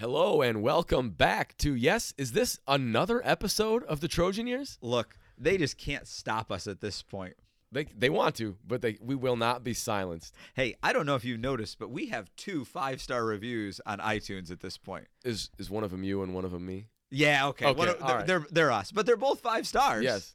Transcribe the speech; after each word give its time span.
Hello 0.00 0.40
and 0.40 0.62
welcome 0.62 1.10
back 1.10 1.58
to 1.58 1.74
yes, 1.74 2.14
is 2.16 2.32
this 2.32 2.58
another 2.66 3.20
episode 3.22 3.84
of 3.84 4.00
the 4.00 4.08
Trojan 4.08 4.46
Years? 4.46 4.78
Look, 4.80 5.18
they 5.36 5.58
just 5.58 5.76
can't 5.76 6.08
stop 6.08 6.50
us 6.50 6.66
at 6.66 6.80
this 6.80 7.02
point. 7.02 7.34
They 7.70 7.84
they 7.84 8.08
want 8.08 8.34
to, 8.36 8.56
but 8.66 8.80
they 8.80 8.96
we 9.02 9.14
will 9.14 9.36
not 9.36 9.62
be 9.62 9.74
silenced. 9.74 10.34
Hey, 10.54 10.74
I 10.82 10.94
don't 10.94 11.04
know 11.04 11.16
if 11.16 11.24
you've 11.26 11.38
noticed, 11.38 11.78
but 11.78 11.90
we 11.90 12.06
have 12.06 12.34
two 12.36 12.64
five 12.64 13.02
star 13.02 13.26
reviews 13.26 13.78
on 13.84 13.98
iTunes 13.98 14.50
at 14.50 14.60
this 14.60 14.78
point. 14.78 15.06
Is 15.22 15.50
is 15.58 15.68
one 15.68 15.84
of 15.84 15.90
them 15.90 16.02
you 16.02 16.22
and 16.22 16.32
one 16.32 16.46
of 16.46 16.52
them 16.52 16.64
me? 16.64 16.86
Yeah, 17.10 17.48
okay. 17.48 17.66
Okay, 17.66 17.88
of- 17.88 17.98
they're, 17.98 18.08
right. 18.08 18.26
they're 18.26 18.46
they're 18.50 18.72
us, 18.72 18.92
but 18.92 19.04
they're 19.04 19.18
both 19.18 19.40
five 19.40 19.66
stars. 19.66 20.02
Yes. 20.02 20.34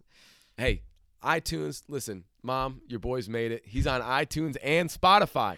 Hey, 0.58 0.84
iTunes, 1.24 1.82
listen, 1.88 2.26
mom, 2.44 2.82
your 2.88 3.00
boy's 3.00 3.28
made 3.28 3.52
it. 3.52 3.64
He's 3.66 3.88
on 3.88 4.04
iTunes 4.04 4.58
and 4.64 4.92
Spotify. 4.92 5.58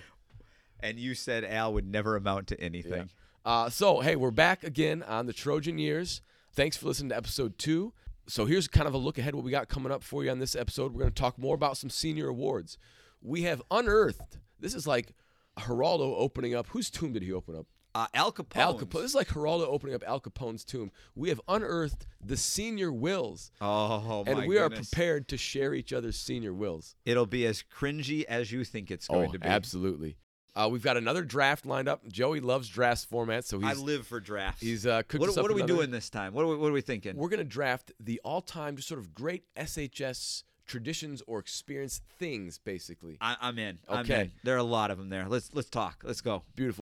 And 0.79 0.97
you 0.97 1.13
said 1.13 1.43
Al 1.43 1.73
would 1.73 1.85
never 1.85 2.15
amount 2.15 2.47
to 2.47 2.61
anything. 2.61 3.09
Uh, 3.47 3.69
so, 3.69 4.01
hey, 4.01 4.17
we're 4.17 4.29
back 4.29 4.65
again 4.65 5.01
on 5.03 5.25
the 5.25 5.31
Trojan 5.31 5.77
Years. 5.77 6.19
Thanks 6.51 6.75
for 6.75 6.85
listening 6.85 7.11
to 7.11 7.15
episode 7.15 7.57
two. 7.57 7.93
So, 8.27 8.43
here's 8.43 8.67
kind 8.67 8.89
of 8.89 8.93
a 8.93 8.97
look 8.97 9.17
ahead 9.17 9.35
what 9.35 9.45
we 9.45 9.51
got 9.51 9.69
coming 9.69 9.89
up 9.89 10.03
for 10.03 10.21
you 10.21 10.29
on 10.31 10.39
this 10.39 10.53
episode. 10.53 10.91
We're 10.91 10.99
going 10.99 11.13
to 11.13 11.21
talk 11.21 11.39
more 11.39 11.55
about 11.55 11.77
some 11.77 11.89
senior 11.89 12.27
awards. 12.27 12.77
We 13.21 13.43
have 13.43 13.61
unearthed, 13.71 14.39
this 14.59 14.75
is 14.75 14.85
like 14.85 15.13
Geraldo 15.57 16.13
opening 16.17 16.55
up. 16.55 16.67
Whose 16.71 16.89
tomb 16.89 17.13
did 17.13 17.23
he 17.23 17.31
open 17.31 17.55
up? 17.55 17.67
Uh, 17.95 18.07
Al 18.13 18.33
Capone. 18.33 18.57
Al 18.57 18.77
Capone. 18.77 19.01
This 19.01 19.11
is 19.11 19.15
like 19.15 19.29
Geraldo 19.29 19.65
opening 19.65 19.95
up 19.95 20.03
Al 20.05 20.19
Capone's 20.19 20.65
tomb. 20.65 20.91
We 21.15 21.29
have 21.29 21.39
unearthed 21.47 22.05
the 22.21 22.35
senior 22.35 22.91
wills, 22.91 23.51
Oh 23.61 24.25
my 24.25 24.31
and 24.33 24.45
we 24.45 24.57
are 24.57 24.69
prepared 24.69 25.29
to 25.29 25.37
share 25.37 25.73
each 25.73 25.93
other's 25.93 26.19
senior 26.19 26.53
wills. 26.53 26.95
It'll 27.05 27.25
be 27.25 27.45
as 27.45 27.63
cringy 27.63 28.25
as 28.25 28.51
you 28.51 28.65
think 28.65 28.91
it's 28.91 29.07
going 29.07 29.29
oh, 29.29 29.31
to 29.31 29.39
be. 29.39 29.47
absolutely. 29.47 30.17
Uh, 30.57 30.67
we've 30.67 30.81
got 30.81 30.97
another 30.97 31.23
draft 31.23 31.65
lined 31.67 31.87
up. 31.87 32.07
Joey 32.07 32.39
loves 32.39 32.67
draft 32.67 33.05
format, 33.05 33.45
so 33.45 33.59
he's, 33.59 33.69
I 33.77 33.81
live 33.81 34.07
for 34.07 34.19
drafts. 34.19 34.61
he's 34.61 34.87
uh, 34.87 35.03
what 35.15 35.35
what 35.37 35.51
are 35.51 35.53
we 35.53 35.61
another- 35.61 35.67
doing 35.75 35.91
this 35.91 36.09
time? 36.09 36.33
What 36.33 36.43
are 36.45 36.47
we, 36.47 36.57
what 36.57 36.69
are 36.69 36.73
we 36.73 36.81
thinking? 36.81 37.15
We're 37.15 37.29
gonna 37.29 37.43
draft 37.43 37.91
the 37.99 38.19
all-time 38.23 38.75
just 38.75 38.87
sort 38.87 38.99
of 38.99 39.13
great 39.13 39.43
SHS 39.55 40.43
traditions 40.65 41.21
or 41.27 41.39
experience 41.39 42.01
things, 42.17 42.57
basically. 42.57 43.17
I, 43.21 43.37
I'm 43.39 43.59
in. 43.59 43.77
I'm 43.87 43.99
Okay. 43.99 44.21
in. 44.21 44.31
There 44.43 44.55
are 44.55 44.59
a 44.59 44.63
lot 44.63 44.89
of 44.91 44.97
them 44.97 45.09
there. 45.09 45.27
Let's 45.29 45.51
let's 45.53 45.69
talk. 45.69 46.03
Let's 46.03 46.21
go. 46.21 46.43
Beautiful. 46.55 46.83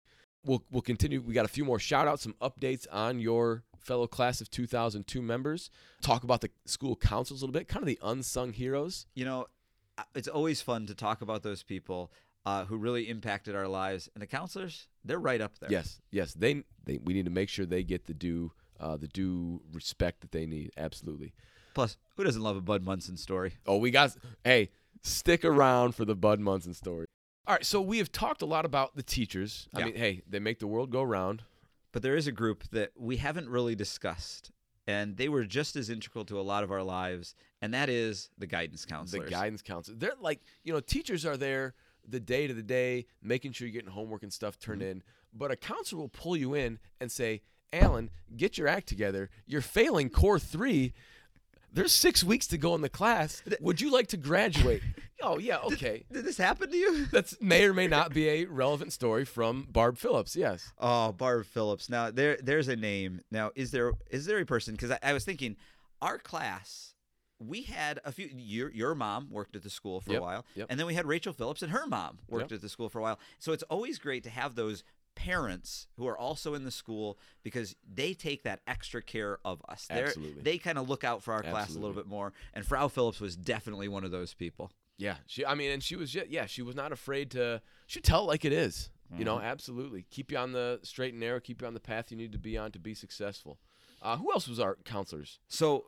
We'll 0.44 0.62
we'll 0.70 0.82
continue. 0.82 1.22
We 1.22 1.32
got 1.32 1.46
a 1.46 1.48
few 1.48 1.64
more 1.64 1.78
shout 1.78 2.06
outs, 2.06 2.22
some 2.22 2.34
updates 2.42 2.86
on 2.92 3.18
your 3.18 3.62
fellow 3.78 4.06
class 4.06 4.40
of 4.42 4.50
2002 4.50 5.22
members. 5.22 5.70
Talk 6.02 6.22
about 6.22 6.42
the 6.42 6.50
school 6.66 6.96
councils 6.96 7.40
a 7.40 7.46
little 7.46 7.58
bit, 7.58 7.66
kind 7.68 7.82
of 7.82 7.86
the 7.86 7.98
unsung 8.02 8.52
heroes. 8.52 9.06
you 9.14 9.24
know, 9.24 9.46
uh, 9.96 10.02
it's 10.14 10.28
always 10.28 10.60
fun 10.60 10.86
to 10.86 10.94
talk 10.94 11.22
about 11.22 11.42
those 11.42 11.62
people 11.62 12.10
uh, 12.46 12.64
who 12.64 12.76
really 12.76 13.08
impacted 13.08 13.54
our 13.54 13.68
lives. 13.68 14.08
And 14.14 14.22
the 14.22 14.26
counselors, 14.26 14.86
they're 15.04 15.18
right 15.18 15.40
up 15.40 15.58
there. 15.58 15.70
Yes, 15.70 16.00
yes. 16.10 16.34
They 16.34 16.64
they 16.84 16.98
we 16.98 17.14
need 17.14 17.24
to 17.24 17.30
make 17.30 17.48
sure 17.48 17.66
they 17.66 17.82
get 17.82 18.04
the 18.06 18.14
due 18.14 18.52
uh, 18.80 18.96
the 18.96 19.08
due 19.08 19.60
respect 19.72 20.20
that 20.20 20.32
they 20.32 20.46
need. 20.46 20.70
Absolutely. 20.76 21.32
Plus, 21.74 21.96
who 22.16 22.24
doesn't 22.24 22.42
love 22.42 22.56
a 22.56 22.60
Bud 22.60 22.82
Munson 22.84 23.16
story? 23.16 23.54
Oh, 23.66 23.78
we 23.78 23.90
got. 23.90 24.16
Hey, 24.44 24.70
stick 25.02 25.44
around 25.44 25.94
for 25.94 26.04
the 26.04 26.14
Bud 26.14 26.40
Munson 26.40 26.74
story. 26.74 27.06
All 27.46 27.54
right, 27.54 27.64
so 27.66 27.80
we 27.80 27.98
have 27.98 28.10
talked 28.10 28.40
a 28.40 28.46
lot 28.46 28.64
about 28.64 28.96
the 28.96 29.02
teachers. 29.02 29.68
I 29.74 29.80
Yeah. 29.80 29.84
mean, 29.86 29.96
hey, 29.96 30.22
they 30.26 30.38
make 30.38 30.60
the 30.60 30.66
world 30.66 30.90
go 30.90 31.02
round. 31.02 31.42
But 31.92 32.02
there 32.02 32.16
is 32.16 32.26
a 32.26 32.32
group 32.32 32.64
that 32.70 32.92
we 32.96 33.18
haven't 33.18 33.48
really 33.48 33.74
discussed. 33.74 34.50
And 34.86 35.16
they 35.16 35.28
were 35.28 35.44
just 35.44 35.76
as 35.76 35.88
integral 35.90 36.24
to 36.26 36.38
a 36.38 36.42
lot 36.42 36.62
of 36.64 36.70
our 36.70 36.82
lives, 36.82 37.34
and 37.62 37.72
that 37.72 37.88
is 37.88 38.28
the 38.36 38.46
guidance 38.46 38.84
counselors. 38.84 39.24
The 39.24 39.30
guidance 39.30 39.62
counselor. 39.62 39.96
They're 39.96 40.12
like, 40.20 40.40
you 40.62 40.72
know, 40.74 40.80
teachers 40.80 41.24
are 41.24 41.36
there 41.38 41.74
the 42.08 42.20
day 42.20 42.47
to 42.47 42.55
the 42.55 42.62
day, 42.62 43.06
making 43.22 43.52
sure 43.52 43.66
you're 43.66 43.72
getting 43.72 43.91
homework 43.91 44.22
and 44.22 44.33
stuff 44.33 44.58
turned 44.58 44.83
Mm-hmm. 44.83 44.91
in. 44.91 45.02
But 45.33 45.50
a 45.50 45.56
counselor 45.56 46.00
will 46.02 46.08
pull 46.08 46.36
you 46.36 46.55
in 46.55 46.78
and 47.00 47.11
say, 47.11 47.42
Alan, 47.72 48.11
get 48.36 48.56
your 48.56 48.69
act 48.69 48.86
together. 48.88 49.30
You're 49.46 49.61
failing 49.61 50.08
core 50.08 50.38
three. 50.38 50.92
There's 51.73 51.92
six 51.92 52.23
weeks 52.23 52.46
to 52.48 52.58
go 52.58 52.77
in 52.77 52.83
the 52.83 52.89
class. 52.89 53.42
Would 53.61 53.80
you 53.80 53.90
like 53.90 54.06
to 54.08 54.17
graduate? 54.17 54.80
oh, 55.23 55.39
yeah, 55.39 55.58
okay. 55.58 56.05
Did 56.12 56.24
this 56.24 56.39
happen 56.39 56.70
to 56.70 56.77
you? 56.77 57.06
That's 57.12 57.36
may 57.40 57.64
or 57.64 57.74
may 57.74 57.89
not 57.89 58.14
be 58.14 58.28
a 58.28 58.45
relevant 58.45 58.92
story 58.92 59.24
from 59.24 59.67
Barb 59.70 59.98
Phillips. 59.98 60.36
Yes. 60.36 60.70
Oh, 60.78 61.11
Barb 61.11 61.46
Phillips. 61.46 61.90
Now 61.90 62.12
there, 62.12 62.39
there's 62.40 62.68
a 62.68 62.77
name. 62.77 63.23
Now, 63.33 63.51
is 63.57 63.73
there 63.73 63.92
is 64.08 64.27
there 64.27 64.39
a 64.39 64.46
person? 64.46 64.74
Because 64.74 64.92
I, 64.92 64.98
I 65.02 65.12
was 65.12 65.24
thinking, 65.24 65.57
our 66.01 66.18
class, 66.18 66.93
we 67.39 67.62
had 67.62 68.00
a 68.05 68.12
few. 68.12 68.28
Your 68.34 68.70
your 68.70 68.95
mom 68.95 69.28
worked 69.30 69.56
at 69.56 69.62
the 69.62 69.70
school 69.70 70.00
for 70.00 70.12
Yep, 70.12 70.20
a 70.20 70.22
while, 70.22 70.46
yep. 70.55 70.67
and 70.70 70.78
then 70.78 70.86
we 70.86 70.95
had 70.95 71.06
Rachel 71.06 71.33
Phillips 71.33 71.62
and 71.62 71.72
her 71.72 71.86
mom 71.86 72.18
worked 72.28 72.50
Yep. 72.50 72.56
at 72.58 72.62
the 72.62 72.68
school 72.68 72.89
for 72.89 72.98
a 72.98 73.02
while. 73.02 73.18
So 73.39 73.52
it's 73.52 73.64
always 73.64 73.98
great 73.98 74.22
to 74.24 74.30
have 74.30 74.55
those 74.55 74.84
parents 75.14 75.86
who 75.96 76.06
are 76.08 76.18
also 76.18 76.55
in 76.55 76.64
the 76.64 76.70
school 76.70 77.18
because 77.42 77.77
they 77.89 78.14
take 78.14 78.42
that 78.42 78.61
extra 78.67 79.00
care 79.00 79.39
of 79.45 79.62
us. 79.68 79.86
They're- 79.86 80.06
Absolutely. 80.06 80.42
They 80.42 80.58
kind 80.58 80.77
of 80.77 80.89
look 80.89 81.05
out 81.05 81.22
for 81.22 81.33
our 81.33 81.42
class 81.42 81.70
a 81.74 81.78
little 81.78 81.95
bit 81.95 82.06
more. 82.08 82.33
And 82.52 82.67
Frau 82.67 82.89
Phillips 82.89 83.20
was 83.20 83.36
definitely 83.36 83.86
one 83.89 84.05
of 84.05 84.11
those 84.11 84.34
people. 84.34 84.72
Yeah, 84.96 85.16
she. 85.27 85.45
I 85.45 85.55
mean, 85.55 85.70
and 85.72 85.83
she 85.83 85.96
was. 85.96 86.14
Yeah, 86.14 86.46
she 86.46 86.62
was 86.62 86.74
not 86.77 86.92
afraid 86.92 87.30
to. 87.33 87.61
She 87.86 88.01
tell 88.01 88.22
it 88.22 88.27
like 88.27 88.45
it 88.45 88.52
is. 88.52 88.90
You 89.16 89.24
know, 89.24 89.39
absolutely. 89.39 90.06
Keep 90.11 90.33
you 90.33 90.39
on 90.39 90.51
the 90.52 90.80
straight 90.83 91.12
and 91.14 91.20
narrow. 91.20 91.39
Keep 91.39 91.61
you 91.61 91.68
on 91.68 91.74
the 91.74 91.78
path 91.80 92.11
you 92.11 92.16
need 92.16 92.33
to 92.33 92.39
be 92.39 92.58
on 92.58 92.72
to 92.72 92.80
be 92.80 92.95
successful. 92.95 93.61
Uh, 94.02 94.16
who 94.16 94.33
else 94.33 94.48
was 94.48 94.58
our 94.58 94.77
counselors? 94.84 95.39
So 95.46 95.84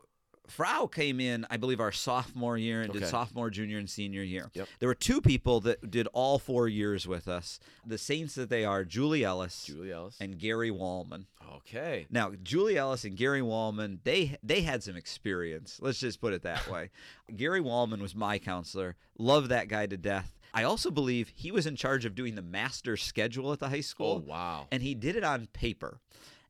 Frau 0.47 0.87
came 0.87 1.19
in, 1.19 1.45
I 1.49 1.57
believe, 1.57 1.79
our 1.79 1.91
sophomore 1.91 2.57
year 2.57 2.81
and 2.81 2.91
did 2.93 3.05
sophomore, 3.07 3.49
junior, 3.49 3.77
and 3.77 3.89
senior 3.89 4.23
year. 4.23 4.49
Yep. 4.53 4.67
There 4.79 4.87
were 4.89 4.95
two 4.95 5.21
people 5.21 5.59
that 5.61 5.91
did 5.91 6.07
all 6.13 6.39
four 6.39 6.67
years 6.67 7.07
with 7.07 7.27
us. 7.27 7.59
The 7.85 7.97
Saints 7.97 8.35
that 8.35 8.49
they 8.49 8.63
are, 8.65 8.83
Julie 8.83 9.23
Ellis 9.23 9.65
Julie 9.65 9.91
Ellis. 9.91 10.15
and 10.19 10.37
Gary 10.37 10.71
Wallman. 10.71 11.25
okay. 11.57 12.07
Now, 12.09 12.31
Julie 12.43 12.77
Ellis 12.77 13.03
and 13.03 13.15
Gary 13.17 13.41
Wallman, 13.41 13.99
they 14.03 14.37
they 14.41 14.61
had 14.61 14.83
some 14.83 14.95
experience. 14.95 15.79
Let's 15.81 15.99
just 15.99 16.21
put 16.21 16.33
it 16.33 16.43
that 16.43 16.69
way. 16.69 16.89
Gary 17.35 17.61
Wallman 17.61 17.99
was 18.01 18.15
my 18.15 18.39
counselor. 18.39 18.95
Love 19.17 19.49
that 19.49 19.67
guy 19.67 19.85
to 19.85 19.97
death. 19.97 20.33
I 20.53 20.63
also 20.63 20.89
believe 20.89 21.31
he 21.35 21.51
was 21.51 21.67
in 21.67 21.75
charge 21.75 22.05
of 22.05 22.15
doing 22.15 22.35
the 22.35 22.41
master 22.41 22.95
schedule 22.97 23.51
at 23.51 23.59
the 23.59 23.69
high 23.69 23.81
school. 23.81 24.23
Oh 24.25 24.29
wow. 24.29 24.67
and 24.71 24.81
he 24.81 24.95
did 24.95 25.15
it 25.15 25.23
on 25.23 25.47
paper. 25.47 25.99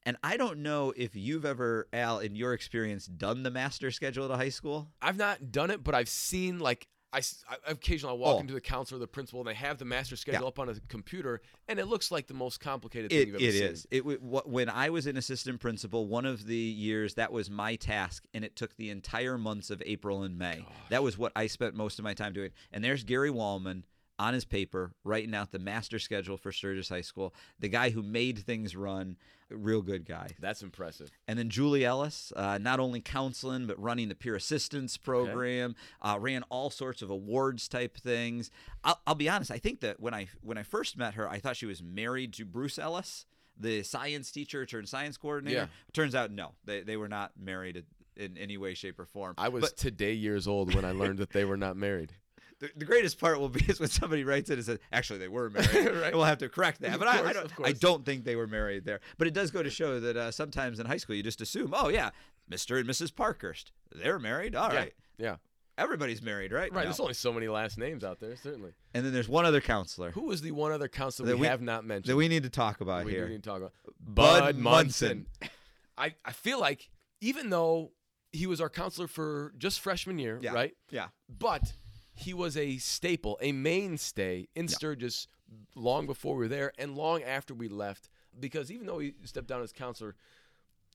And 0.07 0.15
I 0.23 0.37
don't 0.37 0.59
know 0.59 0.93
if 0.95 1.17
you've 1.17 1.43
ever, 1.43 1.89
Al, 1.91 2.19
in 2.19 2.33
your 2.33 2.53
experience, 2.53 3.07
done 3.07 3.43
the 3.43 3.51
master 3.51 3.91
schedule 3.91 4.23
at 4.23 4.31
a 4.31 4.37
high 4.37 4.47
school. 4.47 4.87
I've 5.01 5.17
not 5.17 5.51
done 5.51 5.69
it, 5.69 5.83
but 5.83 5.93
I've 5.95 6.07
seen 6.07 6.59
like 6.59 6.87
I 7.11 7.21
occasionally 7.65 8.13
I 8.15 8.17
walk 8.17 8.35
Oh. 8.37 8.39
into 8.39 8.53
the 8.53 8.61
counselor, 8.61 8.97
or 8.97 8.99
the 8.99 9.07
principal, 9.07 9.41
and 9.41 9.49
they 9.49 9.53
have 9.53 9.77
the 9.79 9.85
master 9.85 10.15
schedule 10.15 10.43
Yeah. 10.43 10.47
up 10.47 10.59
on 10.59 10.69
a 10.69 10.75
computer, 10.87 11.41
and 11.67 11.77
it 11.77 11.87
looks 11.87 12.09
like 12.09 12.27
the 12.27 12.33
most 12.33 12.59
complicated 12.61 13.11
It, 13.11 13.17
thing 13.17 13.27
you've 13.27 13.35
ever 13.35 13.43
it 13.45 13.51
seen. 13.53 13.63
is. 13.63 13.87
It 13.91 13.99
wh- 14.01 14.47
when 14.47 14.69
I 14.69 14.89
was 14.89 15.07
an 15.07 15.17
assistant 15.17 15.59
principal, 15.59 16.07
one 16.07 16.25
of 16.25 16.45
the 16.45 16.55
years 16.55 17.15
that 17.15 17.31
was 17.33 17.49
my 17.49 17.75
task, 17.75 18.23
and 18.33 18.45
it 18.45 18.55
took 18.55 18.75
the 18.77 18.89
entire 18.89 19.37
months 19.37 19.69
of 19.69 19.81
April 19.85 20.23
and 20.23 20.37
May. 20.37 20.65
That 20.89 21.03
was 21.03 21.17
what 21.17 21.31
I 21.35 21.47
spent 21.47 21.75
most 21.75 21.99
of 21.99 22.03
my 22.03 22.13
time 22.13 22.31
doing. 22.33 22.51
And 22.71 22.81
there's 22.83 23.03
Gary 23.03 23.29
Wallman 23.31 23.83
on 24.19 24.33
his 24.33 24.45
paper 24.45 24.93
writing 25.03 25.33
out 25.35 25.51
the 25.51 25.59
master 25.59 25.99
schedule 25.99 26.37
for 26.37 26.51
Sturgis 26.51 26.89
High 26.89 27.01
School. 27.01 27.33
The 27.59 27.69
guy 27.69 27.91
who 27.91 28.01
made 28.03 28.39
things 28.39 28.75
run, 28.75 29.15
real 29.49 29.81
good 29.81 30.05
guy. 30.05 30.29
That's 30.39 30.61
impressive. 30.61 31.09
And 31.27 31.37
then 31.37 31.49
Julie 31.49 31.85
Ellis, 31.85 32.33
uh, 32.35 32.57
not 32.57 32.79
only 32.79 33.01
counseling 33.01 33.67
but 33.67 33.81
running 33.81 34.09
the 34.09 34.15
peer 34.15 34.35
assistance 34.35 34.97
program, 34.97 35.75
uh, 36.01 36.17
ran 36.19 36.43
all 36.49 36.69
sorts 36.69 37.01
of 37.01 37.09
awards 37.09 37.67
type 37.67 37.97
things. 37.97 38.51
I'll, 38.83 38.99
I'll 39.07 39.15
be 39.15 39.29
honest. 39.29 39.51
I 39.51 39.57
think 39.57 39.81
that 39.81 39.99
when 39.99 40.13
I 40.13 40.27
when 40.41 40.57
I 40.57 40.63
first 40.63 40.97
met 40.97 41.13
her, 41.15 41.29
I 41.29 41.39
thought 41.39 41.55
she 41.55 41.65
was 41.65 41.81
married 41.81 42.33
to 42.33 42.45
Bruce 42.45 42.77
Ellis, 42.77 43.25
the 43.59 43.83
science 43.83 44.31
teacher 44.31 44.65
turned 44.65 44.87
science 44.89 45.17
coordinator. 45.17 45.57
Yeah. 45.57 45.67
Turns 45.93 46.15
out, 46.15 46.31
no, 46.31 46.53
they 46.65 46.81
they 46.81 46.97
were 46.97 47.09
not 47.09 47.31
married 47.39 47.83
in 48.15 48.37
any 48.37 48.57
way, 48.57 48.73
shape, 48.73 48.99
or 48.99 49.05
form. 49.05 49.35
I 49.37 49.49
was 49.49 49.61
But 49.61 49.77
today 49.77 50.13
years 50.13 50.47
old 50.47 50.73
when 50.73 50.85
I 50.85 50.91
learned 50.91 51.19
that 51.19 51.31
they 51.31 51.45
were 51.45 51.57
not 51.57 51.77
married. 51.77 52.13
the, 52.59 52.69
the 52.75 52.85
greatest 52.85 53.19
part 53.19 53.39
will 53.39 53.49
be 53.49 53.63
is 53.67 53.79
when 53.79 53.89
somebody 53.89 54.23
writes 54.23 54.49
it 54.49 54.53
and 54.53 54.65
says, 54.65 54.79
"Actually, 54.91 55.19
they 55.19 55.27
were 55.27 55.49
married." 55.49 55.67
Right. 56.01 56.13
We'll 56.13 56.23
have 56.25 56.37
to 56.39 56.49
correct 56.49 56.81
that. 56.81 56.93
Of 56.93 56.99
but 56.99 57.07
I, 57.07 57.17
course, 57.17 57.29
I, 57.29 57.33
don't, 57.33 57.45
of 57.45 57.65
I 57.65 57.71
don't 57.73 58.05
think 58.05 58.23
they 58.23 58.35
were 58.35 58.47
married 58.47 58.85
there. 58.85 58.99
But 59.17 59.27
it 59.27 59.33
does 59.33 59.51
go 59.51 59.61
to 59.63 59.69
show 59.69 59.99
that 59.99 60.17
uh, 60.17 60.31
sometimes 60.31 60.79
in 60.79 60.85
high 60.85 60.97
school 60.97 61.15
you 61.15 61.23
just 61.23 61.41
assume, 61.41 61.73
"Oh 61.75 61.89
yeah, 61.89 62.11
Mr. 62.49 62.79
and 62.79 62.87
Mrs. 62.89 63.15
Parkhurst, 63.15 63.71
they're 63.95 64.19
married. 64.19 64.55
All 64.55 64.69
right, 64.69 64.93
Yeah. 65.17 65.25
Yeah. 65.25 65.35
everybody's 65.77 66.21
married, 66.21 66.51
right?" 66.51 66.71
Right. 66.73 66.83
There's 66.85 66.99
only 66.99 67.13
so 67.13 67.31
many 67.33 67.47
last 67.47 67.77
names 67.77 68.03
out 68.03 68.19
there, 68.19 68.35
certainly. 68.35 68.71
And 68.93 69.05
then 69.05 69.13
there's 69.13 69.29
one 69.29 69.45
other 69.45 69.61
counselor 69.61 70.11
Who 70.11 70.23
was 70.25 70.41
the 70.41 70.51
one 70.51 70.71
other 70.71 70.87
counselor 70.87 71.27
That 71.27 71.35
we, 71.35 71.41
we- 71.41 71.47
have 71.47 71.61
not 71.61 71.85
mentioned? 71.85 72.11
that 72.11 72.17
we 72.17 72.27
need 72.27 72.43
to 72.43 72.49
talk 72.49 72.81
about 72.81 72.99
here. 73.01 73.05
we 73.05 73.11
here. 73.13 73.27
need 73.29 73.43
to 73.43 73.49
talk 73.49 73.57
about 73.57 73.73
Bud 73.99 74.39
Bud 74.39 74.55
Munson. 74.57 75.27
Munson. 75.41 75.51
I, 75.97 76.15
I 76.25 76.31
feel 76.31 76.59
like 76.59 76.89
even 77.21 77.49
though 77.49 77.91
he 78.31 78.45
was 78.47 78.61
our 78.61 78.69
counselor 78.69 79.07
for 79.07 79.53
just 79.57 79.79
freshman 79.79 80.19
year, 80.19 80.37
Yeah. 80.41 80.53
right? 80.53 80.75
Yeah. 80.91 81.07
But 81.29 81.73
he 82.17 82.33
was 82.33 82.57
a 82.57 82.77
staple, 82.77 83.37
a 83.41 83.51
mainstay 83.51 84.47
in 84.55 84.67
Sturgis 84.67 85.27
long 85.75 86.05
before 86.05 86.35
we 86.35 86.39
were 86.39 86.47
there 86.47 86.73
and 86.77 86.95
long 86.95 87.23
after 87.23 87.53
we 87.53 87.67
left. 87.69 88.09
Because 88.39 88.71
even 88.71 88.85
though 88.87 88.99
he 88.99 89.13
stepped 89.23 89.47
down 89.47 89.61
as 89.61 89.71
counselor, 89.71 90.15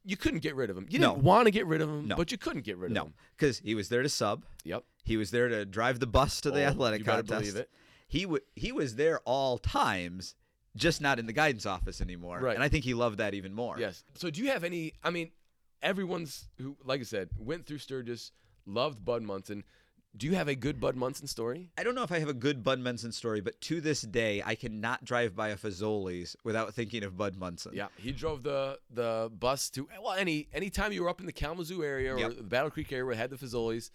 you 0.05 0.17
couldn't 0.17 0.41
get 0.41 0.55
rid 0.57 0.69
of 0.69 0.77
him. 0.77 0.87
You 0.91 0.99
didn't 0.99 1.19
want 1.19 1.47
to 1.47 1.51
get 1.53 1.67
rid 1.67 1.81
of 1.81 1.89
him, 1.89 2.09
No. 2.09 2.17
but 2.17 2.31
you 2.33 2.39
couldn't 2.39 2.63
get 2.65 2.77
rid 2.77 2.91
of 2.91 2.95
No, 2.95 3.05
him. 3.07 3.15
because 3.37 3.59
he 3.61 3.75
was 3.75 3.89
there 3.89 4.03
to 4.03 4.09
sub. 4.09 4.45
Yep. 4.65 4.85
He 5.05 5.17
was 5.17 5.31
there 5.31 5.49
to 5.49 5.65
drive 5.65 6.01
the 6.01 6.07
bus 6.07 6.41
to 6.43 6.51
the 6.51 6.63
Oh, 6.65 6.69
athletic 6.69 7.01
you 7.01 7.05
contest. 7.05 7.29
believe 7.29 7.57
it. 7.57 7.71
He 8.09 8.23
w- 8.23 8.43
he 8.55 8.73
was 8.73 8.97
there 8.97 9.21
all 9.21 9.59
times, 9.59 10.35
just 10.77 11.01
not 11.01 11.19
in 11.19 11.27
the 11.27 11.33
guidance 11.33 11.67
office 11.67 12.01
anymore. 12.01 12.41
Right. 12.41 12.55
And 12.55 12.63
I 12.65 12.69
think 12.69 12.85
he 12.85 12.95
loved 12.95 13.19
that 13.19 13.33
even 13.35 13.55
more. 13.55 13.79
Yes. 13.79 14.05
So 14.17 14.29
do 14.29 14.43
you 14.43 14.51
have 14.51 14.65
any? 14.65 14.93
I 15.03 15.11
mean, 15.11 15.31
everyone's 15.83 16.49
who, 16.59 16.77
like 16.85 17.01
I 17.01 17.05
said, 17.05 17.31
went 17.39 17.67
through 17.67 17.79
Sturgis, 17.79 18.33
loved 18.67 19.05
Bud 19.05 19.23
Munson. 19.23 19.65
Do 20.15 20.27
you 20.27 20.35
have 20.35 20.47
a 20.49 20.55
good 20.55 20.79
Bud 20.79 20.95
Munson 20.95 21.27
story? 21.27 21.71
I 21.79 21.83
don't 21.83 21.95
know 21.95 22.03
if 22.03 22.13
I 22.13 22.19
have 22.19 22.29
a 22.29 22.35
good 22.35 22.63
Bud 22.63 22.79
Munson 22.81 23.13
story, 23.13 23.41
but 23.41 23.59
to 23.63 23.81
this 23.81 24.03
day, 24.03 24.43
I 24.45 24.55
cannot 24.55 25.05
drive 25.05 25.35
by 25.35 25.49
a 25.49 25.57
Fazoli's 25.57 26.37
without 26.45 26.75
thinking 26.75 27.03
of 27.03 27.17
Bud 27.17 27.37
Munson. 27.37 27.73
Yeah, 27.75 27.89
he 27.97 28.13
drove 28.13 28.43
the 28.43 28.79
the 28.91 29.31
bus 29.39 29.71
to 29.71 29.89
well 30.03 30.13
any 30.13 30.49
anytime 30.53 30.93
you 30.93 31.03
were 31.03 31.09
up 31.09 31.21
in 31.21 31.27
the 31.27 31.33
Kalamazoo 31.33 31.83
area 31.83 32.15
or 32.15 32.19
Yep. 32.19 32.37
the 32.37 32.43
Battle 32.43 32.71
Creek 32.71 32.93
area 32.93 33.05
where 33.07 33.15
it 33.15 33.17
had 33.17 33.31
the 33.31 33.37
Fazoli's, 33.37 33.91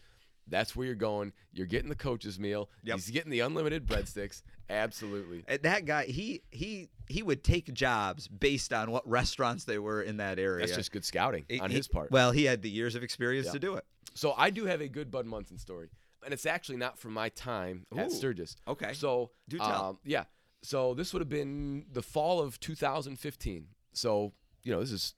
that's 0.48 0.76
where 0.76 0.88
you're 0.88 0.96
going. 0.96 1.34
You're 1.54 1.68
getting 1.68 1.90
the 1.90 1.96
coach's 1.96 2.40
meal. 2.40 2.70
Yep. 2.84 2.96
He's 2.96 3.10
getting 3.12 3.30
the 3.32 3.42
unlimited 3.42 3.86
breadsticks. 3.86 4.42
Absolutely. 4.72 5.44
And 5.48 5.62
That 5.62 5.86
guy, 5.86 6.06
he 6.06 6.42
he 6.50 6.90
he 7.08 7.22
would 7.22 7.44
take 7.44 7.72
jobs 7.76 8.28
based 8.28 8.74
on 8.74 8.90
what 8.90 9.08
restaurants 9.08 9.66
they 9.66 9.78
were 9.78 10.02
in 10.02 10.18
that 10.18 10.40
area. 10.40 10.66
That's 10.66 10.76
just 10.76 10.92
good 10.92 11.06
scouting 11.06 11.46
He- 11.48 11.60
on 11.60 11.70
he- 11.70 11.78
his 11.78 11.88
part. 11.88 12.10
Well, 12.10 12.32
he 12.32 12.46
had 12.46 12.64
the 12.64 12.72
years 12.72 12.96
of 12.96 13.04
experience 13.04 13.46
Yeah. 13.48 13.54
to 13.54 13.60
do 13.60 13.76
it. 13.76 13.86
So 14.16 14.34
I 14.36 14.50
do 14.50 14.66
have 14.66 14.82
a 14.82 14.88
good 14.88 15.12
Bud 15.12 15.28
Munson 15.28 15.60
story, 15.60 15.90
and 16.24 16.34
it's 16.34 16.46
actually 16.46 16.78
not 16.78 16.98
from 16.98 17.14
my 17.14 17.30
time 17.30 17.86
at 17.96 18.08
Ooh, 18.08 18.10
Sturgis. 18.10 18.56
okay. 18.68 18.94
So 18.94 19.32
Do 19.48 19.58
tell. 19.58 19.86
Um, 19.86 20.00
yeah. 20.04 20.26
So 20.64 20.94
this 20.94 21.14
would 21.14 21.22
have 21.22 21.30
been 21.30 21.86
the 21.92 22.02
fall 22.02 22.40
of 22.42 22.60
2015. 22.60 23.68
So 23.94 24.34
you 24.64 24.72
know 24.74 24.80
this 24.80 24.92
is 24.92 25.14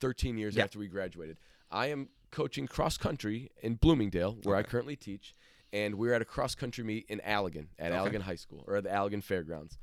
13 0.00 0.38
years 0.38 0.56
Yeah. 0.56 0.64
after 0.64 0.78
we 0.78 0.88
graduated. 0.88 1.38
I 1.70 1.86
am 1.86 2.08
coaching 2.30 2.66
cross 2.66 2.96
country 2.96 3.50
in 3.62 3.74
Bloomingdale, 3.76 4.38
where 4.42 4.56
I 4.56 4.62
currently 4.62 4.96
teach, 4.96 5.34
and 5.72 5.94
we're 5.96 6.14
at 6.14 6.22
a 6.22 6.24
cross 6.26 6.54
country 6.54 6.82
meet 6.84 7.06
in 7.08 7.20
Allegan 7.20 7.68
at 7.78 7.92
Okay. 7.92 8.16
Allegan 8.18 8.22
High 8.22 8.34
School 8.36 8.64
or 8.66 8.76
at 8.76 8.84
the 8.84 8.90
Allegan 8.90 9.22
Fairgrounds. 9.22 9.78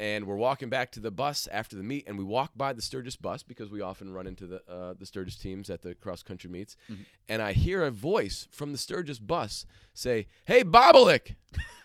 And 0.00 0.26
we're 0.26 0.36
walking 0.36 0.70
back 0.70 0.92
to 0.92 1.00
the 1.00 1.10
bus 1.10 1.46
after 1.52 1.76
the 1.76 1.82
meet, 1.82 2.08
and 2.08 2.16
we 2.16 2.24
walk 2.24 2.52
by 2.56 2.72
the 2.72 2.80
Sturgis 2.80 3.16
bus 3.16 3.42
because 3.42 3.70
we 3.70 3.82
often 3.82 4.14
run 4.14 4.26
into 4.26 4.46
the 4.46 4.62
uh, 4.66 4.94
the 4.98 5.04
Sturgis 5.04 5.36
teams 5.36 5.68
at 5.68 5.82
the 5.82 5.94
cross 5.94 6.22
country 6.22 6.48
meets. 6.48 6.74
Mm-hmm. 6.90 7.02
And 7.28 7.42
I 7.42 7.52
hear 7.52 7.84
a 7.84 7.90
voice 7.90 8.48
from 8.50 8.72
the 8.72 8.78
Sturgis 8.78 9.18
bus 9.18 9.66
say, 9.92 10.26
"Hey, 10.46 10.64
Bobolick!" 10.64 11.34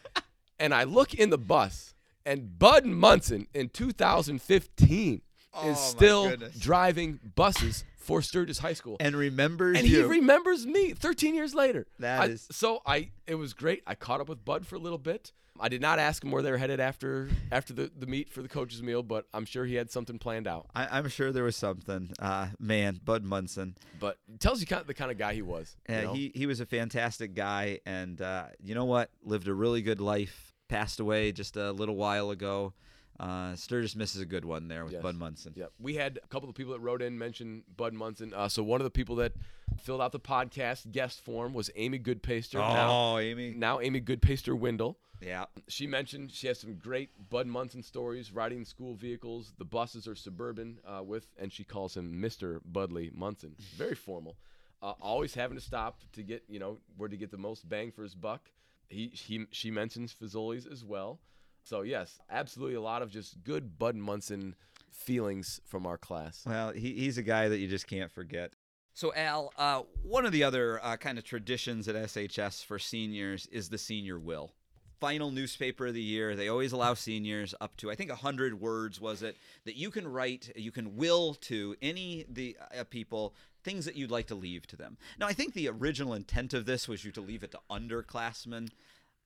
and 0.59 0.73
I 0.73 0.85
look 0.85 1.13
in 1.13 1.29
the 1.29 1.37
bus, 1.37 1.93
and 2.25 2.57
Bud 2.57 2.85
Munson 2.85 3.47
in 3.53 3.67
2015 3.69 5.21
Oh, 5.57 5.69
is 5.71 5.79
still 5.79 6.35
driving 6.59 7.19
buses 7.35 7.85
for 7.97 8.21
Sturgis 8.21 8.59
High 8.59 8.73
School. 8.73 8.97
And 8.99 9.15
remembers 9.15 9.77
And 9.77 9.87
you. 9.87 9.99
he 9.99 10.03
remembers 10.03 10.65
me 10.65 10.91
13 10.91 11.33
years 11.33 11.55
later. 11.55 11.87
That 11.99 12.21
I- 12.21 12.25
is- 12.25 12.47
so 12.51 12.81
I 12.85 13.11
it 13.25 13.35
was 13.35 13.53
great. 13.53 13.81
I 13.87 13.95
caught 13.95 14.19
up 14.21 14.27
with 14.29 14.43
Bud 14.43 14.65
for 14.67 14.75
a 14.75 14.79
little 14.79 14.97
bit. 14.97 15.31
I 15.59 15.69
did 15.69 15.81
not 15.81 15.99
ask 15.99 16.23
him 16.23 16.31
where 16.31 16.41
they 16.41 16.51
were 16.51 16.57
headed 16.57 16.79
after 16.79 17.29
after 17.51 17.73
the, 17.73 17.91
the 17.97 18.05
meet 18.07 18.29
for 18.29 18.41
the 18.41 18.47
coach's 18.49 18.83
meal, 18.83 19.03
but 19.03 19.25
I'm 19.33 19.45
sure 19.45 19.65
he 19.65 19.75
had 19.75 19.89
something 19.91 20.19
planned 20.19 20.47
out. 20.47 20.67
I, 20.75 20.87
I'm 20.97 21.07
sure 21.09 21.31
there 21.31 21.43
was 21.45 21.55
something. 21.55 22.11
Uh, 22.19 22.47
man, 22.59 22.99
Bud 23.03 23.23
Munson. 23.23 23.75
But 23.99 24.17
tells 24.39 24.59
you 24.61 24.67
kind 24.67 24.81
of 24.81 24.87
the 24.87 24.93
kind 24.93 25.11
of 25.11 25.17
guy 25.17 25.33
he 25.33 25.41
was. 25.41 25.75
you 25.87 25.95
Uh, 25.95 26.01
know? 26.01 26.13
he 26.13 26.31
he 26.35 26.45
was 26.45 26.59
a 26.59 26.65
fantastic 26.65 27.33
guy, 27.35 27.79
and 27.85 28.21
uh, 28.21 28.47
you 28.61 28.75
know 28.75 28.85
what? 28.85 29.09
Lived 29.23 29.47
a 29.47 29.53
really 29.53 29.81
good 29.81 30.01
life. 30.01 30.53
Passed 30.67 30.99
away 30.99 31.31
just 31.31 31.57
a 31.57 31.71
little 31.71 31.95
while 31.95 32.31
ago. 32.31 32.73
Uh, 33.19 33.55
Sturgis 33.55 33.95
misses 33.95 34.21
a 34.21 34.25
good 34.25 34.43
one 34.45 34.67
there 34.67 34.83
with 34.83 34.93
Yes. 34.93 35.01
Bud 35.01 35.15
Munson. 35.15 35.53
Yep. 35.55 35.71
We 35.79 35.95
had 35.95 36.19
a 36.23 36.27
couple 36.27 36.49
of 36.49 36.55
people 36.55 36.73
that 36.73 36.79
wrote 36.79 37.01
in 37.01 37.17
mentioned 37.17 37.63
Bud 37.77 37.93
Munson. 37.93 38.33
Uh, 38.33 38.49
so 38.49 38.61
one 38.63 38.81
of 38.81 38.85
the 38.85 38.91
people 38.91 39.15
that 39.17 39.33
filled 39.79 40.01
out 40.01 40.11
the 40.11 40.19
podcast 40.19 40.91
guest 40.91 41.21
form 41.21 41.53
was 41.53 41.69
Amy 41.75 41.97
Goodpaster. 41.99 42.55
now, 42.55 42.89
Oh, 43.15 43.17
Amy. 43.19 43.53
now 43.55 43.79
Amy 43.79 44.01
Goodpaster 44.01 44.57
Windle. 44.57 44.97
Yeah. 45.21 45.45
She 45.69 45.87
mentioned 45.87 46.31
she 46.31 46.47
has 46.47 46.59
some 46.59 46.75
great 46.75 47.09
Bud 47.29 47.47
Munson 47.47 47.81
stories 47.83 48.33
riding 48.33 48.65
school 48.65 48.95
vehicles. 48.95 49.53
The 49.57 49.65
buses 49.65 50.07
are 50.09 50.15
suburban 50.15 50.79
uh, 50.85 51.01
with, 51.01 51.25
and 51.39 51.53
she 51.53 51.63
calls 51.63 51.95
him 51.95 52.21
Mr. 52.21 52.59
Budley 52.69 53.13
Munson. 53.15 53.55
Very 53.77 53.95
formal. 53.95 54.35
Uh, 54.81 54.93
always 55.01 55.33
having 55.33 55.57
to 55.57 55.63
stop 55.63 56.01
to 56.13 56.21
get, 56.21 56.43
you 56.49 56.59
know, 56.59 56.79
where 56.97 57.07
to 57.07 57.15
get 57.15 57.31
the 57.31 57.37
most 57.37 57.67
bang 57.67 57.91
for 57.91 58.03
his 58.03 58.13
buck. 58.13 58.49
He, 58.89 59.07
he 59.07 59.45
she 59.51 59.71
mentions 59.71 60.13
Fazoli's 60.13 60.67
as 60.67 60.83
well. 60.83 61.19
So 61.65 61.81
yes, 61.81 62.19
absolutely 62.29 62.75
a 62.75 62.81
lot 62.81 63.01
of 63.01 63.09
just 63.09 63.43
good 63.43 63.77
Bud 63.79 63.95
Munson 63.95 64.55
feelings 64.91 65.59
from 65.65 65.87
our 65.87 65.97
class. 65.97 66.43
Well, 66.45 66.71
he, 66.71 66.93
he's 66.93 67.17
a 67.17 67.23
guy 67.23 67.49
that 67.49 67.57
you 67.57 67.67
just 67.67 67.87
can't 67.87 68.11
forget. 68.11 68.53
So, 68.93 69.13
Al, 69.13 69.51
uh, 69.57 69.81
one 70.03 70.25
of 70.25 70.31
the 70.31 70.43
other 70.43 70.79
uh, 70.81 70.95
kind 70.95 71.17
of 71.17 71.25
traditions 71.25 71.87
at 71.89 71.95
SHS 71.95 72.63
for 72.63 72.79
seniors 72.79 73.45
is 73.47 73.67
the 73.67 73.77
senior 73.77 74.17
will. 74.17 74.53
Final 75.01 75.31
newspaper 75.31 75.87
of 75.87 75.93
the 75.93 76.01
year. 76.01 76.35
They 76.35 76.47
always 76.47 76.71
allow 76.71 76.93
seniors 76.93 77.53
up 77.59 77.75
to, 77.77 77.91
I 77.91 77.95
think, 77.95 78.09
100 78.09 78.61
words, 78.61 79.01
was 79.01 79.21
it, 79.21 79.35
that 79.65 79.75
you 79.75 79.91
can 79.91 80.07
write, 80.07 80.49
you 80.55 80.71
can 80.71 80.95
will 80.95 81.33
to 81.33 81.75
any 81.81 82.25
the 82.29 82.55
uh, 82.79 82.85
people 82.85 83.35
things 83.65 83.83
that 83.83 83.97
you'd 83.97 84.11
like 84.11 84.27
to 84.27 84.35
leave 84.35 84.65
to 84.67 84.77
them. 84.77 84.95
Now, 85.19 85.27
I 85.27 85.33
think 85.33 85.53
the 85.53 85.67
original 85.67 86.13
intent 86.13 86.53
of 86.53 86.65
this 86.65 86.87
was 86.87 87.03
you 87.03 87.11
to 87.13 87.21
leave 87.21 87.43
it 87.43 87.51
to 87.51 87.59
underclassmen. 87.69 88.69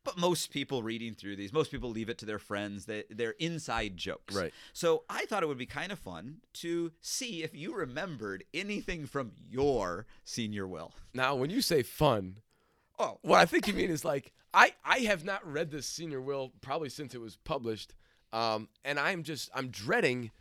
But 0.04 0.18
most 0.18 0.51
people 0.51 0.81
reading 0.81 1.13
through 1.13 1.36
these, 1.36 1.51
most 1.51 1.72
people 1.72 1.90
leave 1.90 2.10
it 2.10 2.18
to 2.19 2.25
their 2.25 2.40
friends. 2.40 2.86
They, 2.86 3.04
they're 3.10 3.36
inside 3.40 3.98
jokes. 3.98 4.34
Right. 4.34 4.54
So 4.74 5.04
I 5.10 5.25
thought 5.25 5.44
it 5.44 5.48
would 5.48 5.57
be 5.57 5.66
kind 5.66 5.92
of 5.92 6.00
fun 6.00 6.38
to 6.54 6.92
see 7.01 7.44
if 7.44 7.54
you 7.54 7.75
remembered 7.75 8.46
anything 8.54 9.06
from 9.06 9.34
your 9.50 10.06
senior 10.24 10.66
will. 10.68 10.94
Now, 11.13 11.36
when 11.36 11.50
you 11.50 11.62
say 11.62 11.84
fun, 11.84 12.38
Oh, 13.00 13.18
what 13.22 13.40
I 13.40 13.46
think 13.46 13.68
you 13.68 13.74
mean 13.74 13.90
is 13.90 14.04
like 14.04 14.34
I 14.54 14.74
I 14.84 15.00
have 15.00 15.24
not 15.24 15.50
read 15.50 15.72
this 15.72 15.88
senior 15.88 16.22
will 16.22 16.52
probably 16.60 16.90
since 16.90 17.16
it 17.16 17.22
was 17.22 17.38
published, 17.38 17.94
um, 18.34 18.68
and 18.84 19.00
I'm 19.00 19.24
just 19.24 19.50
I'm 19.56 19.69
dreading 19.69 20.31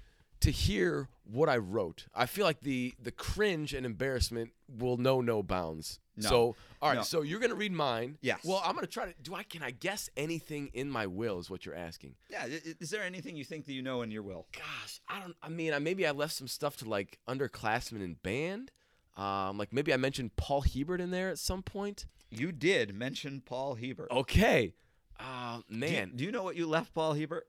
to 0.40 0.50
hear 0.50 1.08
what 1.25 1.49
I 1.49 1.56
wrote. 1.56 2.06
I 2.14 2.26
feel 2.26 2.44
like 2.44 2.61
the 2.61 2.94
the 3.02 3.11
cringe 3.12 3.75
and 3.75 3.85
embarrassment 3.85 4.52
will 4.69 4.96
know 4.96 5.20
no 5.20 5.43
bounds. 5.43 6.00
No. 6.17 6.29
So 6.29 6.56
all 6.82 6.88
right, 6.90 6.96
No. 6.96 7.02
so 7.02 7.23
you're 7.23 7.40
gonna 7.40 7.55
read 7.55 7.73
mine. 7.73 8.19
Yes. 8.20 8.40
Well, 8.44 8.61
I'm 8.64 8.75
gonna 8.75 8.87
try 8.87 9.06
to. 9.06 9.14
Do 9.23 9.35
I 9.35 9.43
can 9.43 9.62
I 9.62 9.70
guess 9.70 10.11
anything 10.17 10.70
in 10.73 10.90
my 10.90 11.06
will? 11.06 11.38
Is 11.38 11.49
what 11.50 11.64
you're 11.67 11.75
asking? 11.75 12.14
yeah. 12.31 12.46
Is 12.81 12.90
there 12.90 13.02
anything 13.02 13.37
you 13.37 13.44
think 13.44 13.67
that 13.67 13.73
you 13.73 13.82
know 13.82 14.02
in 14.02 14.11
your 14.11 14.23
will? 14.23 14.46
Gosh, 14.52 15.00
I 15.08 15.20
don't. 15.20 15.37
I 15.43 15.49
mean, 15.49 15.73
I, 15.75 15.79
maybe 15.79 16.06
I 16.06 16.11
left 16.12 16.35
some 16.35 16.49
stuff 16.49 16.76
to 16.79 16.88
like 16.88 17.19
underclassmen 17.29 18.02
in 18.02 18.14
band. 18.23 18.70
Um, 19.17 19.58
like 19.58 19.73
maybe 19.73 19.93
I 19.93 19.96
mentioned 19.96 20.37
Paul 20.37 20.62
Hebert 20.62 21.00
in 21.00 21.11
there 21.11 21.29
at 21.31 21.38
some 21.38 21.62
point. 21.62 22.06
You 22.31 22.52
did 22.52 22.94
mention 22.94 23.40
Paul 23.44 23.75
Hebert. 23.75 24.11
Okay. 24.11 24.75
Uh, 25.19 25.58
Do 25.69 25.75
you- 25.75 25.81
man, 25.81 26.12
do 26.14 26.23
you 26.25 26.31
know 26.31 26.43
what 26.44 26.55
you 26.56 26.67
left 26.69 26.94
Paul 26.94 27.14
Hebert? 27.14 27.46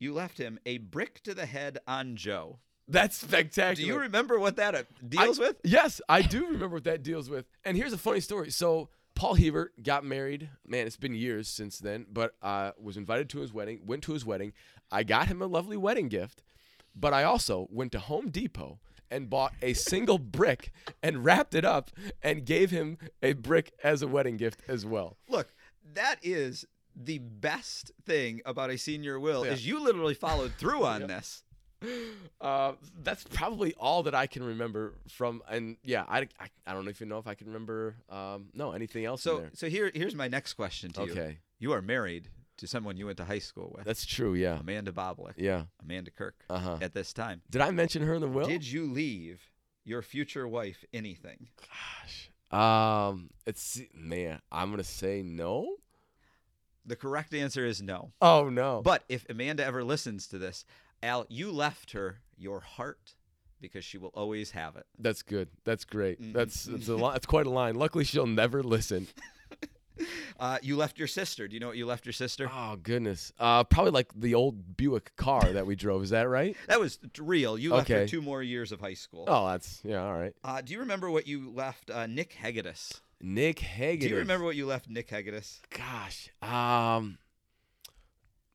You 0.00 0.12
left 0.14 0.38
him 0.38 0.58
a 0.66 0.78
brick 0.78 1.22
to 1.24 1.34
the 1.34 1.46
head 1.46 1.78
on 1.86 2.16
Joe. 2.16 2.58
that's 2.88 3.18
spectacular. 3.20 3.74
Do 3.74 3.86
you 3.86 4.00
remember 4.00 4.38
what 4.38 4.56
that 4.56 4.74
uh, 4.74 4.82
deals 5.06 5.38
I- 5.38 5.42
with? 5.42 5.56
Yes, 5.62 6.00
I 6.08 6.22
do 6.22 6.46
remember 6.46 6.76
what 6.76 6.84
that 6.84 7.02
deals 7.04 7.30
with. 7.30 7.46
And 7.64 7.76
here's 7.76 7.92
a 7.92 7.98
funny 7.98 8.20
story. 8.20 8.50
So 8.50 8.88
Paul 9.14 9.34
Hebert 9.34 9.82
got 9.82 10.02
married. 10.04 10.48
Man, 10.66 10.86
it's 10.86 10.96
been 10.96 11.14
years 11.14 11.48
since 11.48 11.78
then, 11.78 12.06
but 12.10 12.34
uh, 12.42 12.72
was 12.80 12.96
invited 12.96 13.28
to 13.30 13.40
his 13.40 13.52
wedding. 13.52 13.82
Went 13.84 14.02
to 14.04 14.12
his 14.12 14.24
wedding. 14.24 14.52
I 14.90 15.02
got 15.04 15.28
him 15.28 15.42
a 15.42 15.46
lovely 15.46 15.76
wedding 15.76 16.08
gift, 16.08 16.42
but 16.96 17.12
I 17.12 17.22
also 17.22 17.68
went 17.70 17.92
to 17.92 17.98
Home 18.00 18.30
Depot 18.30 18.80
and 19.10 19.28
bought 19.28 19.52
a 19.60 19.74
single 19.74 20.18
brick 20.38 20.72
and 21.02 21.24
wrapped 21.24 21.54
it 21.54 21.64
up 21.64 21.90
and 22.22 22.46
gave 22.46 22.70
him 22.70 22.96
a 23.22 23.34
brick 23.34 23.72
as 23.84 24.00
a 24.02 24.08
wedding 24.08 24.38
gift 24.38 24.62
as 24.66 24.86
well. 24.86 25.18
Look, 25.28 25.52
that 25.94 26.16
is 26.22 26.64
the 26.96 27.18
best 27.18 27.92
thing 28.04 28.40
about 28.44 28.70
a 28.70 28.76
senior 28.78 29.18
will 29.18 29.44
Yeah. 29.44 29.52
is 29.52 29.66
you 29.66 29.82
literally 29.82 30.14
followed 30.14 30.52
through 30.58 30.84
on 30.84 31.06
this. 31.06 31.42
Uh, 32.40 32.72
that's 33.02 33.24
probably 33.24 33.72
all 33.74 34.02
that 34.02 34.14
I 34.14 34.26
can 34.26 34.42
remember 34.42 34.94
from. 35.08 35.42
And 35.48 35.76
yeah, 35.82 36.04
I, 36.08 36.20
I, 36.38 36.48
I 36.66 36.72
don't 36.74 36.88
even 36.88 37.08
know 37.08 37.18
if 37.18 37.26
I 37.26 37.34
can 37.34 37.46
remember. 37.46 37.96
Um, 38.10 38.48
no, 38.54 38.72
anything 38.72 39.04
else 39.04 39.24
in 39.24 39.30
So, 39.32 39.38
there. 39.38 39.50
so 39.54 39.68
here, 39.68 39.90
here's 39.94 40.14
my 40.14 40.28
next 40.28 40.54
question 40.54 40.90
to 40.92 41.04
you. 41.06 41.12
Okay, 41.12 41.38
You 41.58 41.72
are 41.72 41.80
married 41.82 42.28
to 42.58 42.66
someone 42.66 42.98
you 42.98 43.06
went 43.06 43.16
to 43.16 43.24
high 43.24 43.38
school 43.38 43.72
with, 43.74 43.86
that's 43.86 44.04
true. 44.04 44.34
Yeah, 44.34 44.58
Amanda 44.60 44.92
Boblik, 44.92 45.32
yeah. 45.38 45.62
Amanda 45.82 46.10
Kirk. 46.10 46.44
Uh 46.50 46.58
huh. 46.58 46.78
At 46.82 46.92
this 46.92 47.14
time, 47.14 47.40
Did 47.50 47.62
I 47.62 47.70
mention 47.70 48.02
her 48.02 48.12
in 48.14 48.20
the 48.20 48.28
will? 48.28 48.46
did 48.46 48.66
you 48.70 48.84
leave 48.92 49.40
your 49.86 50.02
future 50.02 50.46
wife 50.46 50.84
anything? 50.92 51.48
Gosh. 51.56 52.30
Um, 52.52 53.30
it's 53.46 53.80
man. 53.94 54.40
I'm 54.52 54.68
gonna 54.70 54.84
say 54.84 55.22
no. 55.22 55.76
The 56.86 56.96
correct 56.96 57.34
answer 57.34 57.64
is 57.66 57.80
no. 57.82 58.12
Oh 58.20 58.48
no. 58.48 58.80
But 58.82 59.04
if 59.08 59.24
Amanda 59.28 59.64
ever 59.64 59.84
listens 59.84 60.26
to 60.28 60.38
this, 60.38 60.64
Al, 61.02 61.26
you 61.28 61.52
left 61.52 61.92
her 61.92 62.20
your 62.36 62.60
heart 62.60 63.14
because 63.60 63.84
she 63.84 63.98
will 63.98 64.08
always 64.14 64.52
have 64.52 64.76
it. 64.76 64.86
that's 64.98 65.22
good. 65.22 65.48
That's 65.64 65.84
great. 65.84 66.20
Mhm. 66.20 66.32
That's 66.32 66.64
that's 66.64 66.88
a 66.88 66.96
lot. 67.04 67.12
That's 67.12 67.26
quite 67.26 67.46
a 67.46 67.50
line. 67.50 67.74
Luckily, 67.74 68.04
she'll 68.04 68.26
never 68.26 68.62
listen. 68.62 69.06
Uh, 70.38 70.56
you 70.62 70.76
left 70.78 70.98
your 70.98 71.06
sister. 71.08 71.46
Do 71.46 71.52
you 71.52 71.60
know 71.60 71.66
what 71.66 71.76
you 71.76 71.84
left 71.84 72.06
your 72.06 72.14
sister? 72.14 72.50
Oh 72.50 72.76
goodness. 72.82 73.32
Uh, 73.38 73.64
probably 73.64 73.90
like 73.90 74.06
the 74.16 74.34
old 74.34 74.74
Buick 74.78 75.14
car 75.16 75.52
that 75.52 75.66
we 75.66 75.76
drove. 75.76 76.02
Is 76.02 76.08
that 76.10 76.26
right? 76.26 76.56
That 76.68 76.80
was 76.80 76.98
real. 77.18 77.58
You 77.58 77.74
left 77.74 77.90
her 77.90 78.06
two 78.06 78.22
more 78.22 78.42
years 78.42 78.72
of 78.72 78.80
high 78.80 78.94
school. 78.94 79.26
Oh, 79.28 79.46
that's 79.48 79.82
yeah. 79.84 80.02
All 80.02 80.14
right. 80.18 80.32
Uh, 80.42 80.62
do 80.62 80.72
you 80.72 80.78
remember 80.80 81.10
what 81.10 81.26
you 81.26 81.50
left 81.50 81.90
uh, 81.90 82.06
Nick 82.06 82.34
Hegedus? 82.42 83.02
Nick 83.20 83.58
Hagen. 83.58 84.08
Do 84.08 84.14
you 84.14 84.20
remember 84.20 84.44
what 84.44 84.56
you 84.56 84.66
left 84.66 84.88
Nick 84.88 85.08
Hegedus? 85.08 85.60
Gosh. 85.70 86.30
Um. 86.42 87.18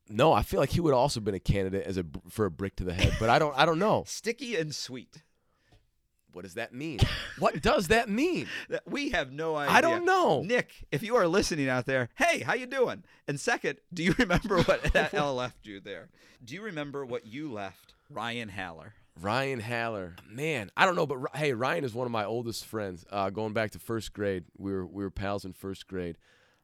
No, 0.07 0.34
I 0.34 0.43
feel 0.43 0.60
like 0.60 0.69
he 0.69 0.79
would 0.79 0.91
have 0.91 1.00
also 1.00 1.19
been 1.19 1.34
a 1.34 1.39
candidate 1.39 1.86
as 1.86 1.98
a 1.98 2.05
for 2.29 2.45
a 2.45 2.51
brick 2.51 2.75
to 2.77 2.84
the 2.84 2.93
head, 2.93 3.13
but 3.19 3.29
I 3.29 3.39
don't. 3.39 3.57
I 3.57 3.65
don't 3.65 3.79
know. 3.79 4.03
Sticky 4.07 4.55
and 4.55 4.74
sweet. 4.74 5.24
What 6.36 6.44
does 6.44 6.56
that 6.56 6.74
mean? 6.74 7.00
what 7.39 7.62
does 7.62 7.88
that 7.88 8.10
mean? 8.10 8.48
We 8.86 9.12
have 9.12 9.32
no 9.32 9.56
idea. 9.56 9.74
I 9.74 9.80
don't 9.80 10.04
know. 10.04 10.42
Nick, 10.42 10.86
if 10.92 11.01
you 11.01 11.15
are 11.15 11.27
listening 11.30 11.70
out 11.70 11.86
there, 11.86 12.10
hey, 12.15 12.42
how 12.42 12.56
you 12.56 12.65
doing? 12.65 13.06
And 13.25 13.39
second, 13.39 13.80
do 13.94 14.04
you 14.04 14.13
remember 14.20 14.62
what 14.63 14.84
that 14.94 15.13
L 15.13 15.36
left 15.36 15.65
you 15.65 15.80
there? 15.80 16.10
Do 16.44 16.54
you 16.54 16.62
remember 16.62 17.06
what 17.06 17.25
you 17.25 17.50
left 17.50 17.94
Ryan 18.10 18.50
Haller? 18.50 18.96
Ryan 19.22 19.62
Haller, 19.62 20.18
man, 20.30 20.72
I 20.75 20.86
don't 20.86 20.98
know, 20.98 21.06
but 21.06 21.20
hey, 21.36 21.54
Ryan 21.54 21.86
is 21.86 21.94
one 21.94 22.06
of 22.06 22.12
my 22.12 22.25
oldest 22.25 22.65
friends. 22.65 23.06
Uh, 23.10 23.30
going 23.30 23.54
back 23.54 23.72
to 23.72 23.80
first 23.80 24.12
grade, 24.12 24.44
we 24.58 24.74
were 24.74 24.86
we 24.86 25.06
were 25.06 25.12
pals 25.12 25.46
in 25.46 25.54
first 25.54 25.88
grade, 25.88 26.18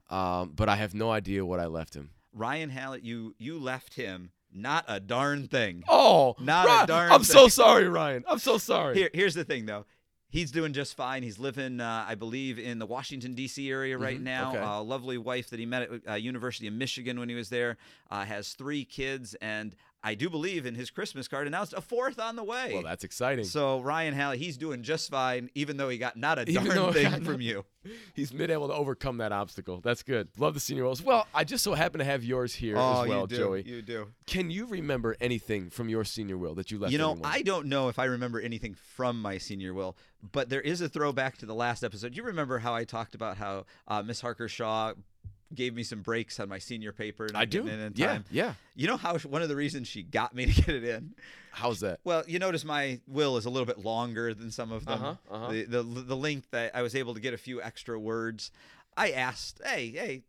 um, 0.10 0.52
but 0.54 0.68
I 0.68 0.76
have 0.76 0.94
no 0.94 1.12
idea 1.12 1.46
what 1.46 1.62
I 1.62 1.68
left 1.68 1.94
him. 1.94 2.10
Ryan 2.34 2.72
Haller, 2.72 2.98
you 2.98 3.36
you 3.38 3.58
left 3.58 3.94
him 3.94 4.32
not 4.54 4.86
a 4.88 5.00
darn 5.00 5.48
thing. 5.48 5.84
Oh, 5.88 6.36
Not 6.40 6.84
a 6.84 6.88
darn 6.88 7.12
I'm 7.12 7.24
so 7.24 7.48
sorry, 7.48 7.88
Ryan. 7.88 8.24
I'm 8.28 8.40
so 8.40 8.58
sorry. 8.58 8.96
Here, 8.96 9.10
here's 9.14 9.34
the 9.34 9.44
thing, 9.44 9.66
though. 9.66 9.86
He's 10.30 10.52
doing 10.52 10.72
just 10.72 10.96
fine. 10.96 11.24
He's 11.24 11.40
living, 11.40 11.82
uh, 11.82 12.06
I 12.08 12.16
believe, 12.16 12.58
in 12.58 12.80
the 12.80 12.86
Washington 12.86 13.34
D.C. 13.34 13.70
area 13.70 13.98
right 13.98 14.18
Mhm, 14.18 14.24
now. 14.24 14.50
okay. 14.52 14.62
A 14.64 14.80
lovely 14.82 15.18
wife 15.18 15.50
that 15.50 15.60
he 15.60 15.66
met 15.66 15.84
at 15.92 16.10
uh, 16.10 16.14
University 16.16 16.68
of 16.68 16.74
Michigan 16.74 17.20
when 17.20 17.28
he 17.28 17.36
was 17.36 17.50
there. 17.50 17.78
Uh, 18.10 18.24
has 18.24 18.54
three 18.54 18.86
kids, 18.86 19.36
and 19.42 19.76
I 20.04 20.16
do 20.16 20.30
believe 20.30 20.66
in 20.66 20.74
his 20.74 20.90
Christmas 20.90 21.28
card 21.28 21.46
announced 21.46 21.74
a 21.74 21.82
fourth 21.82 22.20
on 22.20 22.36
the 22.36 22.44
way. 22.44 22.72
Well, 22.74 22.84
that's 22.84 23.04
exciting. 23.04 23.46
so 23.46 23.82
Ryan 23.82 24.16
Haller, 24.16 24.36
he's 24.36 24.58
doing 24.58 24.82
just 24.82 25.12
fine, 25.12 25.50
even 25.54 25.78
though 25.78 25.90
he 25.90 25.98
got 25.98 26.18
not 26.18 26.40
a 26.40 26.42
Even 26.50 26.76
darn 26.76 26.94
thing 26.94 27.24
from 27.24 27.42
you. 27.42 27.66
He's 28.14 28.32
been 28.32 28.52
able 28.52 28.68
to 28.68 28.76
overcome 28.76 29.18
that 29.18 29.32
obstacle. 29.32 29.82
That's 29.82 30.04
good. 30.04 30.28
Love 30.38 30.54
the 30.54 30.60
senior 30.60 30.84
roles. 30.84 31.02
Well, 31.02 31.26
I 31.34 31.44
just 31.44 31.64
so 31.64 31.74
happen 31.74 31.98
to 31.98 32.06
have 32.06 32.24
yours 32.24 32.54
here 32.54 32.78
oh, 32.78 33.02
as 33.02 33.08
well, 33.08 33.22
you 33.22 33.28
do, 33.28 33.38
Joey. 33.38 33.62
you 33.64 33.82
do. 33.82 34.08
Can 34.28 34.52
you 34.52 34.68
remember 34.68 35.16
anything 35.20 35.72
from 35.72 35.90
your 35.90 36.04
senior 36.04 36.38
will 36.38 36.54
that 36.56 36.70
you 36.70 36.78
left? 36.78 36.92
You 36.92 37.00
know, 37.00 37.14
anyone? 37.14 37.32
I 37.32 37.42
don't 37.42 37.66
know 37.66 37.90
if 37.90 37.98
I 37.98 38.06
remember 38.06 38.40
anything 38.40 38.76
from 38.76 39.20
my 39.20 39.40
senior 39.40 39.74
will, 39.74 39.98
but 40.32 40.50
there 40.50 40.62
is 40.62 40.82
a 40.82 40.90
throwback 40.90 41.38
to 41.38 41.48
the 41.48 41.56
last 41.56 41.84
episode. 41.84 42.16
You 42.16 42.22
remember 42.24 42.60
how 42.60 42.76
I 42.76 42.84
talked 42.84 43.16
about 43.16 43.38
how 43.38 43.66
uh, 43.88 44.04
Miss 44.04 44.22
Harker 44.22 44.48
Shaw 44.48 44.94
gave 45.54 45.74
me 45.76 45.84
some 45.84 46.02
breaks 46.02 46.40
on 46.40 46.50
my 46.50 46.60
senior 46.60 46.92
paper? 46.92 47.28
Not 47.32 47.42
I 47.42 47.46
do. 47.46 47.64
getting 47.64 47.80
it 47.80 47.84
in 47.86 47.94
Yeah, 47.96 48.08
time? 48.08 48.26
yeah. 48.32 48.54
You 48.76 48.88
know 48.88 48.98
how 48.98 49.18
one 49.20 49.42
of 49.42 49.50
the 49.50 49.56
reasons 49.56 49.88
she 49.88 50.04
got 50.04 50.34
me 50.36 50.46
to 50.52 50.54
get 50.62 50.76
it 50.76 50.84
in? 50.84 51.14
How's 51.52 51.82
that? 51.82 52.00
Well, 52.04 52.24
you 52.28 52.40
notice 52.40 52.64
my 52.64 53.00
will 53.08 53.38
is 53.38 53.46
a 53.46 53.50
little 53.50 53.66
bit 53.66 53.80
longer 53.80 54.34
than 54.34 54.52
some 54.52 54.72
of 54.72 54.86
them. 54.86 55.02
Uh-huh, 55.04 55.16
uh-huh. 55.36 55.52
The, 55.52 55.64
the 55.66 55.84
the 55.84 56.16
length 56.16 56.48
that 56.52 56.76
I 56.76 56.82
was 56.82 56.96
able 56.96 57.14
to 57.14 57.20
get 57.20 57.34
a 57.34 57.38
few 57.38 57.62
extra 57.62 58.00
words. 58.00 58.52
I 58.96 59.12
asked, 59.12 59.60
"Hey, 59.66 59.90
hey, 59.92 60.24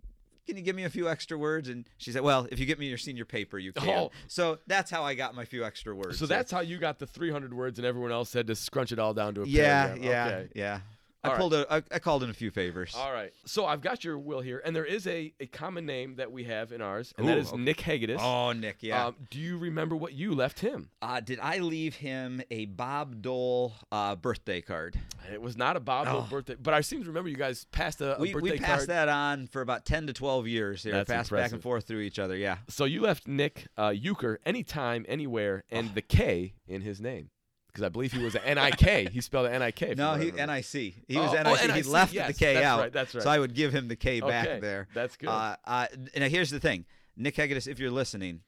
can 0.46 0.56
you 0.56 0.62
give 0.62 0.74
me 0.74 0.82
a 0.84 0.90
few 0.90 1.08
extra 1.08 1.38
words?" 1.38 1.68
And 1.68 1.84
she 1.96 2.10
said, 2.10 2.22
"Well, 2.22 2.48
if 2.50 2.58
you 2.58 2.66
get 2.66 2.78
me 2.80 2.86
your 2.86 2.98
senior 2.98 3.24
paper, 3.24 3.56
you 3.58 3.72
can." 3.72 3.88
Oh. 3.88 4.10
So 4.26 4.58
that's 4.66 4.90
how 4.90 5.04
I 5.04 5.14
got 5.14 5.34
my 5.36 5.44
few 5.44 5.64
extra 5.64 5.94
words. 5.94 6.18
So 6.18 6.26
that's 6.26 6.50
how 6.50 6.60
you 6.60 6.78
got 6.78 6.98
the 6.98 7.06
300 7.06 7.54
words, 7.54 7.78
and 7.78 7.86
everyone 7.86 8.10
else 8.10 8.32
had 8.32 8.48
to 8.48 8.56
scrunch 8.56 8.90
it 8.90 8.98
all 8.98 9.14
down 9.14 9.34
to 9.34 9.42
a 9.42 9.46
yeah, 9.46 9.86
paragraph. 9.86 10.04
yeah, 10.04 10.26
Okay. 10.26 10.48
yeah. 10.56 10.80
All 11.24 11.30
I 11.30 11.34
right. 11.34 11.40
pulled 11.40 11.54
a, 11.54 11.66
I, 11.72 11.82
I 11.92 11.98
called 12.00 12.24
in 12.24 12.30
a 12.30 12.34
few 12.34 12.50
favors. 12.50 12.94
All 12.96 13.12
right. 13.12 13.32
So 13.46 13.64
I've 13.64 13.80
got 13.80 14.02
your 14.02 14.18
will 14.18 14.40
here, 14.40 14.60
and 14.64 14.74
there 14.74 14.84
is 14.84 15.06
a, 15.06 15.32
a 15.38 15.46
common 15.46 15.86
name 15.86 16.16
that 16.16 16.32
we 16.32 16.44
have 16.44 16.72
in 16.72 16.80
ours, 16.82 17.14
and 17.16 17.28
that 17.28 17.36
Ooh, 17.36 17.40
is 17.40 17.48
okay. 17.52 17.58
Nick 17.62 17.76
Hegedus. 17.78 18.18
Oh, 18.20 18.50
Nick, 18.52 18.78
yeah. 18.80 19.06
Um, 19.06 19.16
do 19.30 19.38
you 19.38 19.56
remember 19.56 19.94
what 19.94 20.14
you 20.14 20.34
left 20.34 20.58
him? 20.60 20.90
uh, 21.00 21.20
did 21.20 21.38
I 21.40 21.58
leave 21.58 21.94
him 21.94 22.42
a 22.50 22.64
Bob 22.66 23.22
Dole 23.22 23.72
uh, 23.92 24.16
birthday 24.16 24.60
card? 24.60 24.98
It 25.32 25.40
was 25.40 25.56
not 25.56 25.76
a 25.76 25.80
Bob 25.80 26.06
Dole 26.06 26.24
Oh. 26.26 26.28
birthday, 26.28 26.56
but 26.60 26.74
I 26.74 26.80
seem 26.80 27.02
to 27.02 27.06
remember 27.08 27.28
you 27.30 27.36
guys 27.36 27.66
passed 27.70 28.00
a, 28.00 28.16
a 28.16 28.20
We, 28.20 28.32
birthday 28.32 28.50
we 28.52 28.58
passed 28.58 28.88
card. 28.88 28.88
that 28.88 29.08
on 29.08 29.46
for 29.46 29.60
about 29.62 29.84
10 29.84 30.08
to 30.08 30.12
12 30.12 30.48
years. 30.48 30.82
They 30.82 30.90
were 30.90 30.96
That's 30.98 31.10
passed 31.10 31.30
back 31.30 31.52
and 31.52 31.62
forth 31.62 31.84
through 31.86 32.00
each 32.00 32.18
other, 32.18 32.36
yeah. 32.36 32.56
So 32.68 32.84
you 32.84 33.00
left 33.00 33.28
Nick 33.28 33.68
uh, 33.78 33.90
Euchre 33.94 34.40
anytime, 34.44 35.04
anywhere, 35.08 35.62
and 35.70 35.90
Oh. 35.90 35.92
the 35.94 36.02
K 36.02 36.54
in 36.66 36.80
his 36.82 37.00
name. 37.00 37.30
Because 37.72 37.84
I 37.86 37.88
believe 37.88 38.12
he 38.12 38.22
was 38.22 38.36
N 38.36 38.58
I 38.58 38.70
K. 38.70 39.08
he 39.10 39.22
spelled 39.22 39.46
it 39.46 39.50
N-I-K. 39.54 39.94
No, 39.96 40.12
from 40.12 40.20
what 40.26 40.40
I 40.40 40.60
he. 40.60 40.80
NIC. 40.82 40.94
He 41.08 41.16
was 41.16 41.30
Oh, 41.30 41.42
NIC. 41.42 41.46
oh, 41.46 41.72
he 41.72 41.82
left 41.84 42.12
yes, 42.12 42.26
the 42.28 42.34
K 42.34 42.54
that's 42.54 42.66
out. 42.66 42.80
right, 42.80 42.92
that's 42.92 43.14
right. 43.14 43.24
So 43.24 43.30
I 43.30 43.38
would 43.38 43.54
give 43.54 43.72
him 43.72 43.88
the 43.88 43.96
K 43.96 44.20
back 44.20 44.60
there. 44.60 44.88
That's 44.94 45.16
good. 45.16 45.30
Uh, 45.30 45.56
uh, 45.64 45.86
now 46.14 46.28
here's 46.28 46.50
the 46.50 46.60
thing, 46.60 46.84
Nick 47.16 47.34
Hegedus, 47.36 47.66
if 47.66 47.78
you're 47.78 47.90
listening, 47.90 48.40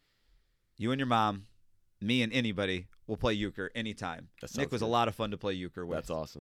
you 0.77 0.91
and 0.93 0.99
your 1.01 1.07
mom, 1.07 1.47
me 2.03 2.23
and 2.23 2.33
anybody 2.35 2.87
will 3.07 3.17
play 3.17 3.33
euchre 3.33 3.71
anytime. 3.75 4.29
Nick 4.57 4.71
was 4.71 4.83
a 4.83 4.87
lot 4.87 5.09
of 5.09 5.15
fun 5.15 5.31
to 5.31 5.39
play 5.39 5.55
euchre 5.55 5.87
with. 5.87 5.97
That's 5.97 6.11
awesome. 6.11 6.41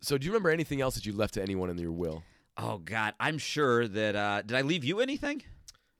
So 0.00 0.16
do 0.16 0.24
you 0.24 0.32
remember 0.32 0.50
anything 0.50 0.80
else 0.80 0.94
that 0.94 1.04
you 1.04 1.12
left 1.12 1.34
to 1.34 1.42
anyone 1.42 1.68
in 1.68 1.76
your 1.76 1.92
will? 1.92 2.22
Oh 2.56 2.78
God, 2.78 3.12
I'm 3.20 3.36
sure 3.38 3.86
that. 3.88 4.16
Uh, 4.16 4.42
did 4.42 4.56
I 4.56 4.62
leave 4.62 4.84
you 4.84 5.00
anything? 5.00 5.42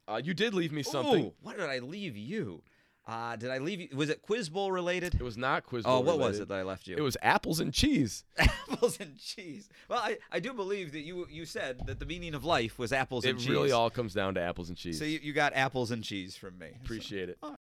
Uh, 0.07 0.21
you 0.23 0.35
did 0.35 0.55
leave 0.55 0.73
me 0.73 0.83
something. 0.83 1.27
Ooh, 1.27 1.35
what 1.43 1.57
did 1.57 1.69
I 1.69 1.79
leave 1.81 2.17
you? 2.17 2.63
Uh, 3.07 3.37
did 3.37 3.51
I 3.51 3.59
leave 3.59 3.81
you? 3.83 3.89
Was 3.95 4.09
it 4.09 4.23
Quiz 4.23 4.49
Bowl 4.49 4.73
related? 4.73 5.15
It 5.15 5.23
was 5.23 5.37
not 5.37 5.67
quiz. 5.67 5.85
Bowl. 5.85 5.99
Oh, 5.99 6.03
Bowl 6.03 6.19
what 6.19 6.29
was 6.29 6.39
it 6.41 6.49
that 6.49 6.55
I 6.59 6.63
left 6.63 6.87
you? 6.87 6.97
It 6.97 7.03
was 7.03 7.19
apples 7.21 7.61
and 7.61 7.71
cheese. 7.73 8.25
apples 8.39 8.99
and 8.99 9.19
cheese. 9.19 9.69
Well, 9.91 9.99
I, 10.03 10.17
I 10.33 10.41
do 10.41 10.55
believe 10.55 10.93
that 10.93 11.01
you 11.01 11.27
you 11.31 11.45
said 11.45 11.83
that 11.87 11.99
the 11.99 12.07
meaning 12.07 12.35
of 12.35 12.45
life 12.45 12.79
was 12.79 12.93
apples 12.95 13.27
It 13.27 13.31
and 13.31 13.39
cheese. 13.39 13.51
really 13.51 13.73
all 13.73 13.91
comes 13.91 14.15
down 14.15 14.35
to 14.37 14.41
apples 14.41 14.71
and 14.71 14.79
cheese. 14.79 14.99
So 14.99 15.05
you, 15.05 15.19
you 15.23 15.35
got 15.35 15.53
apples 15.55 15.91
and 15.91 16.03
cheese 16.03 16.35
from 16.35 16.57
me. 16.59 16.69
So- 16.71 16.77
Appreciate 16.83 17.29
it. 17.29 17.39
All 17.43 17.51
right. 17.51 17.59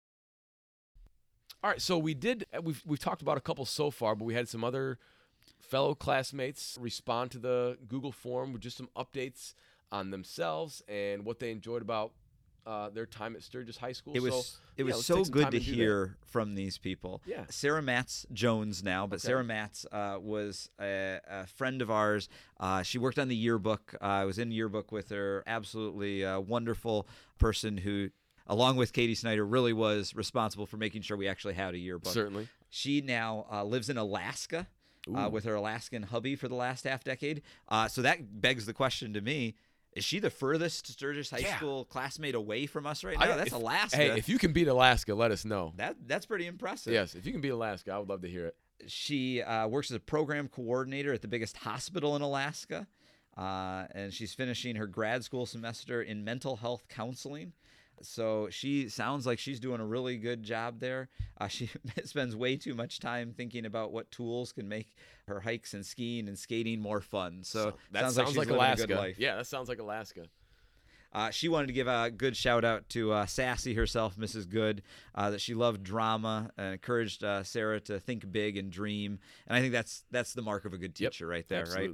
All 1.62 1.70
right, 1.70 1.80
so 1.80 1.96
we 1.96 2.12
did. 2.14 2.44
We've 2.62 2.82
we've 2.86 2.98
talked 2.98 3.22
about 3.22 3.38
a 3.38 3.40
couple 3.40 3.64
so 3.64 3.90
far, 3.90 4.14
but 4.14 4.24
we 4.24 4.34
had 4.34 4.48
some 4.48 4.62
other 4.64 4.98
fellow 5.60 5.94
classmates 5.94 6.76
respond 6.80 7.30
to 7.32 7.38
the 7.38 7.78
Google 7.88 8.12
form 8.12 8.52
with 8.52 8.60
just 8.62 8.76
some 8.76 8.88
updates 8.96 9.54
on 9.90 10.10
themselves 10.10 10.82
and 10.88 11.24
what 11.24 11.38
they 11.38 11.50
enjoyed 11.50 11.80
about 11.82 12.12
uh, 12.66 12.90
their 12.90 13.06
time 13.06 13.36
at 13.36 13.42
Sturgis 13.42 13.76
High 13.76 13.92
School. 13.92 14.14
It 14.14 14.22
was 14.22 14.46
so, 14.46 14.58
it 14.76 14.84
was 14.84 14.94
let's 14.96 15.06
so 15.06 15.24
good 15.24 15.50
to 15.50 15.58
do 15.58 15.58
that. 15.58 15.64
hear 15.64 16.16
from 16.26 16.54
these 16.54 16.78
people. 16.78 17.22
Yeah. 17.26 17.44
Sarah 17.48 17.82
Matz 17.82 18.26
Jones 18.32 18.82
now, 18.82 19.06
but 19.06 19.16
Okay. 19.16 19.28
Sarah 19.28 19.44
Matz 19.44 19.86
uh, 19.92 20.18
was 20.20 20.70
a, 20.80 21.20
a 21.28 21.46
friend 21.46 21.82
of 21.82 21.90
ours. 21.90 22.28
Uh, 22.58 22.82
she 22.82 22.98
worked 22.98 23.18
on 23.18 23.28
the 23.28 23.36
yearbook. 23.36 23.94
Uh, 24.00 24.04
I 24.04 24.24
was 24.24 24.38
in 24.38 24.50
yearbook 24.50 24.92
with 24.92 25.10
her. 25.10 25.42
Absolutely 25.46 26.24
uh, 26.24 26.40
wonderful 26.40 27.06
person 27.38 27.76
who, 27.76 28.10
along 28.46 28.76
with 28.76 28.92
Katie 28.92 29.14
Snyder, 29.14 29.44
really 29.44 29.72
was 29.72 30.14
responsible 30.14 30.66
for 30.66 30.76
making 30.76 31.02
sure 31.02 31.16
we 31.16 31.28
actually 31.28 31.54
had 31.54 31.74
a 31.74 31.78
yearbook. 31.78 32.12
Certainly. 32.12 32.48
She 32.70 33.00
now 33.00 33.46
uh, 33.52 33.64
lives 33.64 33.88
in 33.88 33.98
Alaska 33.98 34.66
uh, 35.14 35.28
with 35.30 35.44
her 35.44 35.54
Alaskan 35.54 36.04
hubby 36.04 36.34
for 36.34 36.48
the 36.48 36.54
last 36.54 36.84
half 36.84 37.04
decade. 37.04 37.42
Uh, 37.68 37.88
so 37.88 38.02
that 38.02 38.40
begs 38.40 38.66
the 38.66 38.72
question 38.72 39.12
to 39.12 39.20
me. 39.20 39.54
Is 39.94 40.04
she 40.04 40.18
the 40.18 40.30
furthest 40.30 40.88
Sturgis 40.88 41.30
High 41.30 41.38
Yeah. 41.38 41.56
School 41.56 41.84
classmate 41.84 42.34
away 42.34 42.66
from 42.66 42.86
us 42.86 43.04
right 43.04 43.16
I- 43.18 43.26
now? 43.26 43.36
That's 43.36 43.48
if- 43.48 43.52
Alaska. 43.54 43.96
Hey, 43.96 44.10
if 44.18 44.28
you 44.28 44.38
can 44.38 44.52
beat 44.52 44.66
Alaska, 44.68 45.14
let 45.14 45.30
us 45.30 45.44
know. 45.44 45.72
that 45.76 45.96
that's 46.06 46.26
pretty 46.26 46.46
impressive. 46.46 46.92
Yes, 46.92 47.14
if 47.14 47.24
you 47.26 47.32
can 47.32 47.40
beat 47.40 47.50
Alaska, 47.50 47.92
I 47.92 47.98
would 47.98 48.08
love 48.08 48.22
to 48.22 48.28
hear 48.28 48.46
it. 48.46 48.56
She 48.88 49.40
uh, 49.40 49.68
works 49.68 49.90
as 49.90 49.96
a 49.96 50.00
program 50.00 50.48
coordinator 50.48 51.12
at 51.12 51.22
the 51.22 51.28
biggest 51.28 51.56
hospital 51.58 52.16
in 52.16 52.22
Alaska, 52.22 52.86
uh, 53.36 53.86
and 53.94 54.12
she's 54.12 54.34
finishing 54.34 54.76
her 54.76 54.86
grad 54.88 55.22
school 55.24 55.46
semester 55.46 56.02
in 56.02 56.24
mental 56.24 56.56
health 56.56 56.86
counseling. 56.88 57.52
So 58.02 58.48
she 58.50 58.88
sounds 58.88 59.26
like 59.26 59.38
she's 59.38 59.60
doing 59.60 59.80
a 59.80 59.86
really 59.86 60.16
good 60.16 60.42
job 60.42 60.80
there. 60.80 61.08
Uh, 61.40 61.48
she 61.48 61.70
spends 62.04 62.36
way 62.36 62.56
too 62.56 62.74
much 62.74 63.00
time 63.00 63.32
thinking 63.32 63.64
about 63.66 63.92
what 63.92 64.10
tools 64.10 64.52
can 64.52 64.68
make 64.68 64.94
her 65.28 65.40
hikes 65.40 65.74
and 65.74 65.84
skiing 65.84 66.28
and 66.28 66.38
skating 66.38 66.80
more 66.80 67.00
fun. 67.00 67.42
So, 67.42 67.74
that 67.92 68.00
sounds, 68.00 68.16
sounds, 68.16 68.16
like, 68.16 68.26
she's 68.28 68.36
like 68.38 68.50
Alaska. 68.50 69.14
Yeah, 69.16 69.36
that 69.36 69.46
sounds 69.46 69.68
like 69.68 69.78
Alaska. 69.78 70.26
Uh, 71.12 71.30
she 71.30 71.48
wanted 71.48 71.68
to 71.68 71.72
give 71.72 71.86
a 71.86 72.10
good 72.10 72.36
shout 72.36 72.64
out 72.64 72.88
to 72.88 73.12
uh, 73.12 73.24
Sassy 73.26 73.74
herself, 73.74 74.16
Mrs. 74.16 74.48
Good, 74.48 74.82
uh, 75.14 75.30
that 75.30 75.40
she 75.40 75.54
loved 75.54 75.84
drama 75.84 76.50
and 76.58 76.72
encouraged 76.72 77.22
uh, 77.22 77.44
Sarah 77.44 77.78
to 77.82 78.00
think 78.00 78.30
big 78.32 78.56
and 78.56 78.70
dream. 78.70 79.20
And 79.46 79.56
I 79.56 79.60
think 79.60 79.72
that's 79.72 80.04
that's 80.10 80.32
the 80.32 80.42
mark 80.42 80.64
of 80.64 80.72
a 80.72 80.78
good 80.78 80.98
Yep, 80.98 81.12
teacher 81.12 81.28
right 81.28 81.48
there, 81.48 81.66
right? 81.66 81.90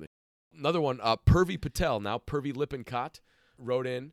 Another 0.59 0.81
one, 0.81 1.01
uh, 1.03 1.17
Purvi 1.17 1.61
Patel, 1.61 2.01
now 2.01 2.19
Purvi 2.19 2.57
Lippincott, 2.57 3.21
wrote 3.59 3.87
in. 3.87 4.13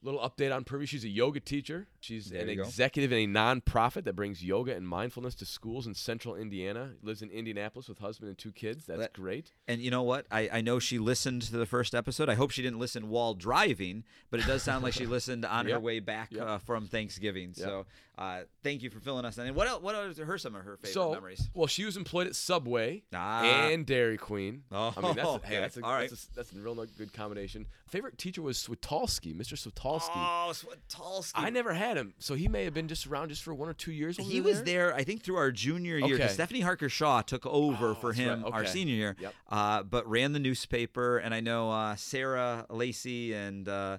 Little 0.00 0.20
update 0.20 0.54
on 0.54 0.62
Purvi. 0.64 0.86
She's 0.86 1.02
a 1.04 1.08
yoga 1.08 1.40
teacher. 1.40 1.88
She's 1.98 2.30
There 2.30 2.42
an 2.46 2.56
go. 2.56 2.62
executive 2.62 3.10
in 3.10 3.18
a 3.18 3.38
nonprofit 3.38 4.04
that 4.04 4.14
brings 4.14 4.44
yoga 4.44 4.72
and 4.76 4.86
mindfulness 4.86 5.34
to 5.36 5.44
schools 5.44 5.88
in 5.88 5.94
central 5.94 6.36
Indiana. 6.36 6.92
Lives 7.02 7.20
in 7.20 7.30
Indianapolis 7.30 7.88
with 7.88 7.98
husband 7.98 8.28
and 8.28 8.38
two 8.38 8.52
kids. 8.52 8.86
That's 8.86 9.00
That- 9.00 9.12
great. 9.12 9.50
And 9.66 9.80
you 9.80 9.90
know 9.90 10.04
what? 10.04 10.26
I, 10.30 10.48
I 10.52 10.60
know 10.60 10.78
she 10.78 11.00
listened 11.00 11.42
to 11.42 11.56
the 11.56 11.66
first 11.66 11.96
episode. 11.96 12.28
I 12.28 12.34
hope 12.34 12.52
she 12.52 12.62
didn't 12.62 12.78
listen 12.78 13.08
while 13.08 13.34
driving, 13.34 14.04
but 14.30 14.38
it 14.38 14.46
does 14.46 14.62
sound 14.62 14.84
like 14.84 14.92
she 14.94 15.04
listened 15.16 15.44
on 15.44 15.66
her 15.66 15.80
way 15.80 15.98
back 15.98 16.28
Yep. 16.30 16.46
uh, 16.46 16.58
from 16.58 16.86
Thanksgiving. 16.86 17.54
Yep. 17.56 17.66
So 17.66 17.86
uh, 18.18 18.40
thank 18.64 18.82
you 18.82 18.90
for 18.90 18.98
filling 18.98 19.24
us 19.24 19.38
in. 19.38 19.46
And 19.46 19.54
what 19.54 19.68
else, 19.68 19.80
what 19.80 19.94
are 19.94 20.12
her 20.24 20.38
some 20.38 20.56
of 20.56 20.64
her 20.64 20.76
favorite 20.76 20.92
so, 20.92 21.12
memories? 21.12 21.48
well, 21.54 21.68
she 21.68 21.84
was 21.84 21.96
employed 21.96 22.26
at 22.26 22.34
Subway 22.34 23.04
Ah. 23.14 23.44
and 23.68 23.86
Dairy 23.86 24.16
Queen. 24.18 24.64
Oh, 24.72 24.92
I 24.96 25.00
mean, 25.00 25.14
that's 25.14 25.28
a, 25.28 25.30
okay. 25.32 25.54
hey, 25.54 25.60
that's 25.60 25.76
a, 25.76 25.84
All 25.84 25.92
right. 25.92 26.10
that's, 26.10 26.24
a, 26.24 26.34
that's 26.34 26.52
a 26.52 26.56
real 26.56 26.74
good 26.74 27.12
combination. 27.12 27.66
Favorite 27.88 28.18
teacher 28.18 28.42
was 28.42 28.58
Switolsky, 28.58 29.34
Mr. 29.34 29.54
Switolsky. 29.54 30.10
Oh, 30.16 30.52
Swatolsky. 30.52 31.32
I 31.36 31.50
never 31.50 31.72
had 31.72 31.96
him, 31.96 32.14
so 32.18 32.34
he 32.34 32.48
may 32.48 32.64
have 32.64 32.74
been 32.74 32.88
just 32.88 33.06
around 33.06 33.28
just 33.28 33.42
for 33.44 33.54
one 33.54 33.68
or 33.68 33.74
two 33.74 33.92
years. 33.92 34.16
He 34.16 34.40
was 34.40 34.64
there, 34.64 34.94
I 34.94 35.04
think, 35.04 35.22
through 35.22 35.36
our 35.36 35.52
junior 35.52 35.96
year. 35.98 36.16
Okay. 36.16 36.28
Stephanie 36.28 36.60
Harker 36.60 36.88
Shaw 36.88 37.22
took 37.22 37.46
over 37.46 37.90
Oh, 37.90 37.94
for 37.94 38.08
that's 38.12 38.18
right. 38.18 38.38
him 38.38 38.44
our 38.52 38.66
senior 38.66 38.94
year, 38.94 39.16
Yep. 39.20 39.34
uh, 39.50 39.82
but 39.84 40.08
ran 40.08 40.32
the 40.32 40.38
newspaper. 40.40 41.18
And 41.18 41.32
I 41.32 41.40
know 41.40 41.70
uh, 41.70 41.94
Sarah 41.96 42.66
Lacey 42.68 43.32
and 43.32 43.68
uh, 43.68 43.98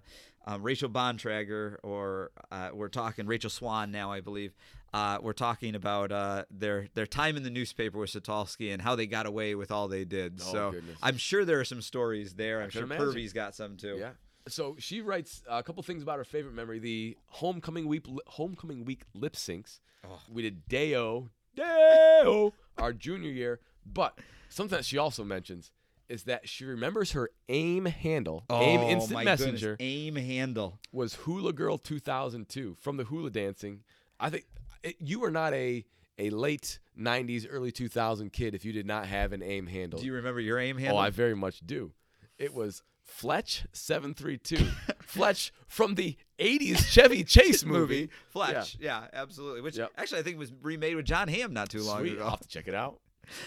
um, 0.49 0.63
Rachel 0.63 0.89
Bontrager, 0.89 1.77
or 1.83 2.31
uh, 2.51 2.69
we're 2.73 2.89
talking 2.89 3.27
Rachel 3.27 3.51
Swan 3.51 3.91
now, 3.91 4.11
I 4.11 4.19
believe. 4.19 4.55
Uh, 4.91 5.19
we're 5.21 5.33
talking 5.33 5.75
about 5.75 6.11
uh, 6.11 6.45
their 6.49 6.87
their 6.95 7.05
time 7.05 7.37
in 7.37 7.43
the 7.43 7.51
newspaper 7.51 7.99
with 7.99 8.09
Satulski 8.09 8.73
and 8.73 8.81
how 8.81 8.95
they 8.95 9.05
got 9.05 9.27
away 9.27 9.53
with 9.53 9.71
all 9.71 9.87
they 9.87 10.05
did. 10.05 10.39
Oh, 10.41 10.51
so 10.51 10.71
goodness. 10.71 10.97
I'm 11.03 11.17
sure 11.17 11.45
there 11.45 11.59
are 11.59 11.65
some 11.65 11.81
stories 11.81 12.33
there. 12.33 12.63
I'm 12.63 12.71
sure 12.71 12.83
imagine. 12.83 13.05
Purvi's 13.05 13.31
got 13.31 13.53
some 13.53 13.77
too. 13.77 13.97
Yeah. 13.99 14.11
So 14.47 14.75
she 14.79 15.01
writes 15.01 15.43
a 15.47 15.61
couple 15.61 15.83
things 15.83 16.01
about 16.01 16.17
her 16.17 16.23
favorite 16.23 16.55
memory: 16.55 16.79
the 16.79 17.15
homecoming 17.27 17.87
week, 17.87 18.05
homecoming 18.25 18.85
week 18.85 19.03
lip 19.13 19.35
syncs. 19.35 19.79
Oh. 20.03 20.19
We 20.31 20.41
did 20.41 20.67
Deo, 20.67 21.29
Deo, 21.55 22.53
our 22.79 22.93
junior 22.93 23.29
year. 23.29 23.59
But 23.85 24.17
something 24.49 24.77
that 24.77 24.85
she 24.85 24.97
also 24.97 25.23
mentions 25.23 25.71
is 26.09 26.23
that 26.23 26.49
she 26.49 26.65
remembers 26.65 27.11
her 27.13 27.29
AIM 27.47 27.85
handle, 27.85 28.43
AIM 28.49 28.79
Oh, 28.81 28.89
Instant 28.89 29.13
my 29.13 29.23
Messenger, 29.23 29.75
Goodness. 29.77 29.77
AIM 29.79 30.15
handle. 30.15 30.79
was 30.91 31.13
Hula 31.15 31.53
Girl 31.53 31.77
2002 31.77 32.77
from 32.79 32.97
the 32.97 33.03
hula 33.05 33.29
dancing. 33.29 33.81
I 34.19 34.29
think 34.29 34.45
it, 34.83 34.95
you 34.99 35.23
are 35.23 35.31
not 35.31 35.53
a 35.53 35.85
a 36.17 36.29
late 36.31 36.79
90s, 36.99 37.47
early 37.49 37.71
2000 37.71 38.33
kid 38.33 38.53
if 38.53 38.65
you 38.65 38.73
did 38.73 38.85
not 38.85 39.05
have 39.05 39.31
an 39.31 39.41
AIM 39.41 39.67
handle. 39.67 39.99
Do 40.01 40.05
you 40.05 40.13
remember 40.13 40.41
your 40.41 40.59
AIM 40.59 40.77
handle? 40.77 40.97
Oh. 40.97 41.01
I 41.01 41.09
very 41.11 41.35
much 41.35 41.61
do. 41.65 41.93
It 42.37 42.53
was 42.53 42.83
Fletch 43.01 43.65
seven 43.71 44.13
three 44.13 44.37
two. 44.37 44.67
Fletch 45.01 45.51
from 45.67 45.95
the 45.95 46.15
'80s 46.37 46.85
Chevy 46.87 47.23
Chase 47.23 47.63
movie. 47.65 48.09
Fletch. 48.29 48.77
Yeah, 48.79 49.07
absolutely. 49.13 49.61
Which 49.61 49.77
Yep. 49.77 49.91
actually 49.97 50.19
I 50.19 50.23
think 50.23 50.37
was 50.37 50.51
remade 50.61 50.95
with 50.95 51.05
Jon 51.05 51.27
Hamm 51.27 51.53
not 51.53 51.69
too 51.69 51.81
long 51.81 51.99
Sweet. 52.01 52.13
ago. 52.13 52.23
I'll 52.25 52.29
have 52.31 52.39
to 52.41 52.47
check 52.47 52.67
it 52.67 52.75
out. 52.75 52.99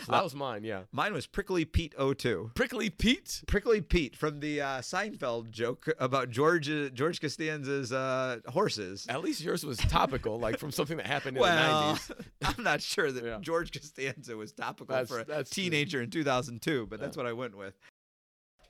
So 0.05 0.13
that 0.13 0.23
was 0.25 0.35
mine. 0.35 0.65
Yeah. 0.65 0.83
Mine 0.93 1.13
was 1.13 1.27
Prickly 1.27 1.65
Pete 1.65 1.95
02. 1.99 2.51
Prickly 2.55 2.91
Pete. 2.91 3.43
Prickly 3.47 3.81
Pete 3.81 4.17
from 4.17 4.41
the 4.41 4.61
uh, 4.61 4.67
Seinfeld 4.81 5.51
joke 5.51 5.89
about 5.99 6.31
George 6.31 6.69
uh, 6.71 6.89
George 6.91 7.21
Costanza's 7.21 7.93
uh, 7.93 8.39
horses. 8.49 9.07
At 9.09 9.23
least 9.23 9.41
yours 9.43 9.65
was 9.65 9.79
topical, 9.79 10.39
like 10.39 10.59
from 10.59 10.71
something 10.71 10.97
that 10.97 11.07
happened 11.07 11.37
in 11.37 11.43
Well, 11.43 11.95
the 11.95 12.15
'90s. 12.15 12.27
I'm 12.59 12.65
not 12.65 12.81
sure 12.83 13.11
that 13.13 13.25
Yeah. 13.25 13.39
George 13.41 13.73
Costanza 13.73 14.37
was 14.37 14.53
topical 14.53 14.87
That's- 14.95 15.09
for 15.09 15.21
a 15.21 15.25
that's 15.25 15.51
true. 15.51 15.65
teenager 15.65 16.01
in 16.03 16.11
2002, 16.11 16.87
but 16.87 17.01
that's 17.01 17.17
what 17.17 17.27
I 17.27 17.33
went 17.33 17.57
with. 17.57 17.75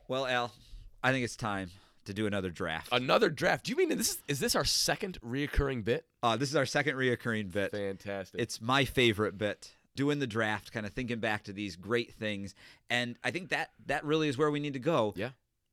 Well, 0.08 0.26
Al, 0.26 0.52
I 1.02 1.12
think 1.12 1.24
it's 1.24 1.36
time 1.36 1.70
to 2.04 2.12
do 2.12 2.26
another 2.26 2.50
draft. 2.50 2.88
Another 2.92 3.30
draft. 3.30 3.64
Do 3.66 3.70
you 3.70 3.76
mean 3.76 3.88
this 3.96 4.10
is 4.10 4.18
is 4.28 4.40
this 4.40 4.54
our 4.56 4.64
second 4.64 5.18
reoccurring 5.24 5.84
bit? 5.84 6.04
Uh, 6.22 6.36
this 6.36 6.48
is 6.48 6.56
our 6.56 6.66
second 6.66 6.96
reoccurring 6.96 7.50
bit. 7.52 7.70
Fantastic. 7.70 8.40
It's 8.40 8.60
my 8.60 8.84
favorite 8.84 9.38
bit. 9.38 9.70
Doing 9.94 10.18
the 10.20 10.26
draft, 10.26 10.72
kind 10.72 10.86
of 10.86 10.92
thinking 10.92 11.18
back 11.20 11.44
to 11.44 11.52
these 11.52 11.76
great 11.76 12.14
things, 12.14 12.54
and 12.88 13.18
I 13.22 13.30
think 13.30 13.50
that 13.50 13.72
that 13.86 14.04
really 14.04 14.28
is 14.28 14.38
where 14.38 14.50
we 14.50 14.58
need 14.60 14.72
to 14.72 14.78
go. 14.78 15.12
yeah. 15.16 15.30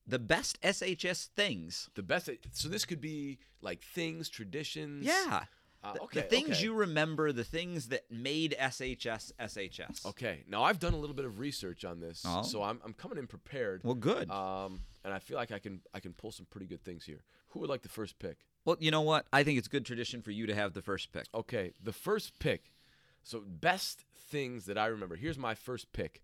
The 0.07 0.17
best 0.19 0.59
SHS 0.63 1.27
things. 1.35 1.89
The 1.93 2.01
best. 2.01 2.29
So 2.53 2.67
this 2.67 2.83
could 2.83 2.99
be 2.99 3.37
like 3.61 3.83
things, 3.83 4.27
traditions. 4.27 5.05
Yeah. 5.05 5.43
Uh, 5.83 5.93
The- 5.93 6.01
okay. 6.01 6.21
the 6.21 6.27
things 6.27 6.49
okay. 6.49 6.63
you 6.63 6.73
remember, 6.73 7.31
the 7.31 7.43
things 7.43 7.89
that 7.89 8.09
made 8.11 8.55
SHS 8.59 9.31
SHS. 9.39 10.05
Okay. 10.07 10.43
Now 10.47 10.63
I've 10.63 10.79
done 10.79 10.93
a 10.93 10.97
little 10.97 11.15
bit 11.15 11.25
of 11.25 11.37
research 11.39 11.85
on 11.85 11.99
this, 11.99 12.23
Oh. 12.25 12.41
so 12.41 12.63
I'm 12.63 12.81
I'm 12.83 12.93
coming 12.93 13.17
in 13.19 13.27
prepared. 13.27 13.83
Well, 13.83 13.93
good. 13.93 14.29
Um, 14.31 14.81
and 15.05 15.13
I 15.13 15.19
feel 15.19 15.37
like 15.37 15.51
I 15.51 15.59
can 15.59 15.81
I 15.93 15.99
can 15.99 16.13
pull 16.13 16.31
some 16.31 16.47
pretty 16.49 16.65
good 16.65 16.83
things 16.83 17.05
here. 17.05 17.21
Who 17.49 17.59
would 17.61 17.69
like 17.69 17.83
the 17.83 17.89
first 17.89 18.17
pick? 18.19 18.39
well, 18.65 18.75
you 18.79 18.91
know 18.91 19.01
what? 19.01 19.25
I 19.31 19.43
think 19.43 19.57
it's 19.59 19.67
good 19.69 19.85
tradition 19.85 20.21
for 20.21 20.31
you 20.31 20.45
to 20.47 20.55
have 20.55 20.73
the 20.73 20.81
first 20.81 21.11
pick. 21.13 21.25
Okay, 21.33 21.73
the 21.81 21.93
first 21.93 22.37
pick. 22.39 22.71
So 23.23 23.43
best 23.45 24.05
things 24.17 24.65
that 24.65 24.77
I 24.77 24.87
remember. 24.87 25.15
Here's 25.15 25.37
my 25.37 25.55
first 25.55 25.91
pick. 25.93 26.21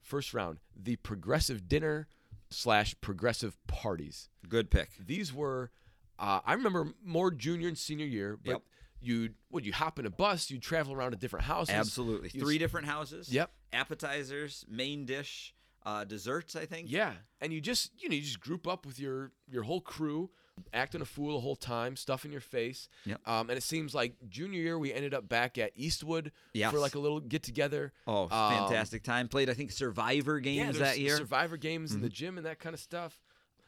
First 0.00 0.32
round, 0.32 0.58
the 0.74 0.96
progressive 0.96 1.68
dinner 1.68 2.08
slash 2.50 2.94
progressive 3.00 3.58
parties. 3.66 4.28
Good 4.48 4.70
pick. 4.70 4.90
These 4.98 5.34
were, 5.34 5.70
uh, 6.18 6.40
I 6.46 6.54
remember 6.54 6.92
more 7.04 7.30
junior 7.30 7.68
and 7.68 7.76
senior 7.76 8.06
year, 8.06 8.38
but 8.42 8.50
Yep. 8.52 8.62
you'd 9.00 9.34
would 9.50 9.66
you 9.66 9.72
hop 9.72 9.98
in 9.98 10.06
a 10.06 10.10
bus, 10.10 10.50
you'd 10.50 10.62
travel 10.62 10.94
around 10.94 11.10
to 11.10 11.16
different 11.18 11.44
houses. 11.44 11.74
Absolutely. 11.74 12.30
You 12.32 12.40
Three 12.40 12.56
different 12.58 12.86
houses. 12.86 13.30
Yep. 13.30 13.50
Appetizers, 13.72 14.64
main 14.68 15.04
dish, 15.04 15.54
uh, 15.84 16.04
desserts. 16.04 16.56
I 16.56 16.64
think. 16.64 16.90
Yeah, 16.90 17.12
and 17.40 17.52
you 17.52 17.60
just 17.60 17.90
you 18.02 18.08
know 18.08 18.14
you 18.14 18.22
just 18.22 18.40
group 18.40 18.66
up 18.66 18.86
with 18.86 18.98
your 18.98 19.32
your 19.46 19.64
whole 19.64 19.80
crew, 19.82 20.30
acting 20.72 21.00
a 21.00 21.04
fool 21.04 21.34
the 21.34 21.40
whole 21.40 21.56
time, 21.56 21.96
stuff 21.96 22.24
in 22.24 22.32
your 22.32 22.40
face. 22.40 22.88
Yep. 23.04 23.20
Um, 23.26 23.50
and 23.50 23.56
it 23.56 23.62
seems 23.62 23.94
like 23.94 24.14
junior 24.28 24.60
year 24.60 24.78
we 24.78 24.92
ended 24.92 25.14
up 25.14 25.28
back 25.28 25.58
at 25.58 25.72
Eastwood 25.76 26.32
Yes. 26.52 26.72
for 26.72 26.78
like 26.78 26.94
a 26.94 26.98
little 26.98 27.20
get 27.20 27.42
together. 27.42 27.92
Oh, 28.06 28.22
Um, 28.24 28.28
fantastic 28.30 29.02
time. 29.02 29.28
Played 29.28 29.50
I 29.50 29.54
think 29.54 29.72
Survivor 29.72 30.40
games 30.40 30.76
yeah, 30.78 30.84
that 30.84 30.98
year. 30.98 31.14
Mm-hmm. 31.14 31.18
Survivor 31.22 31.56
games 31.56 31.92
in 31.94 32.00
the 32.00 32.08
gym 32.08 32.36
and 32.36 32.46
that 32.46 32.58
kind 32.58 32.74
of 32.74 32.80
stuff. 32.80 33.20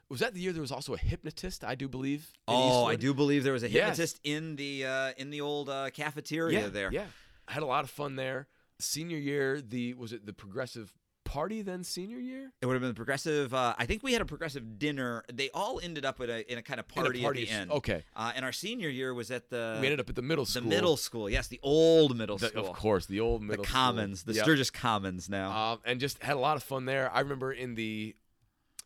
Was 0.09 0.21
that 0.21 0.35
the 0.35 0.41
year 0.41 0.53
there 0.53 0.61
was 0.61 0.73
also 0.73 0.95
a 0.95 0.99
hypnotist? 0.99 1.63
I 1.63 1.77
do 1.77 1.89
believe. 1.89 2.33
oh, 2.49 2.85
I 2.85 2.97
do 2.97 3.15
believe 3.15 3.45
there 3.45 3.53
was 3.53 3.63
a 3.63 3.71
Yes. 3.71 3.91
hypnotist 3.97 4.21
in 4.25 4.57
the 4.57 4.85
uh, 4.85 5.13
in 5.17 5.31
the 5.31 5.41
old 5.41 5.69
uh, 5.69 5.91
cafeteria 5.91 6.63
Yeah, 6.63 6.67
there. 6.69 6.91
Yeah, 6.93 7.07
I 7.47 7.53
had 7.53 7.63
a 7.63 7.67
lot 7.67 7.85
of 7.85 7.91
fun 7.91 8.17
there. 8.17 8.49
Senior 8.81 9.19
year, 9.19 9.61
the 9.61 9.95
was 9.95 10.13
it 10.13 10.27
the 10.27 10.33
progressive 10.33 10.93
party 11.31 11.63
then? 11.63 11.85
Senior 11.85 12.19
year. 12.19 12.53
It 12.61 12.67
would 12.67 12.75
have 12.75 12.83
been 12.83 12.95
progressive. 12.95 13.55
Uh, 13.55 13.75
I 13.79 13.87
think 13.87 14.03
we 14.03 14.13
had 14.13 14.21
a 14.21 14.25
progressive 14.25 14.79
dinner. 14.79 15.23
They 15.33 15.49
all 15.55 15.81
ended 15.83 16.05
up 16.05 16.21
at 16.21 16.29
a, 16.29 16.51
in 16.53 16.59
a 16.59 16.63
kind 16.63 16.81
of 16.81 16.89
party, 16.89 17.23
party 17.23 17.43
at 17.43 17.49
the 17.49 17.55
end. 17.55 17.71
okay. 17.71 18.05
Uh, 18.17 18.33
and 18.35 18.45
our 18.45 18.53
senior 18.53 18.89
year 18.89 19.15
was 19.15 19.31
at 19.31 19.49
the 19.51 19.79
we 19.81 19.87
ended 19.87 20.01
up 20.01 20.09
at 20.11 20.17
the 20.17 20.23
middle 20.23 20.45
school. 20.45 20.63
the 20.63 20.69
middle 20.69 20.97
school. 20.97 21.31
Yes, 21.31 21.47
the 21.49 21.61
old 21.63 22.17
middle 22.17 22.37
The- 22.39 22.49
school. 22.49 22.67
of 22.69 22.77
course, 22.77 23.07
the 23.07 23.21
old 23.21 23.47
the 23.47 23.53
school. 23.55 23.65
Commons, 23.65 24.25
the 24.25 24.33
Yep. 24.35 24.45
Sturgis 24.45 24.71
Commons 24.71 25.29
now. 25.31 25.51
um, 25.73 25.79
and 25.85 26.01
just 26.01 26.23
had 26.23 26.37
a 26.37 26.41
lot 26.41 26.57
of 26.57 26.63
fun 26.63 26.85
there. 26.85 27.11
I 27.13 27.21
remember 27.21 27.53
in 27.53 27.75
the 27.77 28.15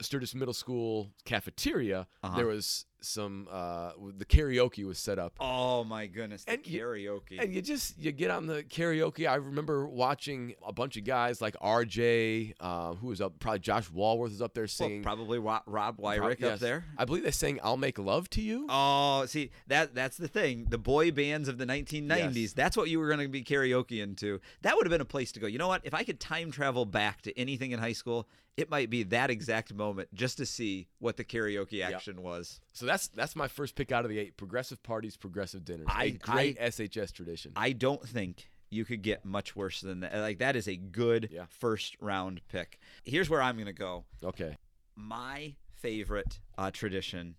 Sturgis 0.00 0.34
Middle 0.34 0.54
School 0.54 1.10
cafeteria, 1.24 2.06
Uh-huh. 2.22 2.36
there 2.36 2.46
was 2.46 2.84
some 3.04 3.48
uh, 3.50 3.92
the 4.16 4.24
karaoke 4.24 4.84
was 4.84 4.98
set 4.98 5.18
up. 5.18 5.34
oh 5.40 5.84
my 5.84 6.06
goodness, 6.06 6.44
the 6.44 6.52
and 6.52 6.66
you- 6.66 6.80
karaoke. 6.80 7.40
And 7.42 7.52
you 7.52 7.62
just 7.62 7.98
you 7.98 8.12
get 8.12 8.30
on 8.30 8.46
the 8.46 8.62
karaoke. 8.62 9.28
I 9.28 9.36
remember 9.36 9.86
watching 9.86 10.54
a 10.66 10.72
bunch 10.72 10.96
of 10.96 11.04
guys 11.04 11.40
like 11.40 11.54
RJ, 11.60 12.54
uh, 12.60 12.94
who 12.94 13.08
was 13.08 13.20
up, 13.20 13.38
probably 13.38 13.60
Josh 13.60 13.90
Walworth 13.90 14.32
was 14.32 14.42
up 14.42 14.54
there 14.54 14.62
Well, 14.64 14.68
singing. 14.68 15.02
probably 15.02 15.38
Rob, 15.38 15.62
Rob 15.66 15.98
Wyrick 15.98 16.40
yes. 16.40 16.54
up 16.54 16.58
there. 16.60 16.84
I 16.98 17.04
believe 17.04 17.24
they 17.24 17.30
sang 17.30 17.60
"I'll 17.62 17.76
Make 17.76 17.98
Love 17.98 18.28
to 18.30 18.40
You." 18.40 18.66
Oh, 18.68 19.26
see 19.26 19.50
that 19.66 19.94
that's 19.94 20.16
the 20.16 20.28
thing. 20.28 20.66
The 20.70 20.78
boy 20.78 21.10
bands 21.10 21.48
of 21.48 21.58
the 21.58 21.66
1990s. 21.66 22.34
Yes. 22.34 22.52
That's 22.52 22.76
what 22.76 22.88
you 22.88 22.98
were 22.98 23.06
going 23.08 23.20
to 23.20 23.28
be 23.28 23.42
karaoke 23.44 24.02
into. 24.02 24.40
That 24.62 24.76
would 24.76 24.86
have 24.86 24.90
been 24.90 25.00
a 25.00 25.04
place 25.04 25.32
to 25.32 25.40
go. 25.40 25.46
You 25.46 25.58
know 25.58 25.68
what? 25.68 25.82
If 25.84 25.94
I 25.94 26.02
could 26.04 26.20
time 26.20 26.50
travel 26.50 26.84
back 26.84 27.22
to 27.22 27.38
anything 27.38 27.70
in 27.72 27.78
high 27.78 27.92
school, 27.92 28.28
it 28.56 28.70
might 28.70 28.88
be 28.90 29.02
that 29.04 29.30
exact 29.30 29.74
moment 29.74 30.08
just 30.14 30.36
to 30.38 30.46
see 30.46 30.86
what 30.98 31.16
the 31.16 31.24
karaoke 31.24 31.82
action 31.82 32.22
was. 32.22 32.60
So 32.72 32.86
that's 32.86 33.08
that's 33.08 33.34
my 33.34 33.48
first 33.48 33.74
pick 33.74 33.90
out 33.92 34.04
of 34.04 34.10
the 34.10 34.18
eight: 34.18 34.36
progressive 34.36 34.82
parties, 34.82 35.16
progressive 35.16 35.64
dinners. 35.64 35.86
I- 35.88 36.04
a 36.04 36.10
great 36.12 36.58
SHS 36.58 37.12
tradition. 37.12 37.52
I 37.56 37.72
don't 37.72 38.06
think 38.06 38.48
you 38.70 38.84
could 38.84 39.02
get 39.02 39.24
much 39.24 39.54
worse 39.54 39.80
than 39.80 40.00
that. 40.00 40.14
Like 40.16 40.38
that 40.38 40.56
is 40.56 40.66
a 40.68 40.76
good 40.76 41.28
Yeah. 41.32 41.46
first 41.48 41.96
round 42.00 42.40
pick. 42.48 42.78
Here's 43.04 43.28
where 43.30 43.42
I'm 43.42 43.54
going 43.56 43.66
to 43.66 43.72
go. 43.72 44.04
okay. 44.22 44.56
My 44.96 45.54
favorite 45.74 46.38
uh, 46.56 46.70
tradition 46.70 47.34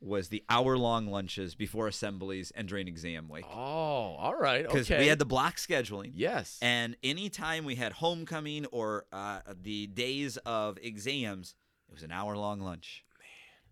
was 0.00 0.28
the 0.28 0.44
hour-long 0.48 1.06
lunches 1.08 1.54
before 1.54 1.88
assemblies 1.88 2.50
and 2.52 2.68
during 2.68 2.86
exam 2.86 3.28
week. 3.28 3.44
Oh, 3.50 3.56
all 3.56 4.36
right. 4.38 4.62
Because 4.64 4.90
Okay. 4.90 5.00
we 5.00 5.06
had 5.08 5.18
the 5.18 5.24
block 5.24 5.56
scheduling. 5.56 6.12
yes. 6.14 6.58
And 6.62 6.96
anytime 7.02 7.64
we 7.64 7.74
had 7.74 7.92
homecoming 7.94 8.66
or 8.66 9.06
uh, 9.12 9.40
the 9.60 9.86
days 9.88 10.36
of 10.38 10.78
exams, 10.80 11.54
it 11.88 11.94
was 11.94 12.02
an 12.04 12.12
hour 12.12 12.36
long 12.36 12.60
lunch. 12.60 13.04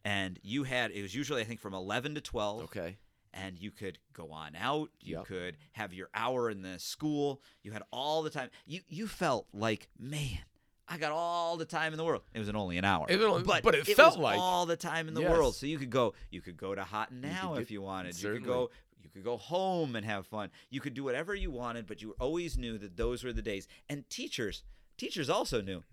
Man. 0.04 0.12
And 0.16 0.38
you 0.42 0.64
had, 0.64 0.90
it 0.90 1.02
was 1.02 1.14
usually, 1.14 1.42
I 1.42 1.44
think, 1.44 1.60
from 1.60 1.74
11 1.74 2.16
to 2.16 2.20
12. 2.20 2.62
okay. 2.64 2.96
And 3.32 3.58
you 3.58 3.70
could 3.70 3.98
go 4.14 4.30
on 4.32 4.56
out. 4.56 4.88
You 5.00 5.16
Yep. 5.18 5.26
could 5.26 5.56
have 5.72 5.92
your 5.92 6.08
hour 6.14 6.48
in 6.50 6.62
the 6.62 6.78
school. 6.78 7.42
You 7.62 7.70
had 7.70 7.82
all 7.92 8.22
the 8.22 8.30
time. 8.30 8.48
You 8.64 8.80
you 8.88 9.06
felt 9.06 9.46
like, 9.52 9.88
man, 9.98 10.38
I 10.88 10.98
got 10.98 11.10
all 11.12 11.56
the 11.56 11.64
time 11.64 11.92
in 11.92 11.96
the 11.98 12.04
world. 12.04 12.22
It 12.32 12.38
was 12.38 12.48
only 12.48 12.78
an 12.78 12.84
hour. 12.84 13.06
It 13.08 13.16
was 13.16 13.26
only- 13.26 13.42
but, 13.42 13.62
but 13.64 13.74
it 13.74 13.86
felt 13.86 14.16
was 14.16 14.22
like- 14.22 14.38
all 14.38 14.66
the 14.66 14.76
time 14.76 15.08
in 15.08 15.14
the 15.14 15.22
Yes. 15.22 15.30
world. 15.30 15.56
So 15.56 15.66
you 15.66 15.78
could 15.78 15.90
go, 15.90 16.14
you 16.30 16.40
could 16.40 16.56
go 16.56 16.74
to 16.74 16.84
Hot 16.84 17.10
'n 17.10 17.20
Now 17.20 17.54
if 17.54 17.70
you 17.70 17.82
wanted. 17.82 18.20
You 18.20 18.32
could 18.34 18.44
go 18.44 18.70
you 19.02 19.10
could 19.10 19.24
go 19.24 19.36
home 19.36 19.94
and 19.96 20.04
have 20.04 20.26
fun. 20.26 20.50
You 20.68 20.80
could 20.80 20.94
do 20.94 21.04
whatever 21.04 21.34
you 21.34 21.50
wanted, 21.50 21.86
but 21.86 22.02
you 22.02 22.14
always 22.20 22.58
knew 22.58 22.76
that 22.78 22.96
those 22.96 23.22
were 23.24 23.32
the 23.32 23.40
days. 23.42 23.66
And 23.88 24.08
teachers, 24.10 24.62
teachers 24.98 25.30
also 25.30 25.60
knew. 25.62 25.84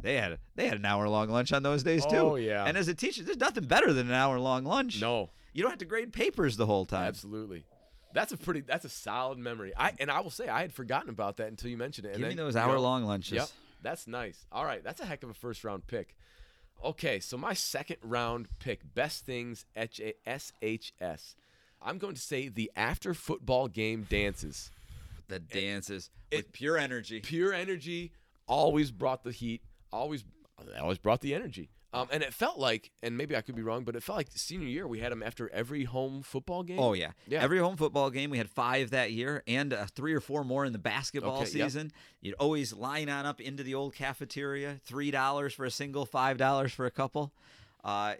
They 0.00 0.16
had 0.16 0.38
they 0.54 0.66
had 0.66 0.78
an 0.78 0.84
hour 0.86 1.08
long 1.08 1.28
lunch 1.28 1.52
on 1.52 1.62
those 1.62 1.82
days 1.82 2.06
too. 2.06 2.16
Oh, 2.16 2.34
yeah. 2.36 2.64
And 2.64 2.76
as 2.78 2.88
a 2.88 2.94
teacher, 2.94 3.22
there's 3.22 3.36
nothing 3.38 3.64
better 3.66 3.92
than 3.92 4.06
an 4.08 4.14
hour 4.14 4.38
long 4.38 4.64
lunch. 4.64 5.00
No. 5.00 5.30
You 5.52 5.62
don't 5.62 5.70
have 5.70 5.78
to 5.80 5.84
grade 5.84 6.12
papers 6.12 6.56
the 6.56 6.66
whole 6.66 6.86
time. 6.86 7.08
Absolutely. 7.08 7.64
That's 8.14 8.32
a 8.32 8.36
pretty. 8.36 8.60
That's 8.62 8.84
a 8.84 8.88
solid 8.88 9.38
memory. 9.38 9.72
I 9.76 9.92
and 9.98 10.10
I 10.10 10.20
will 10.20 10.30
say 10.30 10.48
I 10.48 10.62
had 10.62 10.72
forgotten 10.72 11.10
about 11.10 11.36
that 11.36 11.48
until 11.48 11.70
you 11.70 11.76
mentioned 11.76 12.06
it. 12.06 12.10
And 12.10 12.18
Give 12.18 12.28
me 12.28 12.34
then, 12.34 12.44
those 12.44 12.54
you 12.54 12.60
know, 12.60 12.66
hour 12.66 12.78
long 12.80 13.04
lunches. 13.04 13.32
Yep. 13.36 13.48
That's 13.82 14.06
nice. 14.06 14.46
All 14.52 14.64
right. 14.64 14.82
That's 14.84 15.00
a 15.00 15.06
heck 15.06 15.22
of 15.22 15.30
a 15.30 15.34
first 15.34 15.64
round 15.64 15.86
pick. 15.86 16.16
Okay, 16.82 17.20
so 17.20 17.36
my 17.36 17.52
second 17.52 17.96
round 18.02 18.48
pick, 18.58 18.94
best 18.94 19.26
things 19.26 19.66
H- 19.76 20.00
SHS. 20.26 21.34
I'm 21.82 21.98
going 21.98 22.14
to 22.14 22.20
say 22.20 22.48
the 22.48 22.70
after 22.74 23.12
football 23.14 23.68
game 23.68 24.06
dances. 24.08 24.70
The 25.28 25.40
dances 25.40 26.10
it- 26.30 26.36
with 26.36 26.52
pure 26.52 26.78
energy. 26.78 27.20
Pure 27.20 27.52
energy 27.54 28.12
always 28.46 28.90
brought 28.90 29.24
the 29.24 29.32
heat. 29.32 29.62
Always, 29.92 30.24
always 30.80 30.98
brought 30.98 31.20
the 31.20 31.34
energy. 31.34 31.68
Um, 31.92 32.06
and 32.12 32.22
it 32.22 32.32
felt 32.32 32.56
like, 32.58 32.92
and 33.02 33.16
maybe 33.16 33.34
I 33.36 33.40
could 33.40 33.56
be 33.56 33.62
wrong, 33.62 33.82
but 33.84 33.96
it 33.96 34.02
felt 34.04 34.16
like 34.16 34.28
senior 34.34 34.68
year 34.68 34.86
we 34.86 35.00
had 35.00 35.10
them 35.10 35.22
after 35.24 35.48
every 35.52 35.84
home 35.84 36.22
football 36.22 36.62
game. 36.62 36.78
Oh 36.78 36.92
yeah. 36.92 37.10
Yeah. 37.26 37.42
Every 37.42 37.58
home 37.58 37.76
football 37.76 38.10
game 38.10 38.30
we 38.30 38.38
had 38.38 38.48
five 38.48 38.90
that 38.90 39.10
year, 39.12 39.42
and 39.48 39.72
uh, 39.72 39.86
three 39.94 40.14
or 40.14 40.20
four 40.20 40.44
more 40.44 40.64
in 40.64 40.72
the 40.72 40.78
basketball 40.78 41.38
Okay, 41.42 41.50
yep. 41.58 41.66
season. 41.68 41.90
You'd 42.20 42.34
always 42.34 42.72
line 42.72 43.08
on 43.08 43.26
up 43.26 43.40
into 43.40 43.62
the 43.64 43.74
old 43.74 43.94
cafeteria. 43.94 44.78
Three 44.84 45.10
dollars 45.10 45.52
for 45.54 45.64
a 45.64 45.70
single, 45.70 46.06
five 46.06 46.36
dollars 46.38 46.72
for 46.72 46.86
a 46.86 46.90
couple. 46.92 47.32
Uh, 47.82 48.14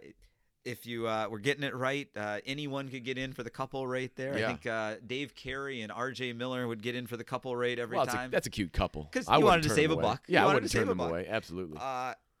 if 0.63 0.85
you 0.85 1.07
uh, 1.07 1.27
were 1.29 1.39
getting 1.39 1.63
it 1.63 1.73
right, 1.73 2.07
uh, 2.15 2.39
anyone 2.45 2.87
could 2.89 3.03
get 3.03 3.17
in 3.17 3.33
for 3.33 3.41
the 3.41 3.49
couple 3.49 3.87
rate 3.87 4.15
there. 4.15 4.37
Yeah. 4.37 4.43
I 4.45 4.47
think 4.49 4.67
uh, 4.67 4.95
Dave 5.07 5.33
Carey 5.33 5.81
and 5.81 5.91
R.J. 5.91 6.33
Miller 6.33 6.67
would 6.67 6.83
get 6.83 6.93
in 6.95 7.07
for 7.07 7.17
the 7.17 7.23
couple 7.23 7.55
rate 7.55 7.79
every 7.79 7.95
well, 7.97 8.05
that's 8.05 8.13
a, 8.13 8.17
time. 8.17 8.31
that's 8.31 8.45
a 8.47 8.51
cute 8.51 8.71
couple. 8.71 9.09
'Cause 9.11 9.27
I 9.27 9.37
you 9.39 9.45
wanted 9.45 9.63
to 9.63 9.69
save 9.69 9.89
them 9.89 9.97
a 9.97 10.01
away. 10.01 10.03
buck. 10.11 10.23
You 10.27 10.33
Yeah, 10.35 10.43
I 10.43 10.45
wanted 10.45 10.55
wouldn't 10.57 10.71
to 10.71 10.77
turn 10.77 10.81
save 10.81 10.87
a 10.87 10.91
them 10.91 10.97
buck. 10.99 11.09
away. 11.09 11.27
Absolutely. 11.27 11.77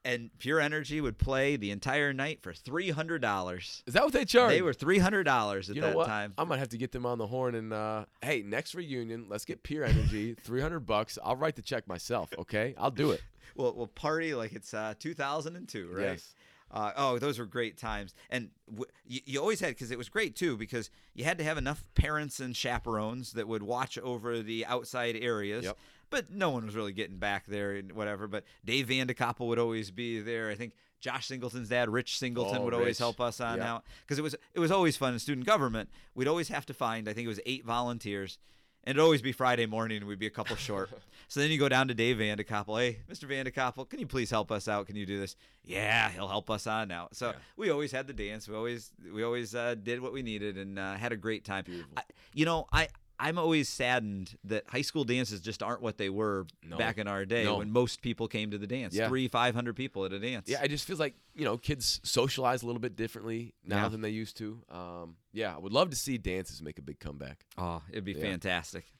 And 0.03 0.29
Pure 0.39 0.61
Energy 0.61 0.99
would 1.01 1.17
play 1.17 1.55
the 1.57 1.71
entire 1.71 2.13
night 2.13 2.41
for 2.41 2.53
three 2.53 2.89
hundred 2.89 3.21
dollars. 3.21 3.83
Is 3.85 3.93
that 3.93 4.03
what 4.03 4.13
they 4.13 4.25
charge? 4.25 4.51
They 4.51 4.61
were 4.61 4.73
three 4.73 4.97
hundred 4.99 5.23
dollars 5.23 5.69
at 5.69 5.75
You 5.75 5.81
know 5.81 5.87
that 5.89 5.95
what? 5.97 6.07
time. 6.07 6.33
I 6.37 6.43
might 6.43 6.59
have 6.59 6.69
to 6.69 6.77
get 6.77 6.91
them 6.91 7.05
on 7.05 7.17
the 7.17 7.27
horn 7.27 7.55
and 7.55 7.71
uh, 7.73 8.05
hey, 8.21 8.41
next 8.41 8.73
reunion, 8.75 9.25
let's 9.29 9.45
get 9.45 9.63
Pure 9.63 9.85
Energy, 9.85 10.33
three 10.43 10.61
hundred 10.61 10.81
bucks. 10.81 11.17
I'll 11.23 11.35
write 11.35 11.55
the 11.55 11.61
check 11.61 11.87
myself. 11.87 12.33
Okay, 12.37 12.73
I'll 12.77 12.91
do 12.91 13.11
it. 13.11 13.21
We'll, 13.53 13.73
we'll 13.75 13.87
party 13.87 14.33
like 14.33 14.53
it's 14.53 14.73
uh, 14.73 14.93
2002, 14.97 15.89
right? 15.91 16.01
Yes. 16.03 16.35
Uh, 16.71 16.93
oh, 16.95 17.19
those 17.19 17.37
were 17.37 17.45
great 17.45 17.77
times, 17.77 18.13
and 18.29 18.49
w- 18.69 18.85
you, 19.05 19.19
you 19.25 19.39
always 19.41 19.59
had 19.59 19.71
because 19.71 19.91
it 19.91 19.97
was 19.97 20.07
great 20.07 20.37
too 20.37 20.55
because 20.55 20.89
you 21.13 21.25
had 21.25 21.37
to 21.37 21.43
have 21.43 21.57
enough 21.57 21.83
parents 21.93 22.39
and 22.39 22.55
chaperones 22.55 23.33
that 23.33 23.49
would 23.49 23.61
watch 23.61 23.97
over 23.97 24.41
the 24.41 24.65
outside 24.67 25.17
areas. 25.17 25.65
Yep. 25.65 25.77
But 26.11 26.29
no 26.29 26.51
one 26.51 26.65
was 26.67 26.75
really 26.75 26.93
getting 26.93 27.17
back 27.17 27.47
there 27.47 27.71
and 27.73 27.91
whatever. 27.93 28.27
But 28.27 28.43
Dave 28.63 28.85
Vandekoppel 28.87 29.47
would 29.47 29.57
always 29.57 29.89
be 29.89 30.19
there. 30.19 30.49
I 30.51 30.55
think 30.55 30.73
Josh 30.99 31.25
Singleton's 31.27 31.69
dad, 31.69 31.89
Rich 31.89 32.19
Singleton, 32.19 32.57
Oh, 32.59 32.65
would 32.65 32.75
always 32.75 32.99
help 32.99 33.19
us 33.19 33.41
on 33.41 33.57
Yep. 33.57 33.65
out 33.65 33.83
because 34.05 34.19
it 34.19 34.21
was 34.21 34.35
it 34.53 34.59
was 34.59 34.69
always 34.71 34.95
fun 34.97 35.13
in 35.13 35.19
student 35.19 35.47
government. 35.47 35.89
We'd 36.13 36.27
always 36.27 36.49
have 36.49 36.67
to 36.67 36.73
find 36.75 37.09
I 37.09 37.13
think 37.13 37.25
it 37.25 37.29
was 37.29 37.39
eight 37.47 37.65
volunteers. 37.65 38.37
And 38.83 38.95
it'd 38.95 39.03
always 39.03 39.21
be 39.21 39.31
Friday 39.31 39.67
morning, 39.67 39.97
and 39.97 40.07
we'd 40.07 40.17
be 40.17 40.25
a 40.25 40.31
couple 40.31 40.55
short. 40.69 40.89
so 41.27 41.39
then 41.39 41.51
you 41.51 41.59
go 41.59 41.69
down 41.69 41.87
to 41.89 41.93
Dave 41.93 42.17
Vandekoppel. 42.17 42.79
Hey, 42.79 42.97
Mr. 43.11 43.25
Vandekoppel, 43.29 43.87
can 43.87 43.99
you 43.99 44.07
please 44.07 44.31
help 44.31 44.51
us 44.51 44.67
out? 44.67 44.87
Can 44.87 44.95
you 44.95 45.05
do 45.05 45.19
this? 45.19 45.35
Yeah, 45.63 46.09
he'll 46.09 46.27
help 46.27 46.49
us 46.49 46.65
on 46.65 46.87
now. 46.87 47.09
So 47.13 47.27
Yeah. 47.27 47.35
we 47.57 47.69
always 47.69 47.91
had 47.91 48.07
the 48.07 48.13
dance. 48.13 48.47
We 48.49 48.55
always 48.55 48.91
we 49.13 49.21
always 49.21 49.53
uh, 49.53 49.75
did 49.75 50.01
what 50.01 50.13
we 50.13 50.23
needed 50.23 50.57
and 50.57 50.79
uh, 50.79 50.95
had 50.95 51.11
a 51.11 51.15
great 51.15 51.45
time. 51.45 51.63
I, 51.95 52.01
you 52.33 52.43
know, 52.45 52.65
I 52.73 52.87
I'm 53.23 53.37
always 53.37 53.69
saddened 53.69 54.35
that 54.45 54.63
high 54.67 54.81
school 54.81 55.03
dances 55.03 55.41
just 55.41 55.61
aren't 55.61 55.81
what 55.83 55.97
they 55.97 56.09
were 56.09 56.47
No. 56.63 56.75
back 56.77 56.97
in 56.97 57.07
our 57.07 57.23
day 57.23 57.43
No. 57.43 57.59
when 57.59 57.69
most 57.71 58.01
people 58.01 58.27
came 58.27 58.49
to 58.49 58.57
the 58.57 58.65
dance. 58.65 58.95
Yeah. 58.95 59.07
Three, 59.07 59.27
five 59.27 59.53
hundred 59.53 59.75
people 59.75 60.03
at 60.05 60.11
a 60.11 60.19
dance. 60.19 60.49
Yeah, 60.49 60.63
it 60.63 60.69
just 60.69 60.85
feels 60.87 60.99
like 60.99 61.13
you 61.35 61.45
know 61.45 61.55
kids 61.57 62.01
socialize 62.03 62.63
a 62.63 62.65
little 62.65 62.81
bit 62.81 62.95
differently 62.95 63.53
now 63.63 63.83
Yeah. 63.83 63.89
than 63.89 64.01
they 64.01 64.09
used 64.09 64.37
to. 64.37 64.63
Um, 64.69 65.17
yeah, 65.33 65.55
I 65.55 65.59
would 65.59 65.71
love 65.71 65.91
to 65.91 65.95
see 65.95 66.17
dances 66.17 66.61
make 66.63 66.79
a 66.79 66.81
big 66.81 66.99
comeback. 66.99 67.45
Oh, 67.59 67.83
it'd 67.91 68.03
be 68.03 68.13
Yeah. 68.13 68.21
fantastic. 68.21 68.91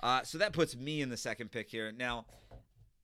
Uh, 0.00 0.22
so 0.22 0.36
that 0.36 0.52
puts 0.52 0.76
me 0.76 1.00
in 1.00 1.08
the 1.08 1.16
second 1.16 1.50
pick 1.50 1.70
here. 1.70 1.90
Now, 1.90 2.26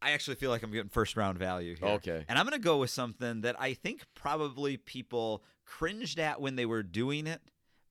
I 0.03 0.11
actually 0.11 0.35
feel 0.37 0.51
like 0.51 0.63
I'm 0.63 0.71
getting 0.71 0.91
first 0.91 1.17
round 1.17 1.39
value 1.39 1.77
here. 1.77 1.89
Okay. 1.89 2.27
And 2.29 2.39
I'm 2.39 2.45
going 2.45 2.61
to 2.61 2.63
go 2.63 2.77
with 2.79 2.91
something 2.91 3.41
that 3.41 3.57
I 3.59 3.73
think 3.73 4.03
probably 4.15 4.77
people 4.77 5.43
cringed 5.65 6.19
at 6.19 6.41
when 6.43 6.57
they 6.57 6.67
were 6.67 6.83
doing 6.83 7.27
it, 7.27 7.41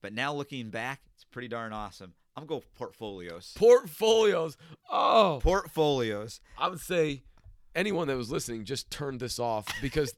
but 0.00 0.12
now 0.12 0.32
looking 0.32 0.70
back, 0.70 1.00
it's 1.14 1.24
pretty 1.24 1.48
darn 1.48 1.72
awesome. 1.72 2.14
I'm 2.36 2.46
going 2.46 2.60
to 2.60 2.66
go 2.66 2.70
portfolios. 2.78 3.52
Portfolios. 3.56 4.56
Oh, 4.90 5.38
Portfolios. 5.42 6.40
I 6.58 6.68
would 6.68 6.80
say 6.80 7.22
anyone 7.74 8.08
that 8.08 8.16
was 8.16 8.30
listening 8.30 8.64
just 8.64 8.90
turned 8.90 9.20
this 9.20 9.38
off 9.38 9.66
because, 9.82 10.14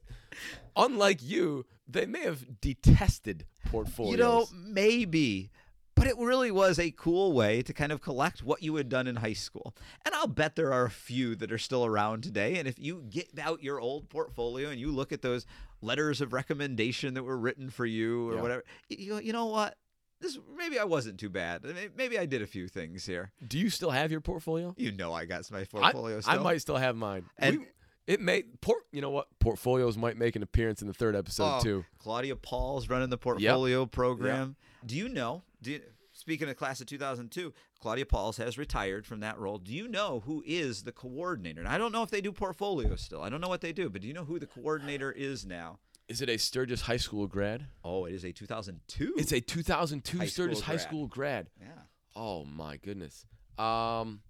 unlike 0.75 1.21
you, 1.21 1.65
they 1.87 2.05
may 2.05 2.21
have 2.23 2.61
detested 2.61 3.45
portfolios. 3.69 4.11
You 4.11 4.17
know, 4.17 4.47
maybe. 4.53 5.51
But 5.95 6.07
it 6.07 6.17
really 6.17 6.51
was 6.51 6.77
a 6.77 6.91
cool 6.91 7.31
way 7.31 7.61
to 7.61 7.73
kind 7.73 7.93
of 7.93 8.01
collect 8.01 8.43
what 8.43 8.61
you 8.61 8.75
had 8.75 8.89
done 8.89 9.07
in 9.07 9.15
high 9.15 9.31
school. 9.33 9.73
And 10.05 10.13
I'll 10.13 10.27
bet 10.27 10.57
there 10.57 10.73
are 10.73 10.83
a 10.83 10.89
few 10.89 11.37
that 11.37 11.53
are 11.53 11.57
still 11.57 11.85
around 11.85 12.21
today. 12.23 12.57
And 12.57 12.67
if 12.67 12.77
you 12.77 13.05
get 13.09 13.29
out 13.39 13.63
your 13.63 13.79
old 13.79 14.09
portfolio 14.09 14.69
and 14.69 14.79
you 14.79 14.91
look 14.91 15.13
at 15.13 15.21
those 15.21 15.45
letters 15.81 16.19
of 16.19 16.33
recommendation 16.33 17.13
that 17.13 17.23
were 17.23 17.37
written 17.37 17.69
for 17.69 17.85
you 17.85 18.29
or 18.29 18.35
Yeah. 18.35 18.41
whatever, 18.41 18.63
you 18.89 19.19
you 19.19 19.31
know 19.31 19.45
what? 19.45 19.77
This 20.25 20.39
maybe 20.57 20.79
I 20.79 20.83
wasn't 20.85 21.19
too 21.19 21.29
bad. 21.29 21.63
Maybe 21.95 22.17
I 22.17 22.25
did 22.25 22.41
a 22.41 22.47
few 22.47 22.67
things 22.67 23.05
here. 23.05 23.31
do 23.47 23.59
you 23.59 23.69
still 23.69 23.91
have 23.91 24.11
your 24.11 24.21
portfolio? 24.21 24.73
You 24.77 24.91
know, 24.91 25.13
I 25.13 25.25
got 25.25 25.49
my 25.51 25.59
I, 25.59 25.63
portfolio. 25.65 26.17
I 26.17 26.19
still. 26.21 26.43
might 26.43 26.57
still 26.61 26.77
have 26.77 26.95
mine. 26.95 27.25
And- 27.37 27.59
We- 27.59 27.67
it 28.07 28.21
may 28.21 28.43
port. 28.61 28.83
You 28.91 29.01
know 29.01 29.09
what? 29.09 29.27
Portfolios 29.39 29.97
might 29.97 30.15
make 30.15 30.35
an 30.35 30.43
appearance 30.43 30.81
in 30.81 30.87
the 30.87 30.93
third 30.93 31.15
episode 31.15 31.57
Oh, 31.57 31.59
too. 31.61 31.85
Claudia 31.97 32.35
Paul's 32.35 32.87
running 32.87 33.09
the 33.09 33.17
portfolio 33.17 33.85
program. 33.87 34.55
Do 34.85 34.95
you 34.95 35.09
know? 35.09 35.41
Do 35.61 35.71
you, 35.71 35.81
speaking 36.11 36.47
of 36.47 36.55
class 36.55 36.79
of 36.79 36.85
2002, 36.87 37.51
Claudia 37.79 38.05
Pauls 38.05 38.37
has 38.37 38.59
retired 38.59 39.07
from 39.07 39.21
that 39.21 39.39
role. 39.39 39.57
Do 39.57 39.73
you 39.73 39.87
know 39.87 40.21
who 40.25 40.43
is 40.45 40.83
the 40.83 40.91
coordinator? 40.91 41.59
And 41.61 41.67
I 41.67 41.79
don't 41.79 41.91
know 41.91 42.03
if 42.03 42.11
they 42.11 42.21
do 42.21 42.31
portfolio 42.31 42.95
still. 42.95 43.21
I 43.23 43.29
don't 43.29 43.41
know 43.41 43.49
what 43.49 43.61
they 43.61 43.73
do, 43.73 43.89
but 43.89 44.01
do 44.01 44.07
you 44.07 44.13
know 44.13 44.25
who 44.25 44.37
the 44.37 44.45
coordinator 44.47 45.11
is 45.11 45.43
now? 45.45 45.79
Is 46.07 46.21
it 46.21 46.29
a 46.29 46.37
Sturgis 46.37 46.81
High 46.81 46.97
School 46.97 47.25
grad? 47.27 47.65
Oh, 47.83 48.05
it 48.05 48.13
is 48.13 48.23
a 48.23 48.31
2002. 48.31 49.15
It's 49.17 49.31
a 49.31 49.41
2002 49.41 50.17
High 50.19 50.25
Sturgis 50.27 50.61
High 50.61 50.73
grad. 50.73 50.81
School 50.81 51.07
grad. 51.07 51.49
yeah. 51.59 51.67
Oh 52.15 52.45
my 52.45 52.77
goodness. 52.77 53.25
Um, 53.57 54.21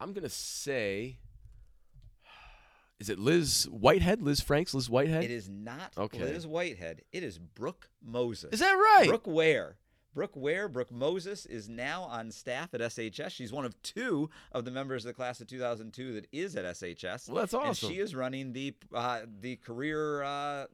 I'm 0.00 0.12
gonna 0.12 0.28
say, 0.28 1.18
is 2.98 3.08
it 3.10 3.18
Liz 3.18 3.64
Whitehead? 3.70 4.22
Liz 4.22 4.40
Franks? 4.40 4.72
Liz 4.74 4.88
Whitehead? 4.88 5.24
It 5.24 5.30
is 5.30 5.48
not 5.48 5.92
Okay. 5.98 6.18
Liz 6.20 6.46
Whitehead. 6.46 7.02
It 7.12 7.22
is 7.22 7.38
Brooke 7.38 7.90
Moses. 8.02 8.52
Is 8.54 8.60
that 8.60 8.72
right? 8.72 9.06
Brooke 9.08 9.26
Ware. 9.26 9.76
Brooke 10.14 10.34
Ware, 10.34 10.66
Brooke 10.66 10.90
Moses 10.90 11.44
is 11.44 11.68
now 11.68 12.04
on 12.04 12.30
staff 12.30 12.72
at 12.72 12.80
SHS. 12.80 13.32
She's 13.32 13.52
one 13.52 13.66
of 13.66 13.80
two 13.82 14.30
of 14.50 14.64
the 14.64 14.70
members 14.70 15.04
of 15.04 15.08
the 15.10 15.12
class 15.14 15.42
of 15.42 15.46
2002 15.46 16.14
that 16.14 16.26
is 16.32 16.56
at 16.56 16.64
SHS. 16.64 17.28
Well, 17.28 17.42
that's 17.42 17.52
awesome. 17.52 17.68
And 17.88 17.94
she 17.94 18.00
is 18.00 18.14
running 18.14 18.54
the 18.54 18.74
uh, 18.94 19.20
the 19.40 19.56
career 19.56 20.22
uh, 20.22 20.66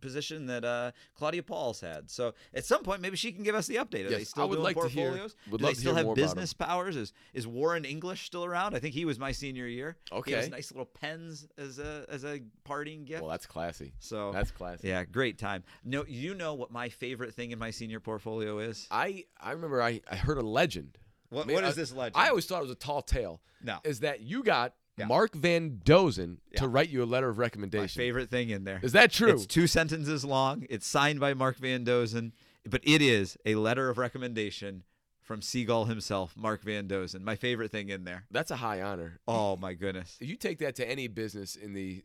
position 0.00 0.46
that 0.46 0.64
uh, 0.64 0.92
Claudia 1.16 1.42
Pauls 1.42 1.80
had. 1.80 2.10
So 2.10 2.34
at 2.54 2.64
some 2.64 2.82
point, 2.82 3.00
maybe 3.00 3.16
she 3.16 3.32
can 3.32 3.42
give 3.42 3.54
us 3.54 3.66
the 3.66 3.76
update. 3.76 4.06
Are 4.06 4.10
they 4.10 4.18
Yes, 4.18 4.28
still 4.30 4.42
I 4.44 4.46
would 4.46 4.56
doing 4.56 4.64
like 4.64 4.76
to 4.80 4.88
hear- 4.88 5.12
would 5.12 5.58
Do 5.60 5.64
love 5.64 5.74
they 5.74 5.80
still 5.80 5.94
have 5.94 6.04
more 6.04 6.12
about 6.14 6.22
'em. 6.22 6.28
business 6.28 6.52
powers? 6.52 6.96
Is 6.96 7.12
is 7.32 7.46
Warren 7.46 7.84
English 7.84 8.26
still 8.26 8.44
around? 8.44 8.74
I 8.74 8.78
think 8.78 8.94
he 8.94 9.04
was 9.04 9.18
my 9.18 9.32
senior 9.32 9.66
year. 9.66 9.96
He 10.24 10.32
has 10.32 10.44
Okay. 10.46 10.48
nice 10.50 10.70
little 10.72 10.86
pens 10.86 11.46
as 11.56 11.78
a 11.78 12.04
as 12.08 12.24
a 12.24 12.40
parting 12.64 13.04
gift. 13.04 13.22
well, 13.22 13.30
that's 13.30 13.46
classy. 13.46 13.92
so 13.98 14.32
That's 14.32 14.50
classy. 14.50 14.88
yeah, 14.88 15.04
great 15.04 15.38
time. 15.38 15.64
No, 15.84 16.04
you 16.06 16.34
know 16.34 16.54
what 16.54 16.70
my 16.70 16.88
favorite 16.88 17.34
thing 17.34 17.50
in 17.50 17.58
my 17.58 17.70
senior 17.70 18.00
portfolio 18.00 18.58
is? 18.58 18.86
I 18.90 19.24
I 19.40 19.52
remember 19.52 19.82
I, 19.82 20.00
I 20.10 20.16
heard 20.16 20.38
a 20.38 20.42
legend. 20.42 20.98
What, 21.30 21.46
mean, 21.46 21.54
what 21.54 21.64
is 21.64 21.72
I- 21.72 21.80
this 21.80 21.92
legend? 21.92 22.16
I 22.16 22.28
always 22.28 22.44
thought 22.44 22.58
it 22.58 22.62
was 22.62 22.70
a 22.70 22.74
tall 22.74 23.00
tale. 23.00 23.40
No. 23.62 23.78
Is 23.84 24.00
that 24.00 24.20
you 24.20 24.42
got 24.42 24.74
Yeah. 24.98 25.06
Mark 25.06 25.34
Van 25.34 25.80
Dozen 25.84 26.40
to 26.56 26.68
write 26.68 26.90
you 26.90 27.02
a 27.02 27.06
letter 27.06 27.28
of 27.30 27.36
my 27.38 27.42
recommendation? 27.42 27.98
favorite 27.98 28.28
thing 28.30 28.50
in 28.50 28.64
there. 28.64 28.80
Is 28.82 28.92
that 28.92 29.10
true? 29.10 29.30
It's 29.32 29.46
two 29.46 29.66
sentences 29.66 30.24
long. 30.24 30.66
It's 30.68 30.86
signed 30.86 31.18
by 31.18 31.32
Mark 31.34 31.56
Van 31.56 31.82
Dozen, 31.84 32.32
but 32.68 32.82
it 32.84 33.00
is 33.00 33.38
a 33.46 33.54
letter 33.54 33.88
of 33.88 33.96
recommendation 33.96 34.82
from 35.22 35.40
Seagull 35.40 35.84
himself, 35.86 36.36
Mark 36.36 36.62
Van 36.62 36.88
Dozen. 36.88 37.24
My 37.24 37.36
favorite 37.36 37.70
thing 37.70 37.88
in 37.88 38.04
there. 38.04 38.24
That's 38.30 38.50
a 38.50 38.56
high 38.56 38.82
honor. 38.82 39.18
Oh 39.26 39.56
my 39.56 39.72
goodness. 39.72 40.18
You 40.20 40.36
take 40.36 40.58
that 40.58 40.74
to 40.76 40.86
any 40.88 41.06
business 41.08 41.54
in 41.56 41.72
the 41.72 42.02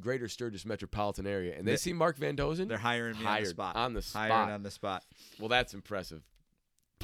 greater 0.00 0.28
Sturgis 0.28 0.64
metropolitan 0.64 1.26
area 1.26 1.56
and 1.56 1.66
they 1.66 1.72
They- 1.72 1.76
see 1.78 1.92
Mark 1.92 2.18
Van 2.18 2.36
Dozen, 2.36 2.68
They're 2.68 2.78
hiring 2.78 3.18
me 3.18 3.26
on 3.26 3.40
the 3.42 3.46
spot. 3.48 3.74
on 3.76 3.94
the 3.94 4.02
spot. 4.02 4.30
Hiring 4.30 4.50
on 4.54 4.62
the 4.62 4.70
spot. 4.70 5.02
well, 5.40 5.48
that's 5.48 5.74
impressive. 5.74 6.22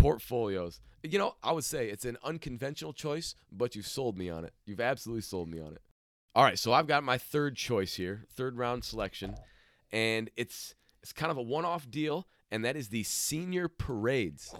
Portfolios. 0.04 0.80
You 1.02 1.18
know, 1.18 1.34
I 1.42 1.52
would 1.52 1.64
say 1.64 1.88
it's 1.88 2.04
an 2.04 2.18
unconventional 2.22 2.92
choice, 2.92 3.34
but 3.50 3.74
you've 3.74 3.86
sold 3.86 4.18
me 4.18 4.28
on 4.28 4.44
it. 4.44 4.52
You've 4.66 4.80
absolutely 4.80 5.22
sold 5.22 5.48
me 5.48 5.60
on 5.60 5.72
it. 5.72 5.82
All 6.34 6.44
right, 6.44 6.58
so 6.58 6.72
I've 6.72 6.86
got 6.86 7.02
my 7.04 7.16
third 7.16 7.56
choice 7.56 7.94
here, 7.94 8.26
third 8.36 8.58
round 8.58 8.84
selection, 8.84 9.34
and 9.92 10.30
it's 10.36 10.74
it's 11.02 11.12
kind 11.12 11.30
of 11.30 11.36
a 11.38 11.42
one-off 11.42 11.90
deal, 11.90 12.26
and 12.50 12.64
that 12.64 12.76
is 12.76 12.88
the 12.88 13.02
senior 13.02 13.68
parades. 13.68 14.54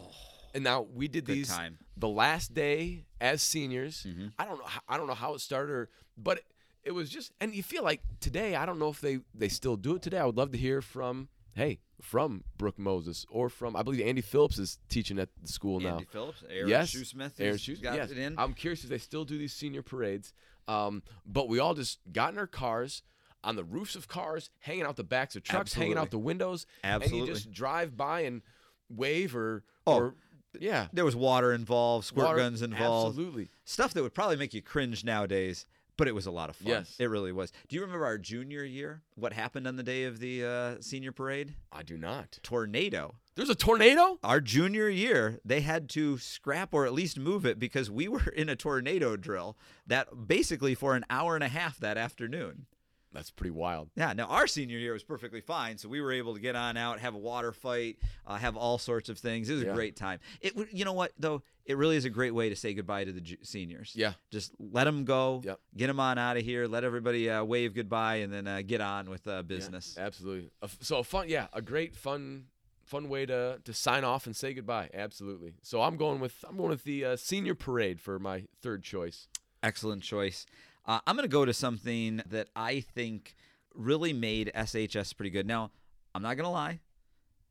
and 0.55 0.65
now 0.65 0.83
we 0.83 1.09
did 1.09 1.27
these 1.27 1.49
time. 1.49 1.79
the 1.97 2.09
last 2.09 2.55
day 2.55 3.05
as 3.21 3.43
seniors. 3.43 4.07
Mhm. 4.09 4.33
I 4.39 4.45
don't 4.47 4.59
know. 4.59 4.65
How, 4.67 4.81
I 4.89 4.97
don't 4.97 5.09
know 5.09 5.15
how 5.15 5.35
it 5.35 5.41
started, 5.41 5.73
or, 5.73 5.91
but 6.17 6.39
it, 6.39 6.45
it 6.85 6.91
was 6.93 7.11
just. 7.11 7.33
And 7.41 7.55
you 7.55 7.63
feel 7.63 7.83
like 7.83 8.01
today. 8.21 8.55
I 8.55 8.65
don't 8.65 8.79
know 8.79 8.89
if 8.89 9.01
they 9.01 9.19
they 9.35 9.49
still 9.49 9.77
do 9.77 9.97
it 9.97 10.03
today. 10.03 10.19
I 10.19 10.25
would 10.27 10.37
love 10.37 10.53
to 10.53 10.59
hear 10.59 10.81
from 10.81 11.29
hey 11.55 11.81
from 12.01 12.45
Brooke 12.59 12.79
Moses 12.79 13.25
or 13.31 13.49
from 13.49 13.77
I 13.77 13.83
believe 13.83 14.07
Andy 14.07 14.21
Phillips 14.21 14.59
is 14.59 14.79
teaching 14.89 15.19
at 15.19 15.29
the 15.41 15.49
school 15.49 15.81
now. 15.81 15.95
Andy 15.95 16.05
Phillips, 16.05 16.43
Aaron 16.51 16.69
yes, 16.69 16.95
Shoesmith, 16.95 17.33
Aaron 17.39 17.57
Shoes. 17.59 17.81
got 17.81 17.97
yes. 17.97 18.11
it 18.11 18.19
in. 18.19 18.39
I'm 18.39 18.55
curious 18.55 18.85
if 18.85 18.91
they 18.91 18.99
still 18.99 19.25
do 19.25 19.39
these 19.39 19.53
senior 19.53 19.83
parades. 19.83 20.33
Um, 20.67 21.03
but 21.27 21.49
we 21.49 21.59
all 21.59 21.75
just 21.75 21.99
got 22.13 22.33
in 22.33 22.39
our 22.39 22.47
cars 22.47 23.03
on 23.43 23.57
the 23.57 23.65
roofs 23.65 23.95
of 23.95 24.09
cars, 24.09 24.51
hanging 24.61 24.85
out 24.85 24.97
the 24.97 25.05
backs 25.05 25.37
of 25.37 25.43
trucks, 25.43 25.75
hanging 25.75 25.99
out 25.99 26.11
the 26.11 26.19
windows, 26.19 26.67
and 26.83 27.05
you 27.11 27.27
just 27.27 27.51
drive 27.51 27.97
by 27.97 28.21
and 28.21 28.43
wave 28.89 29.37
or 29.37 29.65
Oh, 29.87 29.97
or 29.97 30.15
yeah, 30.59 30.87
there 30.93 31.05
was 31.05 31.15
water 31.17 31.53
involved, 31.53 32.07
squirt 32.07 32.25
water- 32.27 32.39
guns 32.39 32.63
involved, 32.63 33.19
Absolutely. 33.19 33.51
stuff 33.65 33.93
that 33.95 34.03
would 34.03 34.15
probably 34.15 34.37
make 34.37 34.55
you 34.55 34.63
cringe 34.63 35.05
nowadays. 35.05 35.67
But 35.97 36.09
it 36.09 36.15
was 36.15 36.27
a 36.27 36.31
lot 36.31 36.51
of 36.51 36.57
fun. 36.57 36.69
Yes. 36.69 36.97
It 36.99 37.07
really 37.07 37.33
was. 37.33 37.53
Do 37.69 37.77
you 37.77 37.83
remember 37.83 38.05
our 38.05 38.19
junior 38.19 38.65
year? 38.65 39.03
What 39.15 39.33
happened 39.33 39.67
on 39.67 39.77
the 39.77 39.83
day 39.83 40.05
of 40.05 40.19
the 40.19 40.45
uh, 40.45 40.75
senior 40.81 41.13
parade? 41.13 41.55
I 41.73 41.83
do 41.83 41.97
not. 41.97 42.39
Tornado. 42.43 43.15
There's 43.37 43.51
a 43.51 43.55
tornado? 43.55 44.19
Our 44.23 44.41
junior 44.41 44.89
year, 44.89 45.41
they 45.45 45.61
had 45.61 45.89
to 45.91 46.19
scrap 46.19 46.73
or 46.73 46.87
at 46.87 46.93
least 46.93 47.19
move 47.19 47.45
it 47.45 47.59
because 47.59 47.91
we 47.91 48.07
were 48.07 48.29
in 48.37 48.49
a 48.49 48.57
tornado 48.57 49.17
drill 49.17 49.57
that 49.87 50.29
basically 50.29 50.75
for 50.75 50.95
an 50.95 51.05
hour 51.11 51.35
and 51.35 51.45
a 51.45 51.49
half 51.49 51.79
that 51.79 51.97
afternoon. 51.99 52.67
That's 53.15 53.31
pretty 53.31 53.53
wild. 53.53 53.89
Yeah, 53.97 54.13
now 54.13 54.25
our 54.25 54.47
senior 54.47 54.77
year 54.77 54.93
was 54.93 55.03
perfectly 55.05 55.41
fine, 55.41 55.79
so 55.79 55.89
we 55.89 56.01
were 56.01 56.13
able 56.13 56.35
to 56.35 56.41
get 56.41 56.57
on 56.57 56.77
out, 56.77 56.99
have 56.99 57.15
a 57.15 57.19
water 57.19 57.53
fight, 57.53 57.99
uh, 58.27 58.35
have 58.37 58.57
all 58.57 58.77
sorts 58.77 59.09
of 59.09 59.19
things. 59.19 59.49
It 59.49 59.55
was 59.55 59.63
Yeah. 59.63 59.71
a 59.71 59.75
great 59.75 59.95
time. 59.97 60.19
It, 60.41 60.55
you 60.73 60.85
know 60.85 60.93
what 60.93 61.13
though, 61.19 61.43
it 61.65 61.77
really 61.79 61.97
is 61.97 62.05
a 62.05 62.11
great 62.11 62.35
way 62.35 62.49
to 62.51 62.57
say 62.57 62.75
goodbye 62.75 63.05
to 63.05 63.13
the 63.13 63.21
ju- 63.21 63.37
seniors. 63.43 63.93
Yeah. 63.95 64.15
just 64.31 64.53
let 64.59 64.85
them 64.85 65.05
go, 65.05 65.41
Yep. 65.45 65.61
get 65.77 65.87
them 65.87 66.01
on 66.01 66.19
out 66.19 66.37
of 66.37 66.43
here, 66.43 66.67
let 66.67 66.83
everybody 66.85 67.31
uh, 67.31 67.45
wave 67.45 67.73
goodbye, 67.75 68.17
and 68.17 68.33
then 68.33 68.47
uh, 68.47 68.61
get 68.63 68.81
on 68.81 69.09
with 69.09 69.27
uh, 69.29 69.31
Yeah, 69.37 69.43
business. 69.43 69.97
absolutely. 69.97 70.51
So 70.81 70.99
a 70.99 71.05
fun, 71.05 71.29
yeah, 71.29 71.47
a 71.53 71.63
great 71.63 71.95
fun, 71.97 72.47
fun 72.85 73.09
way 73.09 73.25
to 73.27 73.61
to 73.65 73.73
sign 73.73 74.05
off 74.05 74.27
and 74.27 74.35
say 74.37 74.53
goodbye. 74.53 74.91
Absolutely. 74.93 75.55
So 75.63 75.81
I'm 75.83 75.97
going 75.97 76.21
with 76.21 76.45
I'm 76.49 76.57
going 76.57 76.71
with 76.71 76.85
the 76.85 77.05
uh, 77.05 77.17
senior 77.17 77.55
parade 77.55 78.01
for 78.01 78.19
my 78.19 78.47
third 78.61 78.83
choice. 78.83 79.29
Excellent 79.63 80.03
choice. 80.03 80.45
Uh, 80.87 81.01
I'm 81.07 81.17
going 81.17 81.25
to 81.25 81.29
go 81.33 81.45
to 81.45 81.55
something 81.55 82.23
that 82.27 82.49
I 82.55 82.81
think 82.81 83.35
really 83.75 84.13
made 84.13 84.51
SHS 84.55 85.17
pretty 85.17 85.31
good. 85.31 85.47
Now, 85.47 85.71
I'm 86.15 86.23
not 86.23 86.35
going 86.37 86.45
to 86.45 86.51
lie. 86.51 86.81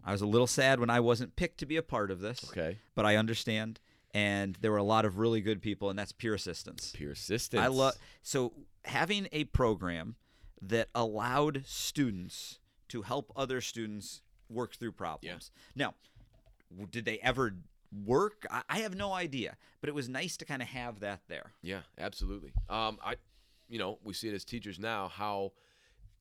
I 0.04 0.12
was 0.12 0.22
a 0.22 0.26
little 0.28 0.48
sad 0.48 0.80
when 0.80 0.90
I 0.90 1.00
wasn't 1.00 1.36
picked 1.36 1.60
to 1.60 1.66
be 1.66 1.78
a 1.78 1.82
part 1.84 2.12
of 2.12 2.20
this, 2.20 2.46
Okay. 2.52 2.78
but 2.96 3.06
I 3.06 3.16
understand. 3.16 3.80
And 4.14 4.58
there 4.62 4.70
were 4.72 4.78
a 4.78 4.84
lot 4.84 5.06
of 5.06 5.18
really 5.18 5.42
good 5.42 5.62
people, 5.62 5.90
and 5.90 5.98
that's 5.98 6.12
peer 6.12 6.34
assistance. 6.36 6.92
Peer 6.96 7.12
assistance. 7.12 7.62
I 7.64 7.68
love 7.68 7.96
so 8.22 8.54
having 8.86 9.28
a 9.32 9.46
program 9.46 10.16
that 10.62 10.90
allowed 10.94 11.64
students 11.66 12.60
to 12.90 13.02
help 13.02 13.32
other 13.36 13.60
students 13.60 14.22
work 14.50 14.76
through 14.76 14.92
problems. 14.92 15.50
Now, 15.76 15.96
did 16.92 17.06
they 17.06 17.18
ever 17.20 17.56
work? 18.06 18.46
I, 18.50 18.62
I 18.70 18.80
have 18.80 18.96
no 18.96 19.14
idea, 19.14 19.58
but 19.82 19.90
it 19.90 19.96
was 19.96 20.10
nice 20.10 20.38
to 20.38 20.46
kind 20.46 20.62
of 20.62 20.68
have 20.70 21.00
that 21.02 21.22
there. 21.28 21.54
Yeah, 21.62 21.82
absolutely. 21.98 22.54
Um, 22.70 23.00
I, 23.04 23.16
you 23.68 23.80
know, 23.80 24.00
we 24.04 24.14
see 24.14 24.30
it 24.30 24.34
as 24.34 24.46
teachers 24.46 24.80
now 24.80 25.08
how 25.08 25.54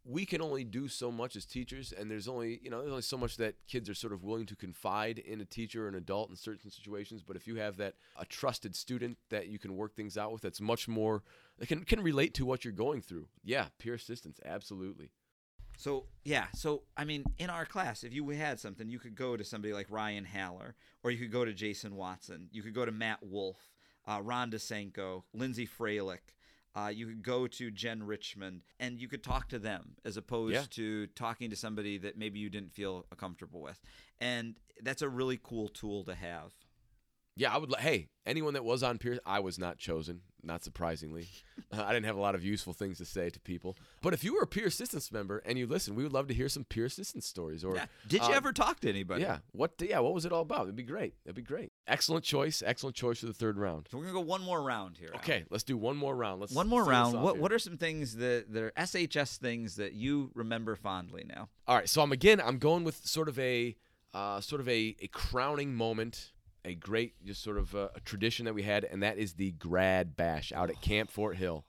we 0.04 0.26
can 0.26 0.42
only 0.42 0.64
do 0.64 0.88
so 0.88 1.12
much 1.12 1.36
as 1.36 1.44
teachers, 1.44 1.92
and 1.92 2.10
there's 2.10 2.26
only 2.26 2.60
you 2.62 2.70
know 2.70 2.80
there's 2.80 2.90
only 2.90 3.02
so 3.02 3.16
much 3.16 3.36
that 3.36 3.54
kids 3.68 3.88
are 3.88 3.94
sort 3.94 4.12
of 4.12 4.24
willing 4.24 4.46
to 4.46 4.56
confide 4.56 5.18
in 5.18 5.40
a 5.40 5.44
teacher 5.44 5.84
or 5.84 5.88
an 5.88 5.94
adult 5.94 6.30
in 6.30 6.36
certain 6.36 6.70
situations. 6.70 7.22
But 7.22 7.36
if 7.36 7.46
you 7.46 7.56
have 7.56 7.76
that 7.76 7.94
a 8.18 8.24
trusted 8.24 8.74
student 8.74 9.18
that 9.30 9.48
you 9.48 9.58
can 9.58 9.76
work 9.76 9.94
things 9.94 10.16
out 10.16 10.32
with, 10.32 10.42
that's 10.42 10.60
much 10.60 10.88
more 10.88 11.22
that 11.58 11.66
can 11.66 11.84
can 11.84 12.02
relate 12.02 12.34
to 12.34 12.44
what 12.44 12.64
you're 12.64 12.72
going 12.72 13.00
through. 13.00 13.28
Yeah, 13.44 13.66
peer 13.78 13.94
assistance, 13.94 14.40
absolutely. 14.44 15.10
So 15.76 16.06
yeah, 16.24 16.46
so 16.54 16.82
I 16.96 17.04
mean, 17.04 17.24
in 17.38 17.50
our 17.50 17.66
class, 17.66 18.04
if 18.04 18.12
you 18.14 18.28
had 18.30 18.60
something, 18.60 18.88
you 18.88 18.98
could 18.98 19.14
go 19.14 19.36
to 19.36 19.44
somebody 19.44 19.72
like 19.74 19.86
Ryan 19.90 20.24
Haller, 20.24 20.74
or 21.02 21.10
you 21.10 21.18
could 21.18 21.32
go 21.32 21.44
to 21.44 21.52
Jason 21.52 21.96
Watson, 21.96 22.48
you 22.52 22.62
could 22.62 22.74
go 22.74 22.84
to 22.84 22.92
Matt 22.92 23.18
Wolf, 23.22 23.58
uh, 24.06 24.20
Ron 24.22 24.50
DeSanko, 24.50 25.22
Lindsay 25.32 25.66
Freilich. 25.66 26.34
Uh, 26.74 26.88
you 26.88 27.06
could 27.06 27.22
go 27.22 27.46
to 27.46 27.70
Jen 27.70 28.02
Richmond, 28.02 28.62
and 28.80 28.98
you 28.98 29.06
could 29.06 29.22
talk 29.22 29.48
to 29.50 29.58
them 29.58 29.96
as 30.06 30.16
opposed 30.16 30.54
Yeah. 30.54 30.64
to 30.70 31.06
talking 31.08 31.50
to 31.50 31.56
somebody 31.56 31.98
that 31.98 32.16
maybe 32.16 32.38
you 32.38 32.48
didn't 32.48 32.72
feel 32.72 33.02
comfortable 33.18 33.60
with. 33.60 33.78
And 34.20 34.58
that's 34.80 35.02
a 35.02 35.08
really 35.08 35.38
cool 35.42 35.68
tool 35.68 36.02
to 36.04 36.14
have. 36.14 36.52
Yeah, 37.36 37.54
I 37.54 37.58
would. 37.58 37.74
Hey, 37.76 38.08
anyone 38.26 38.54
that 38.54 38.64
was 38.64 38.82
on 38.82 38.98
peer, 38.98 39.18
I 39.24 39.40
was 39.40 39.58
not 39.58 39.78
chosen. 39.78 40.20
Not 40.44 40.64
surprisingly, 40.64 41.28
Uh, 41.72 41.84
I 41.84 41.94
didn't 41.94 42.04
have 42.04 42.16
a 42.16 42.20
lot 42.20 42.34
of 42.34 42.44
useful 42.44 42.74
things 42.74 42.98
to 42.98 43.06
say 43.06 43.30
to 43.30 43.40
people. 43.40 43.78
But 44.02 44.12
if 44.12 44.22
you 44.24 44.34
were 44.34 44.42
a 44.42 44.46
peer 44.46 44.66
assistance 44.66 45.10
member 45.10 45.38
and 45.46 45.56
you 45.58 45.66
listen, 45.66 45.94
we 45.94 46.02
would 46.02 46.12
love 46.12 46.26
to 46.28 46.34
hear 46.34 46.50
some 46.50 46.64
peer 46.64 46.84
assistance 46.84 47.24
stories. 47.26 47.64
Or 47.64 47.76
Yeah. 47.76 47.86
Did 48.08 48.20
you 48.22 48.28
uh, 48.34 48.36
ever 48.36 48.52
talk 48.52 48.80
to 48.80 48.90
anybody? 48.90 49.22
Yeah. 49.22 49.38
What? 49.52 49.72
Yeah. 49.78 50.00
What 50.00 50.12
was 50.12 50.26
it 50.26 50.32
all 50.32 50.42
about? 50.42 50.62
It'd 50.64 50.76
be 50.76 50.82
great. 50.82 51.14
It'd 51.24 51.36
be 51.36 51.40
great. 51.40 51.72
Excellent 51.86 52.24
choice. 52.24 52.62
Excellent 52.66 52.94
choice 52.96 53.20
for 53.20 53.26
the 53.26 53.32
third 53.32 53.56
round. 53.56 53.88
So 53.90 53.96
we're 53.96 54.04
gonna 54.04 54.14
go 54.14 54.20
one 54.20 54.42
more 54.42 54.60
round 54.62 54.98
here. 54.98 55.08
Alan. 55.12 55.20
Okay, 55.20 55.44
let's 55.48 55.64
do 55.64 55.78
one 55.78 55.96
more 55.96 56.14
round. 56.14 56.40
Let's 56.42 56.52
One 56.52 56.68
more 56.68 56.84
round. 56.84 57.22
What 57.22 57.34
here. 57.34 57.42
What 57.42 57.52
are 57.52 57.58
some 57.58 57.78
things 57.78 58.16
that 58.16 58.52
that 58.52 58.62
are 58.62 58.72
SHS 58.76 59.38
things 59.38 59.76
that 59.76 59.94
you 59.94 60.30
remember 60.34 60.76
fondly 60.76 61.24
now? 61.26 61.48
All 61.66 61.76
right. 61.76 61.88
So 61.88 62.02
I'm 62.02 62.12
again. 62.12 62.38
I'm 62.42 62.58
going 62.58 62.84
with 62.84 62.96
sort 63.06 63.28
of 63.28 63.38
a 63.38 63.74
uh, 64.12 64.40
sort 64.42 64.60
of 64.60 64.68
a, 64.68 64.94
a 65.00 65.08
crowning 65.08 65.74
moment, 65.74 66.32
a 66.64 66.74
great 66.74 67.14
just 67.24 67.42
sort 67.42 67.58
of 67.58 67.74
uh, 67.74 67.88
a 67.94 68.00
tradition 68.00 68.44
that 68.44 68.54
we 68.54 68.62
had, 68.62 68.84
and 68.84 69.02
that 69.02 69.18
is 69.18 69.34
the 69.34 69.52
grad 69.52 70.16
bash 70.16 70.52
out 70.52 70.70
at 70.70 70.80
Camp 70.80 71.10
Fort 71.16 71.36
Hill. 71.36 71.64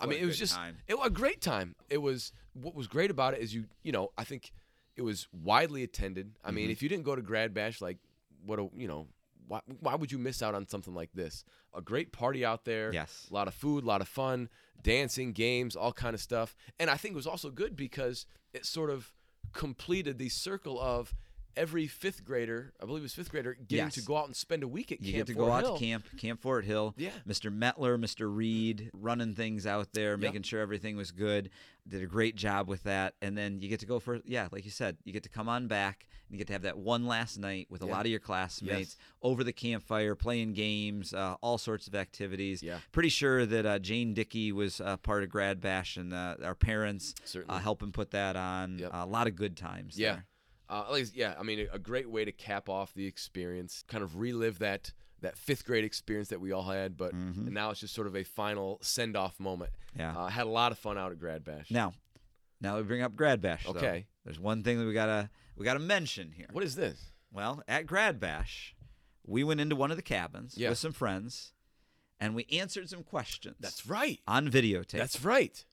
I 0.00 0.06
What 0.06 0.14
mean, 0.14 0.22
it 0.22 0.26
was 0.26 0.38
just 0.38 0.54
time. 0.54 0.78
it 0.88 0.98
was 0.98 1.06
a 1.06 1.10
great 1.10 1.40
time. 1.40 1.74
It 1.88 1.98
was 1.98 2.32
what 2.54 2.74
was 2.74 2.86
great 2.86 3.10
about 3.10 3.34
it 3.34 3.40
is 3.40 3.54
you 3.54 3.64
you 3.82 3.92
know 3.92 4.10
I 4.18 4.24
think 4.24 4.52
it 4.96 5.02
was 5.02 5.28
widely 5.32 5.82
attended. 5.82 6.32
I 6.42 6.48
Mm-hmm. 6.48 6.56
mean, 6.56 6.70
if 6.70 6.82
you 6.82 6.88
didn't 6.88 7.04
go 7.04 7.14
to 7.16 7.22
grad 7.22 7.52
bash, 7.54 7.80
like 7.80 7.98
what 8.44 8.58
a 8.58 8.68
you 8.76 8.88
know. 8.88 9.08
Why, 9.46 9.60
why 9.80 9.94
would 9.94 10.10
you 10.10 10.16
miss 10.18 10.42
out 10.42 10.54
on 10.54 10.66
something 10.66 10.94
like 10.94 11.10
this? 11.12 11.44
A 11.74 11.82
great 11.82 12.12
party 12.12 12.46
out 12.46 12.64
there. 12.64 12.90
Yes. 12.94 13.26
A 13.30 13.34
lot 13.34 13.46
of 13.46 13.52
food, 13.52 13.84
a 13.84 13.86
lot 13.86 14.00
of 14.00 14.08
fun, 14.08 14.48
dancing, 14.82 15.32
games, 15.32 15.76
all 15.76 15.92
kind 15.92 16.14
of 16.14 16.20
stuff. 16.22 16.56
And 16.80 16.88
I 16.88 16.96
think 16.96 17.12
it 17.12 17.16
was 17.16 17.26
also 17.26 17.50
good 17.50 17.76
because 17.76 18.24
it 18.54 18.64
sort 18.64 18.88
of 18.88 19.12
completed 19.52 20.16
the 20.16 20.30
circle 20.30 20.80
of 20.80 21.14
every 21.56 21.86
fifth 21.86 22.24
grader, 22.24 22.72
I 22.82 22.86
believe 22.86 23.00
it 23.00 23.04
was 23.04 23.14
fifth 23.14 23.30
grader, 23.30 23.56
getting 23.68 23.88
to 23.90 24.02
go 24.02 24.16
out 24.16 24.26
and 24.26 24.36
spend 24.36 24.62
a 24.62 24.68
week 24.68 24.92
at 24.92 25.00
You 25.00 25.12
Camp 25.12 25.26
get 25.26 25.32
to 25.32 25.38
Fort 25.38 25.46
go 25.48 25.52
out 25.52 25.64
Hill. 25.64 25.74
to 25.76 25.84
camp, 25.84 26.04
Camp 26.18 26.40
Fort 26.40 26.64
Hill. 26.64 26.94
Yeah. 26.96 27.10
Mr. 27.28 27.56
Metler, 27.56 27.98
Mr. 27.98 28.34
Reed, 28.34 28.90
running 28.92 29.34
things 29.34 29.66
out 29.66 29.92
there, 29.92 30.16
making 30.16 30.42
sure 30.42 30.60
everything 30.60 30.96
was 30.96 31.10
good. 31.10 31.50
Did 31.86 32.02
a 32.02 32.06
great 32.06 32.34
job 32.36 32.68
with 32.68 32.82
that. 32.84 33.14
And 33.20 33.36
then 33.36 33.60
you 33.60 33.68
get 33.68 33.80
to 33.80 33.86
go 33.86 33.98
for, 33.98 34.20
yeah, 34.24 34.48
like 34.50 34.64
you 34.64 34.70
said, 34.70 34.96
you 35.04 35.12
get 35.12 35.22
to 35.24 35.28
come 35.28 35.48
on 35.48 35.66
back 35.66 36.06
and 36.28 36.34
you 36.34 36.38
get 36.38 36.46
to 36.46 36.54
have 36.54 36.62
that 36.62 36.78
one 36.78 37.06
last 37.06 37.36
night 37.38 37.66
with 37.70 37.82
a 37.82 37.86
lot 37.86 38.06
of 38.06 38.10
your 38.10 38.20
classmates 38.20 38.96
over 39.22 39.44
the 39.44 39.52
campfire, 39.52 40.14
playing 40.14 40.54
games, 40.54 41.12
uh, 41.12 41.36
all 41.42 41.58
sorts 41.58 41.86
of 41.86 41.94
activities. 41.94 42.62
Yeah. 42.62 42.78
Pretty 42.92 43.10
sure 43.10 43.44
that 43.44 43.66
uh, 43.66 43.78
Jane 43.78 44.14
Dickey 44.14 44.50
was 44.50 44.80
uh, 44.80 44.96
part 44.96 45.22
of 45.24 45.28
Grad 45.28 45.60
Bash 45.60 45.98
and 45.98 46.14
uh, 46.14 46.36
our 46.42 46.54
parents 46.54 47.14
uh, 47.48 47.58
helping 47.58 47.92
put 47.92 48.12
that 48.12 48.36
on. 48.36 48.78
Yep. 48.78 48.90
A 48.94 49.06
lot 49.06 49.26
of 49.26 49.36
good 49.36 49.54
times. 49.56 49.98
Yeah. 49.98 50.12
there. 50.12 50.24
Uh, 50.68 50.84
like, 50.90 51.14
yeah, 51.14 51.34
I 51.38 51.42
mean, 51.42 51.60
a, 51.70 51.74
a 51.74 51.78
great 51.78 52.08
way 52.08 52.24
to 52.24 52.32
cap 52.32 52.68
off 52.68 52.94
the 52.94 53.06
experience, 53.06 53.84
kind 53.86 54.02
of 54.02 54.16
relive 54.18 54.58
that 54.60 54.92
that 55.20 55.38
fifth 55.38 55.64
grade 55.64 55.84
experience 55.84 56.28
that 56.28 56.40
we 56.40 56.52
all 56.52 56.64
had, 56.64 56.96
but 56.98 57.12
and 57.14 57.50
now 57.52 57.70
it's 57.70 57.80
just 57.80 57.94
sort 57.94 58.06
of 58.06 58.14
a 58.14 58.24
final 58.24 58.78
send 58.82 59.16
off 59.16 59.40
moment. 59.40 59.70
Mm-hmm. 59.96 60.00
Yeah. 60.00 60.16
Uh, 60.18 60.26
had 60.28 60.46
a 60.46 60.50
lot 60.50 60.70
of 60.72 60.78
fun 60.78 60.98
out 60.98 61.12
at 61.12 61.18
Grad 61.18 61.44
Bash. 61.44 61.70
Now, 61.70 61.94
now 62.60 62.76
we 62.76 62.82
bring 62.82 63.00
up 63.00 63.16
Grad 63.16 63.40
Bash. 63.40 63.64
though. 63.64 63.70
Okay. 63.70 64.06
There's 64.24 64.38
one 64.40 64.62
thing 64.62 64.78
that 64.78 64.84
we 64.86 64.92
gotta 64.92 65.30
we 65.56 65.64
gotta 65.64 65.78
mention 65.80 66.32
here. 66.32 66.46
what 66.52 66.64
is 66.64 66.76
this? 66.76 67.10
Well, 67.32 67.62
at 67.66 67.86
Grad 67.86 68.20
Bash, 68.20 68.74
we 69.26 69.44
went 69.44 69.60
into 69.60 69.76
one 69.76 69.90
of 69.90 69.96
the 69.96 70.02
cabins 70.02 70.54
Yeah. 70.58 70.68
with 70.70 70.78
some 70.78 70.92
friends, 70.92 71.52
and 72.20 72.34
we 72.34 72.46
answered 72.52 72.88
some 72.90 73.02
questions. 73.02 73.56
That's 73.60 73.86
right. 73.86 74.20
on 74.26 74.48
videotape. 74.50 74.92
That's 74.98 75.24
right. 75.24 75.64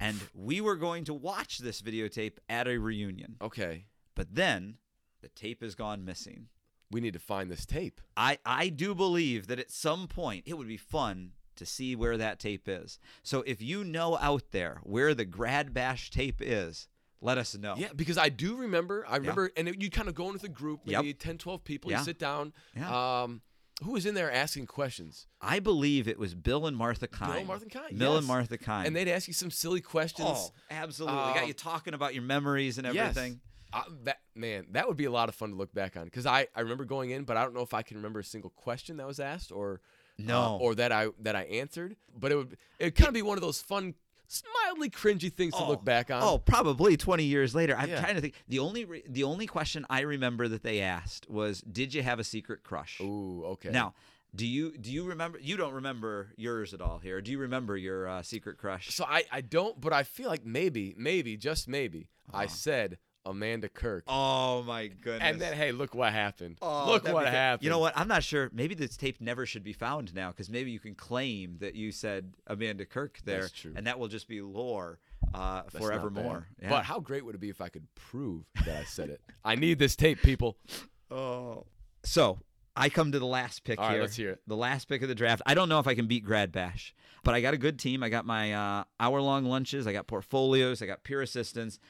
And 0.00 0.20
we 0.34 0.60
were 0.60 0.76
going 0.76 1.04
to 1.04 1.14
watch 1.14 1.58
this 1.58 1.82
videotape 1.82 2.38
at 2.48 2.66
a 2.68 2.78
reunion, 2.78 3.36
Okay. 3.42 3.86
but 4.14 4.34
then 4.34 4.76
the 5.20 5.28
tape 5.28 5.62
has 5.62 5.74
gone 5.74 6.04
missing. 6.04 6.48
We 6.90 7.00
need 7.00 7.12
to 7.14 7.18
find 7.18 7.50
this 7.50 7.66
tape. 7.66 8.00
I 8.16 8.38
I 8.46 8.68
do 8.70 8.94
believe 8.94 9.46
that 9.48 9.58
at 9.58 9.70
some 9.70 10.08
point 10.08 10.44
it 10.46 10.54
would 10.54 10.68
be 10.68 10.76
fun 10.78 11.32
to 11.56 11.66
see 11.66 11.94
where 11.96 12.16
that 12.16 12.38
tape 12.38 12.68
is. 12.68 12.98
So 13.22 13.42
if 13.46 13.60
you 13.60 13.84
know 13.84 14.16
out 14.18 14.52
there 14.52 14.80
where 14.84 15.12
the 15.14 15.24
Grad 15.24 15.74
Bash 15.74 16.10
tape 16.10 16.40
is, 16.40 16.86
let 17.20 17.36
us 17.36 17.56
know. 17.58 17.74
Yeah, 17.76 17.88
because 17.94 18.16
I 18.16 18.28
do 18.28 18.56
remember. 18.56 19.04
I 19.08 19.16
remember, 19.16 19.50
and 19.56 19.74
you 19.82 19.90
kind 19.90 20.08
of 20.08 20.14
go 20.14 20.28
in 20.28 20.32
with 20.34 20.44
a 20.44 20.48
group, 20.48 20.82
Yep. 20.84 21.02
maybe 21.02 21.14
10, 21.14 21.36
12 21.36 21.64
people. 21.64 21.90
Yeah. 21.90 21.98
You 21.98 22.04
sit 22.04 22.18
down. 22.20 22.52
Yeah. 22.76 23.22
Um, 23.22 23.42
who 23.82 23.92
was 23.92 24.06
in 24.06 24.14
there 24.14 24.30
asking 24.32 24.66
questions? 24.66 25.26
I 25.40 25.60
believe 25.60 26.08
it 26.08 26.18
was 26.18 26.34
Bill 26.34 26.66
and 26.66 26.76
Martha 26.76 27.06
Kine. 27.06 27.28
Bill 27.28 27.38
and 27.38 27.46
Martha 27.46 27.66
Kine, 27.66 27.96
Bill 27.98 28.10
yes. 28.12 28.18
and 28.18 28.26
Martha 28.26 28.58
Kine. 28.58 28.86
And 28.86 28.96
they'd 28.96 29.08
ask 29.08 29.28
you 29.28 29.34
some 29.34 29.50
silly 29.50 29.80
questions. 29.80 30.28
Oh, 30.30 30.50
absolutely. 30.70 31.18
Uh, 31.18 31.34
Got 31.34 31.46
you 31.46 31.54
talking 31.54 31.94
about 31.94 32.14
your 32.14 32.22
memories 32.24 32.78
and 32.78 32.86
Yes. 32.92 33.16
everything. 33.16 33.40
Uh, 33.72 33.82
that 34.04 34.18
man, 34.34 34.66
that 34.72 34.88
would 34.88 34.96
be 34.96 35.04
a 35.04 35.10
lot 35.10 35.28
of 35.28 35.34
fun 35.34 35.50
to 35.50 35.54
look 35.54 35.72
back 35.74 35.94
on 35.96 36.04
because 36.04 36.24
I, 36.24 36.46
I 36.56 36.60
remember 36.60 36.84
going 36.86 37.10
in, 37.10 37.24
but 37.24 37.36
I 37.36 37.42
don't 37.44 37.52
know 37.54 37.60
if 37.60 37.74
I 37.74 37.82
can 37.82 37.98
remember 37.98 38.18
a 38.20 38.24
single 38.24 38.48
question 38.50 38.96
that 38.96 39.06
was 39.06 39.20
asked 39.20 39.52
or 39.52 39.82
uh, 40.18 40.22
No. 40.22 40.58
or 40.60 40.74
that 40.76 40.90
I 40.90 41.08
that 41.20 41.36
I 41.36 41.42
answered. 41.42 41.94
But 42.18 42.32
it 42.32 42.36
would 42.36 42.56
it 42.78 42.84
would 42.84 42.94
kind 42.94 43.08
of 43.08 43.14
be 43.14 43.20
one 43.20 43.36
of 43.36 43.42
those 43.42 43.60
fun, 43.60 43.92
mildly 44.64 44.90
cringy 44.90 45.32
things 45.32 45.54
to 45.54 45.64
look 45.64 45.84
back 45.84 46.10
on. 46.10 46.22
Oh, 46.22 46.38
probably 46.38 46.96
20 46.96 47.24
years 47.24 47.54
later. 47.54 47.76
I'm 47.76 47.88
Yeah. 47.88 48.00
trying 48.00 48.14
to 48.16 48.20
think. 48.20 48.34
The 48.48 48.58
only 48.58 48.84
re- 48.84 49.02
the 49.08 49.24
only 49.24 49.46
question 49.46 49.86
I 49.88 50.00
remember 50.00 50.48
that 50.48 50.62
they 50.62 50.80
asked 50.80 51.28
was, 51.30 51.60
"Did 51.62 51.94
you 51.94 52.02
have 52.02 52.18
a 52.18 52.24
secret 52.24 52.62
crush?" 52.62 53.00
Ooh, 53.00 53.42
okay. 53.46 53.70
Now, 53.70 53.94
do 54.34 54.46
you 54.46 54.76
do 54.76 54.92
you 54.92 55.04
remember? 55.04 55.38
You 55.40 55.56
don't 55.56 55.72
remember 55.72 56.32
yours 56.36 56.74
at 56.74 56.80
all 56.82 56.98
here. 56.98 57.20
Do 57.22 57.30
you 57.30 57.38
remember 57.38 57.76
your 57.76 58.06
uh, 58.06 58.22
secret 58.22 58.58
crush? 58.58 58.90
so 58.94 59.04
I 59.08 59.24
I 59.32 59.40
don't, 59.40 59.80
but 59.80 59.92
I 59.92 60.02
feel 60.02 60.28
like 60.28 60.44
maybe 60.44 60.94
maybe 60.98 61.36
just 61.36 61.66
maybe 61.68 62.08
I 62.32 62.44
Uh-huh. 62.44 62.48
said 62.48 62.98
Amanda 63.28 63.68
Kirk. 63.68 64.04
Oh 64.06 64.62
my 64.62 64.88
goodness. 64.88 65.22
and 65.22 65.40
then, 65.40 65.52
hey, 65.52 65.72
look 65.72 65.94
what 65.94 66.12
happened. 66.12 66.56
Oh, 66.62 66.86
look 66.86 67.06
what 67.08 67.26
happened. 67.28 67.64
You 67.64 67.70
know 67.70 67.78
what? 67.78 67.96
I'm 67.96 68.08
not 68.08 68.24
sure. 68.24 68.50
Maybe 68.52 68.74
this 68.74 68.96
tape 68.96 69.20
never 69.20 69.46
should 69.46 69.64
be 69.64 69.72
found 69.72 70.14
now 70.14 70.30
because 70.30 70.48
maybe 70.48 70.70
you 70.70 70.80
can 70.80 70.94
claim 70.94 71.56
that 71.60 71.74
you 71.74 71.92
said 71.92 72.34
Amanda 72.46 72.86
Kirk 72.86 73.20
there, 73.24 73.42
That's 73.42 73.52
true. 73.52 73.72
and 73.76 73.86
that 73.86 73.98
will 73.98 74.08
just 74.08 74.28
be 74.28 74.40
lore 74.40 74.98
uh, 75.34 75.62
That's 75.62 75.78
forevermore. 75.78 76.48
Yeah. 76.60 76.70
But 76.70 76.84
how 76.84 77.00
great 77.00 77.24
would 77.24 77.34
it 77.34 77.40
be 77.40 77.50
if 77.50 77.60
I 77.60 77.68
could 77.68 77.86
prove 77.94 78.44
that 78.64 78.76
I 78.76 78.84
said 78.84 79.10
it? 79.10 79.20
I 79.44 79.54
need 79.54 79.78
this 79.78 79.96
tape, 79.96 80.22
people. 80.22 80.56
oh. 81.10 81.66
So 82.04 82.38
I 82.78 82.88
come 82.88 83.12
to 83.12 83.18
the 83.18 83.26
last 83.26 83.64
pick 83.64 83.78
All 83.78 83.86
right, 83.86 83.94
here. 83.94 84.02
let's 84.02 84.16
hear 84.16 84.30
it. 84.30 84.40
The 84.46 84.56
last 84.56 84.88
pick 84.88 85.02
of 85.02 85.08
the 85.08 85.14
draft. 85.14 85.42
I 85.44 85.54
don't 85.54 85.68
know 85.68 85.80
if 85.80 85.86
I 85.86 85.94
can 85.94 86.06
beat 86.06 86.24
Grad 86.24 86.52
Bash, 86.52 86.94
but 87.24 87.34
I 87.34 87.40
got 87.40 87.52
a 87.52 87.58
good 87.58 87.78
team. 87.78 88.02
I 88.02 88.08
got 88.08 88.24
my 88.24 88.52
uh, 88.52 88.84
hour-long 89.00 89.44
lunches. 89.44 89.86
I 89.86 89.92
got 89.92 90.06
portfolios. 90.06 90.80
I 90.80 90.86
got 90.86 91.02
peer 91.02 91.20
assistants. 91.20 91.80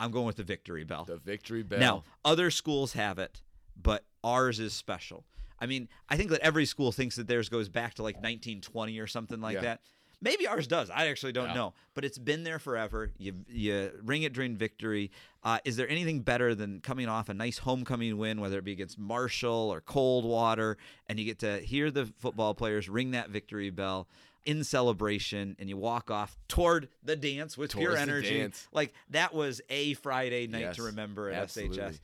I'm 0.00 0.10
going 0.10 0.26
with 0.26 0.36
the 0.36 0.44
Victory 0.44 0.84
Bell. 0.84 1.04
The 1.04 1.16
victory 1.18 1.62
bell. 1.62 1.80
Now, 1.80 2.04
other 2.24 2.50
schools 2.50 2.92
have 2.92 3.18
it, 3.18 3.42
but 3.80 4.04
ours 4.22 4.60
is 4.60 4.72
special. 4.72 5.24
I 5.60 5.66
mean, 5.66 5.88
I 6.08 6.16
think 6.16 6.30
that 6.30 6.40
every 6.40 6.66
school 6.66 6.92
thinks 6.92 7.16
that 7.16 7.26
theirs 7.26 7.48
goes 7.48 7.68
back 7.68 7.94
to 7.94 8.02
like 8.02 8.16
1920 8.16 8.98
or 9.00 9.06
something 9.08 9.40
like 9.40 9.54
Yeah. 9.56 9.60
that. 9.62 9.80
Maybe 10.20 10.48
ours 10.48 10.66
does. 10.66 10.90
I 10.90 11.06
actually 11.08 11.30
don't 11.32 11.48
Yeah. 11.50 11.54
know, 11.54 11.74
but 11.94 12.04
it's 12.04 12.18
been 12.18 12.42
there 12.42 12.58
forever. 12.58 13.12
You 13.18 13.44
you 13.48 13.92
ring 14.02 14.22
it 14.24 14.32
during 14.32 14.56
victory. 14.56 15.12
Uh, 15.44 15.58
is 15.64 15.76
there 15.76 15.88
anything 15.88 16.22
better 16.22 16.56
than 16.56 16.80
coming 16.80 17.08
off 17.08 17.28
a 17.28 17.34
nice 17.34 17.58
homecoming 17.58 18.18
win, 18.18 18.40
whether 18.40 18.58
it 18.58 18.64
be 18.64 18.72
against 18.72 18.98
Marshall 18.98 19.70
or 19.72 19.80
Coldwater, 19.80 20.76
and 21.08 21.20
you 21.20 21.24
get 21.24 21.38
to 21.40 21.60
hear 21.60 21.90
the 21.92 22.06
football 22.18 22.52
players 22.54 22.88
ring 22.88 23.12
that 23.12 23.30
victory 23.30 23.70
bell 23.70 24.08
in 24.48 24.64
celebration, 24.64 25.54
and 25.58 25.68
you 25.68 25.76
walk 25.76 26.10
off 26.10 26.38
toward 26.48 26.88
the 27.02 27.14
dance 27.14 27.58
with 27.58 27.70
pure 27.72 27.90
Towards 27.94 27.96
the 27.96 28.00
energy. 28.02 28.50
Like 28.72 28.94
that 29.10 29.34
was 29.34 29.60
a 29.68 29.92
Friday 29.94 30.46
night 30.46 30.60
Yes, 30.62 30.76
to 30.76 30.84
remember 30.84 31.28
at 31.28 31.42
absolutely. 31.42 31.76
SHS. 31.78 32.00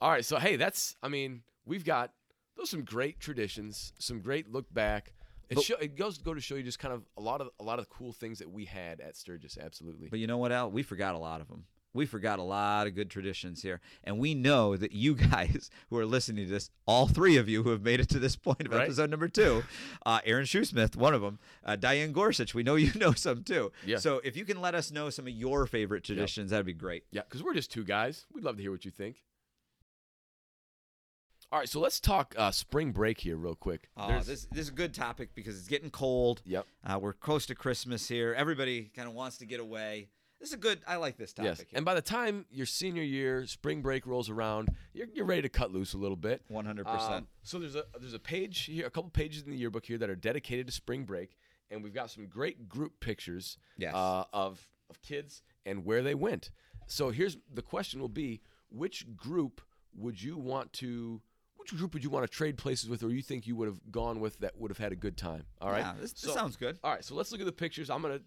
All 0.00 0.10
right, 0.10 0.24
so 0.24 0.36
hey, 0.38 0.56
that's 0.56 0.96
I 1.00 1.06
mean, 1.08 1.42
we've 1.64 1.84
got 1.84 2.12
those 2.56 2.70
some 2.70 2.82
great 2.82 3.20
traditions, 3.20 3.92
some 4.00 4.20
great 4.20 4.50
look 4.52 4.66
back. 4.74 5.12
It, 5.48 5.54
But- 5.54 5.64
show, 5.64 5.76
it 5.76 5.94
goes 5.96 6.18
to 6.18 6.24
go 6.24 6.34
to 6.34 6.40
show 6.40 6.56
you 6.56 6.64
just 6.64 6.80
kind 6.80 6.92
of 6.92 7.04
a 7.16 7.20
lot 7.20 7.40
of 7.40 7.50
a 7.60 7.62
lot 7.62 7.78
of 7.78 7.86
the 7.88 7.94
cool 7.94 8.12
things 8.12 8.40
that 8.40 8.50
we 8.50 8.64
had 8.64 9.00
at 9.00 9.16
Sturgis. 9.16 9.56
Absolutely. 9.56 10.08
But 10.08 10.18
you 10.18 10.26
know 10.26 10.38
what, 10.38 10.50
Al? 10.50 10.72
We 10.72 10.82
forgot 10.82 11.14
a 11.14 11.18
lot 11.18 11.40
of 11.40 11.46
them. 11.46 11.66
We 11.96 12.06
forgot 12.06 12.38
a 12.38 12.42
lot 12.42 12.86
of 12.86 12.94
good 12.94 13.10
traditions 13.10 13.62
here. 13.62 13.80
And 14.04 14.18
we 14.18 14.34
know 14.34 14.76
that 14.76 14.92
you 14.92 15.14
guys 15.30 15.70
who 15.90 15.98
are 15.98 16.06
listening 16.06 16.44
to 16.46 16.50
this, 16.52 16.70
all 16.86 17.08
three 17.08 17.36
of 17.36 17.48
you 17.48 17.62
who 17.62 17.70
have 17.70 17.82
made 17.82 17.98
it 18.00 18.08
to 18.10 18.18
this 18.18 18.36
point 18.36 18.60
of 18.66 18.72
Right. 18.72 18.82
episode 18.82 19.10
number 19.10 19.28
two, 19.28 19.64
uh, 20.06 20.20
Aaron 20.24 20.44
Shoesmith, 20.44 20.94
one 20.96 21.14
of 21.14 21.22
them, 21.22 21.38
uh, 21.64 21.74
Diane 21.76 22.12
Gorsuch, 22.12 22.54
we 22.54 22.62
know 22.62 22.76
you 22.76 22.92
know 23.00 23.12
some 23.12 23.42
too. 23.42 23.72
Yeah. 23.84 23.96
So 23.98 24.20
if 24.22 24.36
you 24.36 24.44
can 24.44 24.60
let 24.60 24.74
us 24.74 24.92
know 24.92 25.10
some 25.10 25.26
of 25.26 25.32
your 25.32 25.66
favorite 25.66 26.04
traditions, 26.04 26.50
that'd 26.50 26.66
be 26.66 26.72
great. 26.72 27.04
Yeah, 27.10 27.22
because 27.22 27.42
we're 27.42 27.54
just 27.54 27.72
two 27.72 27.84
guys. 27.84 28.26
We'd 28.32 28.44
love 28.44 28.56
to 28.56 28.62
hear 28.62 28.70
what 28.70 28.84
you 28.84 28.90
think. 28.90 29.22
All 31.52 31.60
right, 31.60 31.68
so 31.68 31.78
let's 31.78 32.00
talk 32.00 32.34
uh, 32.36 32.50
spring 32.50 32.90
break 32.90 33.20
here, 33.20 33.36
real 33.36 33.54
quick. 33.54 33.88
Uh, 33.96 34.18
this, 34.20 34.46
this 34.50 34.62
is 34.62 34.68
a 34.68 34.72
good 34.72 34.92
topic 34.92 35.30
because 35.32 35.56
it's 35.56 35.68
getting 35.68 35.90
cold. 35.90 36.42
Yep. 36.44 36.66
Uh, 36.84 36.98
we're 37.00 37.12
close 37.12 37.46
to 37.46 37.54
Christmas 37.54 38.08
here. 38.08 38.34
Everybody 38.36 38.90
kind 38.96 39.06
of 39.08 39.14
wants 39.14 39.38
to 39.38 39.46
get 39.46 39.60
away. 39.60 40.08
This 40.40 40.50
is 40.50 40.54
a 40.54 40.58
good, 40.58 40.80
I 40.86 40.96
like 40.96 41.16
this 41.16 41.32
topic. 41.32 41.58
Yes, 41.58 41.64
and 41.72 41.84
by 41.84 41.94
the 41.94 42.02
time 42.02 42.44
your 42.50 42.66
senior 42.66 43.02
year, 43.02 43.46
spring 43.46 43.80
break 43.80 44.06
rolls 44.06 44.28
around, 44.28 44.68
you're, 44.92 45.06
you're 45.14 45.24
ready 45.24 45.42
to 45.42 45.48
cut 45.48 45.72
loose 45.72 45.94
a 45.94 45.98
little 45.98 46.16
bit. 46.16 46.42
100%. 46.52 46.86
Um, 47.10 47.26
so 47.42 47.58
there's 47.58 47.74
a 47.74 47.84
there's 47.98 48.12
a 48.14 48.18
page 48.18 48.64
here, 48.64 48.86
a 48.86 48.90
couple 48.90 49.08
pages 49.10 49.42
in 49.44 49.50
the 49.50 49.56
yearbook 49.56 49.86
here 49.86 49.96
that 49.98 50.10
are 50.10 50.14
dedicated 50.16 50.66
to 50.66 50.72
spring 50.72 51.04
break, 51.04 51.36
and 51.70 51.82
we've 51.82 51.94
got 51.94 52.10
some 52.10 52.26
great 52.26 52.68
group 52.68 53.00
pictures 53.00 53.56
Yes. 53.78 53.94
uh, 53.94 54.24
of 54.32 54.68
of 54.90 55.00
kids 55.02 55.42
and 55.64 55.84
where 55.84 56.02
they 56.02 56.14
went. 56.14 56.50
So 56.86 57.10
here's 57.10 57.38
the 57.52 57.62
question: 57.62 58.00
Will 58.00 58.08
be 58.08 58.42
which 58.68 59.06
group 59.16 59.62
would 59.96 60.22
you 60.22 60.36
want 60.36 60.72
to 60.74 61.22
which 61.56 61.74
group 61.74 61.94
would 61.94 62.04
you 62.04 62.10
want 62.10 62.24
to 62.24 62.30
trade 62.30 62.58
places 62.58 62.88
with, 62.90 63.02
or 63.02 63.08
you 63.08 63.22
think 63.22 63.46
you 63.46 63.56
would 63.56 63.66
have 63.68 63.80
gone 63.90 64.20
with 64.20 64.38
that 64.40 64.56
would 64.58 64.70
have 64.70 64.78
had 64.78 64.92
a 64.92 64.96
good 64.96 65.16
time? 65.16 65.44
All 65.62 65.70
right, 65.70 65.80
Yeah, 65.80 65.94
this, 65.98 66.12
this 66.12 66.20
So- 66.22 66.34
sounds 66.34 66.56
good. 66.56 66.78
all 66.84 66.92
right, 66.92 67.02
so 67.04 67.14
let's 67.14 67.32
look 67.32 67.40
at 67.40 67.46
the 67.46 67.52
pictures. 67.52 67.88
I'm 67.90 68.02
gonna 68.02 68.20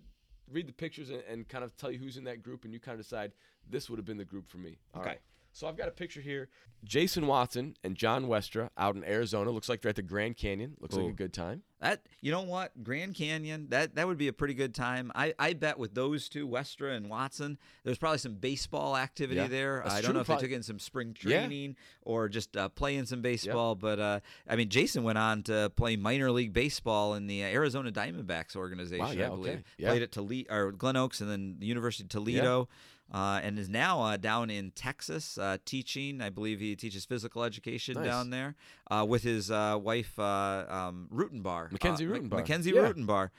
read 0.51 0.67
the 0.67 0.73
pictures 0.73 1.09
and, 1.09 1.23
and 1.29 1.47
kind 1.47 1.63
of 1.63 1.75
tell 1.77 1.91
you 1.91 1.99
who's 1.99 2.17
in 2.17 2.23
that 2.25 2.41
group, 2.43 2.63
and 2.65 2.73
you 2.73 2.79
kind 2.79 2.99
of 2.99 3.05
decide 3.05 3.31
this 3.69 3.89
would 3.89 3.97
have 3.99 4.05
been 4.05 4.17
the 4.17 4.25
group 4.25 4.49
for 4.49 4.57
me. 4.57 4.77
All 4.93 5.01
Okay. 5.01 5.09
right. 5.11 5.21
So 5.51 5.67
I've 5.67 5.77
got 5.77 5.87
a 5.87 5.91
picture 5.91 6.21
here: 6.21 6.47
Jason 6.83 7.27
Watson 7.27 7.75
and 7.83 7.95
John 7.95 8.25
Westra 8.27 8.69
out 8.77 8.95
in 8.95 9.03
Arizona. 9.03 9.51
Looks 9.51 9.67
like 9.69 9.81
they're 9.81 9.89
at 9.89 9.95
the 9.95 10.01
Grand 10.01 10.37
Canyon. 10.37 10.75
Looks 10.79 10.95
like 10.95 11.09
a 11.09 11.11
good 11.11 11.33
time. 11.33 11.63
That 11.81 12.01
you 12.21 12.31
know 12.31 12.41
what, 12.41 12.83
Grand 12.83 13.15
Canyon, 13.15 13.67
that 13.69 13.95
that 13.95 14.05
would 14.07 14.17
be 14.17 14.27
a 14.27 14.33
pretty 14.33 14.53
good 14.53 14.75
time. 14.75 15.11
I, 15.15 15.33
I 15.39 15.53
bet 15.53 15.79
with 15.79 15.95
those 15.95 16.27
two, 16.29 16.45
Westra 16.47 16.95
and 16.95 17.09
Watson, 17.09 17.57
there's 17.83 17.97
probably 17.97 18.17
some 18.19 18.33
baseball 18.35 18.95
activity 18.97 19.39
Yeah, 19.39 19.47
there. 19.47 19.83
I 19.87 19.95
don't 19.95 20.03
true, 20.03 20.13
know 20.13 20.19
if 20.19 20.25
probably- 20.27 20.41
they 20.47 20.47
took 20.49 20.55
in 20.57 20.63
some 20.63 20.79
spring 20.79 21.15
Yeah. 21.23 21.39
training 21.41 21.77
or 22.03 22.27
just 22.29 22.55
uh, 22.57 22.67
playing 22.69 23.05
some 23.05 23.21
baseball. 23.21 23.75
But 23.75 23.99
uh, 23.99 24.19
I 24.47 24.55
mean, 24.57 24.69
Jason 24.69 25.03
went 25.03 25.17
on 25.17 25.41
to 25.43 25.71
play 25.75 25.95
minor 25.95 26.31
league 26.31 26.51
baseball 26.53 27.13
in 27.15 27.27
the 27.27 27.43
uh, 27.43 27.47
Arizona 27.47 27.91
Diamondbacks 27.91 28.55
organization, 28.57 29.17
yeah, 29.17 29.27
I 29.27 29.29
believe. 29.29 29.53
okay, 29.53 29.63
yeah. 29.77 29.89
Played 29.89 30.03
at 30.03 30.11
Toledo 30.11 30.53
or 30.53 30.71
Glen 30.73 30.97
Oaks 30.97 31.21
and 31.21 31.29
then 31.31 31.55
the 31.59 31.65
University 31.65 32.03
of 32.03 32.09
Toledo. 32.09 32.67
Uh, 33.11 33.39
and 33.41 33.57
is 33.57 33.67
now 33.69 34.01
uh, 34.03 34.17
down 34.17 34.51
in 34.51 34.69
Texas 34.71 35.37
uh, 35.39 35.57
teaching. 35.65 36.21
I 36.21 36.29
believe 36.29 36.59
he 36.59 36.75
teaches 36.75 37.05
physical 37.05 37.43
education 37.43 37.95
Nice. 37.95 38.05
down 38.05 38.29
there 38.29 38.55
uh, 38.91 39.03
with 39.07 39.23
his 39.23 39.49
uh, 39.49 39.79
wife 39.81 40.17
uh, 40.19 40.65
um, 40.69 41.07
Rutenbar. 41.11 41.71
Mackenzie 41.71 42.05
Rutenbar. 42.05 42.37
Mackenzie 42.37 42.71
Yeah. 42.71 42.81
Rutenbar. 42.81 43.29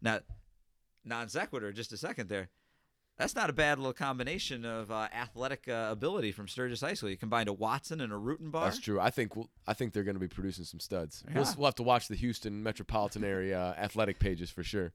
Now, 0.00 0.20
non 1.04 1.28
sequitur, 1.28 1.70
just 1.72 1.92
a 1.92 1.96
second 1.96 2.28
there. 2.28 2.48
That's 3.18 3.36
not 3.36 3.50
a 3.50 3.52
bad 3.52 3.78
little 3.78 3.92
combination 3.92 4.64
of 4.64 4.90
uh, 4.90 5.06
athletic 5.14 5.68
uh, 5.68 5.88
ability 5.92 6.32
from 6.32 6.48
Sturgis 6.48 6.80
High 6.80 6.94
School. 6.94 7.10
You 7.10 7.16
combined 7.16 7.48
a 7.48 7.52
Watson 7.52 8.00
and 8.00 8.12
a 8.12 8.16
Rutenbar. 8.16 8.64
That's 8.64 8.80
true. 8.80 8.98
I 8.98 9.10
think 9.10 9.36
we'll, 9.36 9.50
I 9.66 9.74
think 9.74 9.92
they're 9.92 10.02
going 10.02 10.16
to 10.16 10.20
be 10.20 10.28
producing 10.28 10.64
some 10.64 10.80
studs. 10.80 11.22
We'll, 11.32 11.46
we'll 11.56 11.66
have 11.66 11.74
to 11.76 11.82
watch 11.82 12.08
the 12.08 12.16
Houston 12.16 12.62
metropolitan 12.62 13.22
area 13.22 13.76
athletic 13.78 14.18
pages 14.18 14.50
for 14.50 14.64
sure. 14.64 14.92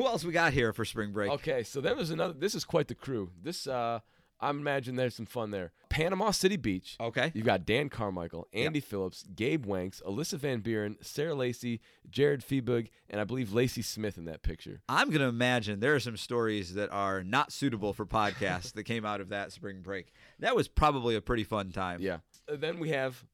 Who 0.00 0.06
else 0.06 0.24
we 0.24 0.32
got 0.32 0.54
here 0.54 0.72
for 0.72 0.86
spring 0.86 1.12
break? 1.12 1.30
Okay, 1.30 1.62
so 1.62 1.82
there 1.82 1.94
was 1.94 2.08
another. 2.08 2.32
This 2.32 2.54
is 2.54 2.64
quite 2.64 2.88
the 2.88 2.94
crew. 2.94 3.32
This 3.42 3.66
uh, 3.66 4.00
I 4.40 4.48
imagine 4.48 4.96
there's 4.96 5.14
some 5.14 5.26
fun 5.26 5.50
there. 5.50 5.72
Panama 5.90 6.30
City 6.30 6.56
Beach. 6.56 6.96
Okay. 6.98 7.30
You've 7.34 7.44
got 7.44 7.66
Dan 7.66 7.90
Carmichael, 7.90 8.48
Andy 8.54 8.80
Phillips, 8.80 9.26
Gabe 9.36 9.66
Wanks, 9.66 10.02
Alyssa 10.02 10.38
Van 10.38 10.60
Buren, 10.60 10.96
Sarah 11.02 11.34
Lacey, 11.34 11.82
Jared 12.08 12.40
Feebug, 12.40 12.88
and 13.10 13.20
I 13.20 13.24
believe 13.24 13.52
Lacey 13.52 13.82
Smith 13.82 14.16
in 14.16 14.24
that 14.24 14.40
picture. 14.42 14.80
I'm 14.88 15.08
going 15.08 15.20
to 15.20 15.26
imagine 15.26 15.80
there 15.80 15.94
are 15.94 16.00
some 16.00 16.16
stories 16.16 16.72
that 16.76 16.90
are 16.90 17.22
not 17.22 17.52
suitable 17.52 17.92
for 17.92 18.06
podcasts 18.06 18.72
that 18.72 18.84
came 18.84 19.04
out 19.04 19.20
of 19.20 19.28
that 19.28 19.52
spring 19.52 19.82
break. 19.82 20.14
That 20.38 20.56
was 20.56 20.66
probably 20.66 21.14
a 21.14 21.20
pretty 21.20 21.44
fun 21.44 21.72
time. 21.72 22.00
Yeah. 22.00 22.20
Uh, 22.50 22.56
then 22.56 22.78
we 22.78 22.88
have 22.88 23.26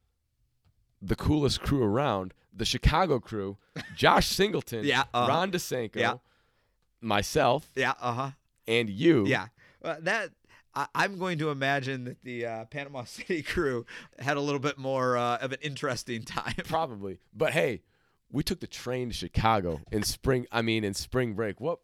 the 1.00 1.14
coolest 1.14 1.61
crew 1.61 1.85
around, 1.85 2.35
the 2.52 2.64
Chicago 2.64 3.20
crew, 3.20 3.57
Josh 3.94 4.26
Singleton, 4.26 4.85
Yeah, 4.85 5.05
uh-huh. 5.14 5.29
Ron 5.29 5.52
DeSanko, 5.52 5.94
Yeah. 5.94 6.14
Myself, 7.07 7.71
Yeah. 7.75 7.95
Uh 8.01 8.12
huh. 8.12 8.31
and 8.66 8.90
you. 8.90 9.27
Yeah. 9.27 9.47
Uh, 9.83 9.97
that. 10.01 10.31
I, 10.75 10.87
I'm 10.95 11.19
going 11.19 11.38
to 11.38 11.51
imagine 11.51 12.05
that 12.05 12.23
the 12.23 12.45
uh, 12.45 12.64
Panama 12.66 13.05
City 13.07 13.42
crew 13.42 13.87
had 14.19 14.37
a 14.37 14.40
little 14.40 14.61
bit 14.61 14.77
more 14.77 15.16
uh, 15.16 15.38
of 15.38 15.53
an 15.53 15.59
interesting 15.62 16.23
time. 16.23 16.55
Probably. 16.64 17.19
But 17.35 17.53
hey, 17.53 17.83
we 18.31 18.42
took 18.42 18.61
the 18.61 18.66
train 18.66 19.09
to 19.09 19.14
Chicago 19.14 19.81
in 19.90 20.03
spring. 20.03 20.47
I 20.53 20.62
mean, 20.62 20.85
in 20.85 20.92
spring 20.95 21.33
break. 21.35 21.61
What? 21.61 21.79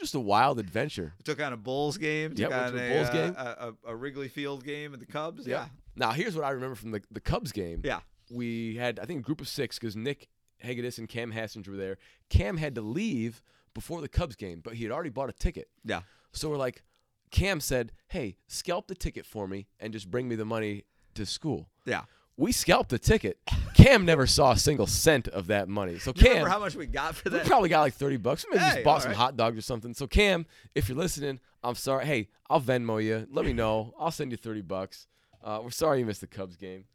Just 0.00 0.14
a 0.16 0.20
wild 0.20 0.58
adventure. 0.58 1.14
took 1.22 1.40
on 1.40 1.52
a 1.52 1.56
Bulls 1.56 1.98
game. 1.98 2.32
Yep, 2.34 2.50
Took 2.50 2.50
went 2.50 2.74
on 2.74 2.78
a 2.80 2.82
a, 2.82 2.88
Bulls 2.94 3.08
uh, 3.08 3.12
game. 3.12 3.34
A, 3.36 3.72
a, 3.86 3.96
Wrigley 3.96 4.26
Field 4.26 4.64
game 4.64 4.92
at 4.92 4.98
the 4.98 5.06
Cubs. 5.06 5.46
Yeah. 5.46 5.66
Now 5.94 6.10
here's 6.10 6.34
what 6.34 6.44
I 6.44 6.50
remember 6.50 6.74
from 6.74 6.90
the 6.90 7.02
the 7.12 7.20
Cubs 7.20 7.52
game. 7.52 7.82
Yeah. 7.84 8.00
We 8.28 8.74
had 8.74 8.98
I 8.98 9.04
think 9.04 9.20
a 9.20 9.22
group 9.22 9.40
of 9.40 9.46
six 9.46 9.78
because 9.78 9.94
Nick 9.94 10.28
Hegedus 10.64 10.98
and 10.98 11.08
Cam 11.08 11.32
Hassinger 11.32 11.68
were 11.68 11.76
there. 11.76 11.98
Cam 12.28 12.56
had 12.56 12.74
to 12.74 12.80
leave 12.80 13.40
before 13.74 14.00
the 14.00 14.08
Cubs 14.08 14.36
game, 14.36 14.60
but 14.62 14.74
he 14.74 14.84
had 14.84 14.92
already 14.92 15.10
bought 15.10 15.28
a 15.28 15.32
ticket. 15.32 15.68
Yeah. 15.84 16.02
So 16.32 16.48
we're 16.48 16.56
like, 16.56 16.82
Cam 17.30 17.60
said, 17.60 17.92
"Hey, 18.08 18.36
scalp 18.46 18.86
the 18.88 18.94
ticket 18.94 19.26
for 19.26 19.46
me 19.48 19.66
and 19.80 19.92
just 19.92 20.10
bring 20.10 20.28
me 20.28 20.36
the 20.36 20.44
money 20.44 20.84
to 21.14 21.26
school." 21.26 21.68
Yeah. 21.84 22.02
We 22.36 22.50
scalped 22.50 22.90
the 22.90 22.98
ticket. 22.98 23.38
Cam 23.74 24.04
never 24.04 24.26
saw 24.26 24.52
a 24.52 24.56
single 24.56 24.88
cent 24.88 25.28
of 25.28 25.46
that 25.48 25.68
money. 25.68 26.00
So 26.00 26.12
Cam, 26.12 26.28
remember 26.30 26.48
how 26.48 26.58
much 26.58 26.74
we 26.74 26.86
got 26.86 27.14
for 27.14 27.30
that? 27.30 27.44
we 27.44 27.48
probably 27.48 27.68
got 27.68 27.82
like 27.82 27.94
30 27.94 28.16
bucks. 28.16 28.44
We 28.50 28.56
Maybe 28.56 28.64
Hey, 28.64 28.72
just 28.76 28.84
bought 28.84 29.02
some 29.02 29.10
right. 29.12 29.16
hot 29.16 29.36
dogs 29.36 29.56
or 29.56 29.60
something. 29.62 29.94
So 29.94 30.08
Cam, 30.08 30.44
if 30.74 30.88
you're 30.88 30.98
listening, 30.98 31.38
I'm 31.62 31.76
sorry. 31.76 32.06
Hey, 32.06 32.28
I'll 32.50 32.60
Venmo 32.60 33.02
you. 33.02 33.28
Let 33.30 33.44
me 33.44 33.52
know. 33.52 33.94
I'll 34.00 34.10
send 34.10 34.32
you 34.32 34.36
30 34.36 34.62
bucks. 34.62 35.06
Uh, 35.44 35.60
we're 35.62 35.70
sorry 35.70 36.00
you 36.00 36.06
missed 36.06 36.22
the 36.22 36.26
Cubs 36.26 36.56
game. 36.56 36.86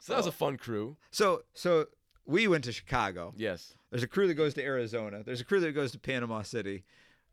So 0.00 0.12
that 0.14 0.18
was 0.18 0.26
a 0.26 0.32
fun 0.32 0.56
crew. 0.56 0.96
So 1.10 1.42
so 1.52 1.86
we 2.26 2.48
went 2.48 2.64
to 2.64 2.72
Chicago. 2.72 3.32
Yes. 3.36 3.74
There's 3.90 4.02
a 4.02 4.08
crew 4.08 4.26
that 4.28 4.34
goes 4.34 4.54
to 4.54 4.62
Arizona. 4.62 5.22
There's 5.24 5.40
a 5.40 5.44
crew 5.44 5.60
that 5.60 5.72
goes 5.72 5.92
to 5.92 5.98
Panama 5.98 6.42
City. 6.42 6.84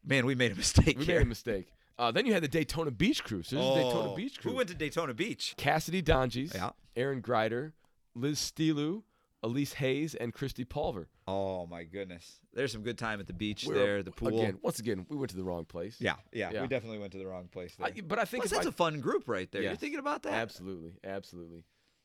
Man, 0.05 0.25
we 0.25 0.35
made 0.35 0.51
a 0.51 0.55
mistake 0.63 0.97
We 0.99 1.05
here. 1.05 1.15
made 1.19 1.25
a 1.25 1.29
mistake. 1.29 1.67
Uh, 1.97 2.11
then 2.11 2.25
you 2.25 2.33
had 2.33 2.43
the 2.43 2.47
Daytona 2.47 2.91
Beach 2.91 3.23
crew. 3.23 3.43
So 3.43 3.55
this 3.55 3.65
is 3.65 3.75
Daytona 3.75 4.11
Oh, 4.11 4.15
Beach 4.15 4.39
crew. 4.39 4.51
Who 4.51 4.57
went 4.57 4.69
to 4.69 4.75
Daytona 4.75 5.13
Beach? 5.13 5.53
Cassidy 5.57 6.01
Donges, 6.01 6.53
Yeah. 6.53 6.71
Aaron 6.95 7.21
Greider, 7.21 7.73
Liz 8.15 8.39
Stelu, 8.39 9.03
Elise 9.43 9.73
Hayes 9.73 10.15
and 10.15 10.33
Christy 10.33 10.63
Pulver. 10.63 11.09
Oh 11.27 11.67
my 11.67 11.83
goodness. 11.83 12.39
There's 12.53 12.71
some 12.71 12.81
good 12.81 12.97
time 12.97 13.19
at 13.19 13.27
the 13.27 13.33
beach 13.33 13.65
We're- 13.65 13.77
there, 13.79 14.03
the 14.03 14.11
pool. 14.11 14.29
Again, 14.39 14.57
once 14.61 14.79
again, 14.79 15.05
we 15.09 15.17
went 15.17 15.31
to 15.31 15.35
the 15.37 15.43
wrong 15.43 15.65
place. 15.65 15.97
Yeah, 15.99 16.15
yeah, 16.31 16.49
Yeah. 16.51 16.61
We 16.61 16.67
definitely 16.67 16.99
went 16.99 17.11
to 17.11 17.17
the 17.17 17.27
wrong 17.27 17.47
place 17.51 17.75
there. 17.75 17.87
I, 17.87 18.01
but 18.01 18.19
I 18.19 18.25
think 18.25 18.43
Plus, 18.43 18.51
that's 18.51 18.65
I- 18.65 18.69
a 18.69 18.73
fun 18.73 18.99
group 19.01 19.27
right 19.27 19.51
there. 19.51 19.61
Yeah. 19.61 19.69
You're 19.69 19.77
thinking 19.77 19.99
about 19.99 20.23
that? 20.23 20.33
Absolutely, 20.33 20.93
absolutely. 21.03 21.63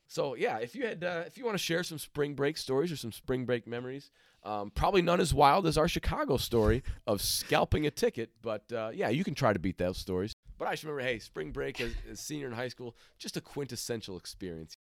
So 0.09 0.33
yeah, 0.35 0.57
if 0.57 0.75
you 0.75 0.85
had, 0.85 1.03
uh, 1.03 1.23
if 1.27 1.37
you 1.37 1.45
want 1.45 1.53
to 1.55 1.63
share 1.63 1.83
some 1.83 1.99
spring 1.99 2.33
break 2.33 2.57
stories 2.57 2.91
or 2.91 2.97
some 2.97 3.11
spring 3.11 3.45
break 3.45 3.67
memories, 3.67 4.09
um, 4.43 4.71
probably 4.71 5.03
none 5.03 5.19
as 5.21 5.33
wild 5.35 5.67
as 5.67 5.77
our 5.77 5.87
Chicago 5.87 6.37
story 6.37 6.81
of 7.05 7.21
scalping 7.21 7.85
a 7.85 7.91
ticket, 7.91 8.31
but 8.41 8.63
uh, 8.73 8.89
yeah, 8.91 9.09
you 9.09 9.23
can 9.23 9.35
try 9.35 9.53
to 9.53 9.59
beat 9.59 9.77
those 9.77 9.97
stories. 9.97 10.33
But 10.57 10.67
I 10.67 10.71
just 10.71 10.83
remember, 10.83 11.03
hey, 11.03 11.19
spring 11.19 11.51
break 11.51 11.79
as, 11.79 11.93
as 12.11 12.19
senior 12.19 12.47
in 12.47 12.53
high 12.53 12.69
school, 12.69 12.95
just 13.19 13.37
a 13.37 13.41
quintessential 13.41 14.17
experience. 14.17 14.73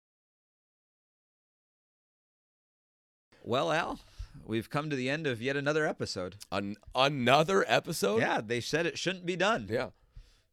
Well, 3.44 3.72
Al, 3.72 4.00
we've 4.46 4.70
come 4.70 4.90
to 4.90 4.96
the 4.96 5.10
end 5.10 5.28
of 5.28 5.42
yet 5.42 5.58
another 5.58 5.86
episode. 5.86 6.38
An- 6.52 6.78
another 6.96 7.66
episode. 7.68 8.22
Yeah, 8.22 8.42
they 8.42 8.62
said 8.62 8.86
it 8.86 8.98
shouldn't 8.98 9.26
be 9.26 9.36
done. 9.36 9.68
yeah. 9.70 9.90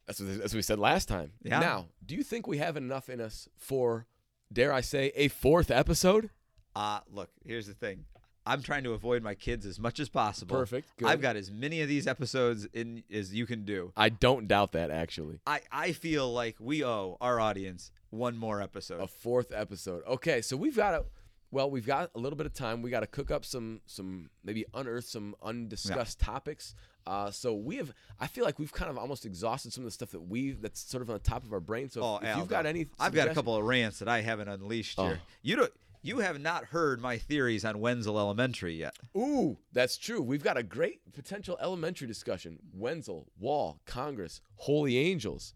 That's 0.05 0.19
what, 0.19 0.37
that's 0.37 0.53
what 0.53 0.57
we 0.57 0.61
said 0.61 0.79
last 0.79 1.07
time. 1.07 1.31
Yeah. 1.43 1.59
Now, 1.59 1.87
do 2.05 2.13
you 2.15 2.23
think 2.23 2.45
we 2.45 2.59
have 2.59 2.77
enough 2.77 3.09
in 3.09 3.19
us 3.19 3.49
for, 3.57 4.05
dare 4.51 4.73
I 4.73 4.81
say, 4.81 5.11
a 5.15 5.27
fourth 5.27 5.71
episode? 5.71 6.29
Uh, 6.75 6.99
look, 7.11 7.29
here's 7.45 7.67
the 7.67 7.73
thing. 7.73 8.05
I'm 8.47 8.61
trying 8.61 8.83
to 8.83 8.93
avoid 8.93 9.23
my 9.23 9.33
kids 9.33 9.65
as 9.65 9.79
much 9.79 9.99
as 9.99 10.07
possible. 10.07 10.55
Perfect. 10.55 10.95
Good. 10.97 11.07
I've 11.07 11.21
got 11.21 11.35
as 11.35 11.49
many 11.49 11.81
of 11.81 11.87
these 11.87 12.05
episodes 12.05 12.67
in 12.73 13.03
as 13.11 13.33
you 13.33 13.47
can 13.47 13.65
do. 13.65 13.91
I 13.97 14.09
don't 14.09 14.47
doubt 14.47 14.73
that 14.73 14.91
actually. 14.91 15.39
I, 15.47 15.61
I 15.71 15.91
feel 15.93 16.31
like 16.31 16.57
we 16.59 16.83
owe 16.83 17.17
our 17.21 17.39
audience 17.39 17.91
one 18.11 18.37
more 18.37 18.61
episode. 18.61 19.01
A 19.01 19.07
fourth 19.07 19.51
episode. 19.51 20.03
Okay, 20.07 20.41
so 20.41 20.55
we've 20.57 20.75
got 20.75 20.93
a 20.93 21.05
well, 21.51 21.71
we've 21.71 21.87
got 21.87 22.11
a 22.13 22.19
little 22.19 22.37
bit 22.37 22.45
of 22.45 22.53
time. 22.53 22.81
We 22.81 22.89
got 22.89 22.99
to 22.99 23.07
cook 23.07 23.31
up 23.31 23.45
some 23.45 23.81
some 23.87 24.29
maybe 24.43 24.65
unearth 24.73 25.05
some 25.05 25.35
undiscussed 25.41 26.19
topics. 26.19 26.75
Uh, 27.07 27.29
so 27.31 27.53
we 27.53 27.75
have. 27.77 27.93
I 28.19 28.27
feel 28.27 28.43
like 28.45 28.57
we've 28.59 28.73
kind 28.73 28.89
of 28.89 28.97
almost 28.97 29.25
exhausted 29.25 29.73
some 29.73 29.83
of 29.83 29.85
the 29.85 29.91
stuff 29.91 30.11
that 30.11 30.21
we've 30.21 30.61
that's 30.61 30.79
sort 30.81 31.01
of 31.03 31.09
on 31.09 31.15
the 31.15 31.19
top 31.19 31.43
of 31.43 31.53
our 31.53 31.59
brain. 31.59 31.89
So 31.89 31.99
if- 31.99 32.05
oh, 32.05 32.17
if, 32.17 32.23
Al, 32.23 32.39
you've 32.39 32.47
got 32.47 32.65
any, 32.65 32.87
I've 32.99 33.13
got 33.13 33.27
a 33.27 33.33
couple 33.33 33.55
of 33.55 33.63
rants 33.63 33.99
that 33.99 34.07
I 34.07 34.21
haven't 34.21 34.47
unleashed 34.47 34.99
here. 34.99 35.19
Oh. 35.21 35.25
You 35.41 35.55
don't. 35.57 35.71
You 36.01 36.19
have 36.19 36.39
not 36.39 36.65
heard 36.65 37.01
my 37.01 37.17
theories 37.17 37.65
on 37.65 37.79
Wenzel 37.79 38.19
Elementary 38.19 38.75
yet. 38.75 38.95
Ooh, 39.17 39.57
that's 39.73 39.97
true. 39.97 40.21
We've 40.21 40.43
got 40.43 40.55
a 40.55 40.61
great 40.61 40.99
potential 41.13 41.57
elementary 41.59 42.05
discussion. 42.07 42.59
Wenzel, 42.75 43.25
Wall, 43.39 43.79
Congress, 43.87 44.39
Holy 44.57 44.99
Angels. 44.99 45.55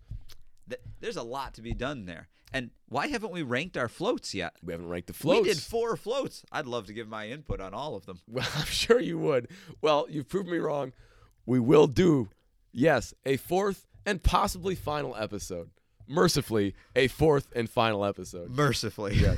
There's 0.99 1.17
a 1.17 1.23
lot 1.23 1.53
to 1.55 1.61
be 1.61 1.73
done 1.73 2.05
there. 2.05 2.29
And 2.51 2.71
why 2.87 3.07
haven't 3.07 3.31
we 3.31 3.43
ranked 3.43 3.77
our 3.77 3.87
floats 3.87 4.33
yet? 4.33 4.53
We 4.63 4.73
haven't 4.73 4.89
ranked 4.89 5.05
the 5.07 5.13
floats. 5.13 5.43
We 5.43 5.53
did 5.53 5.61
four 5.61 5.95
floats. 5.95 6.43
I'd 6.51 6.65
love 6.65 6.87
to 6.87 6.93
give 6.93 7.07
my 7.07 7.27
input 7.29 7.61
on 7.61 7.75
all 7.75 7.95
of 7.95 8.07
them. 8.07 8.19
Well, 8.27 8.47
I'm 8.55 8.65
sure 8.65 8.99
you 8.99 9.19
would. 9.19 9.49
Well, 9.81 10.07
you've 10.09 10.27
proved 10.27 10.49
me 10.49 10.57
wrong. 10.57 10.93
We 11.45 11.59
will 11.59 11.87
do, 11.87 12.29
yes, 12.71 13.13
a 13.25 13.37
fourth 13.37 13.87
and 14.05 14.21
possibly 14.21 14.75
final 14.75 15.15
episode. 15.15 15.69
Mercifully, 16.07 16.73
a 16.95 17.07
fourth 17.07 17.47
and 17.55 17.69
final 17.69 18.03
episode. 18.05 18.49
Mercifully. 18.49 19.15
Yes. 19.15 19.37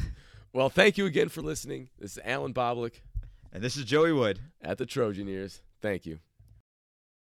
Well, 0.54 0.70
thank 0.70 0.98
you 0.98 1.06
again 1.06 1.30
for 1.30 1.42
listening. 1.42 1.90
This 2.00 2.14
is 2.18 2.20
Alan 2.26 2.54
Boblik 2.54 3.02
And 3.54 3.64
this 3.64 3.76
is 3.78 3.86
Joey 3.86 4.12
Wood. 4.14 4.40
at 4.62 4.78
the 4.78 4.86
Trojan 4.86 5.28
Years. 5.28 5.62
Thank 5.82 6.06
you. 6.06 6.20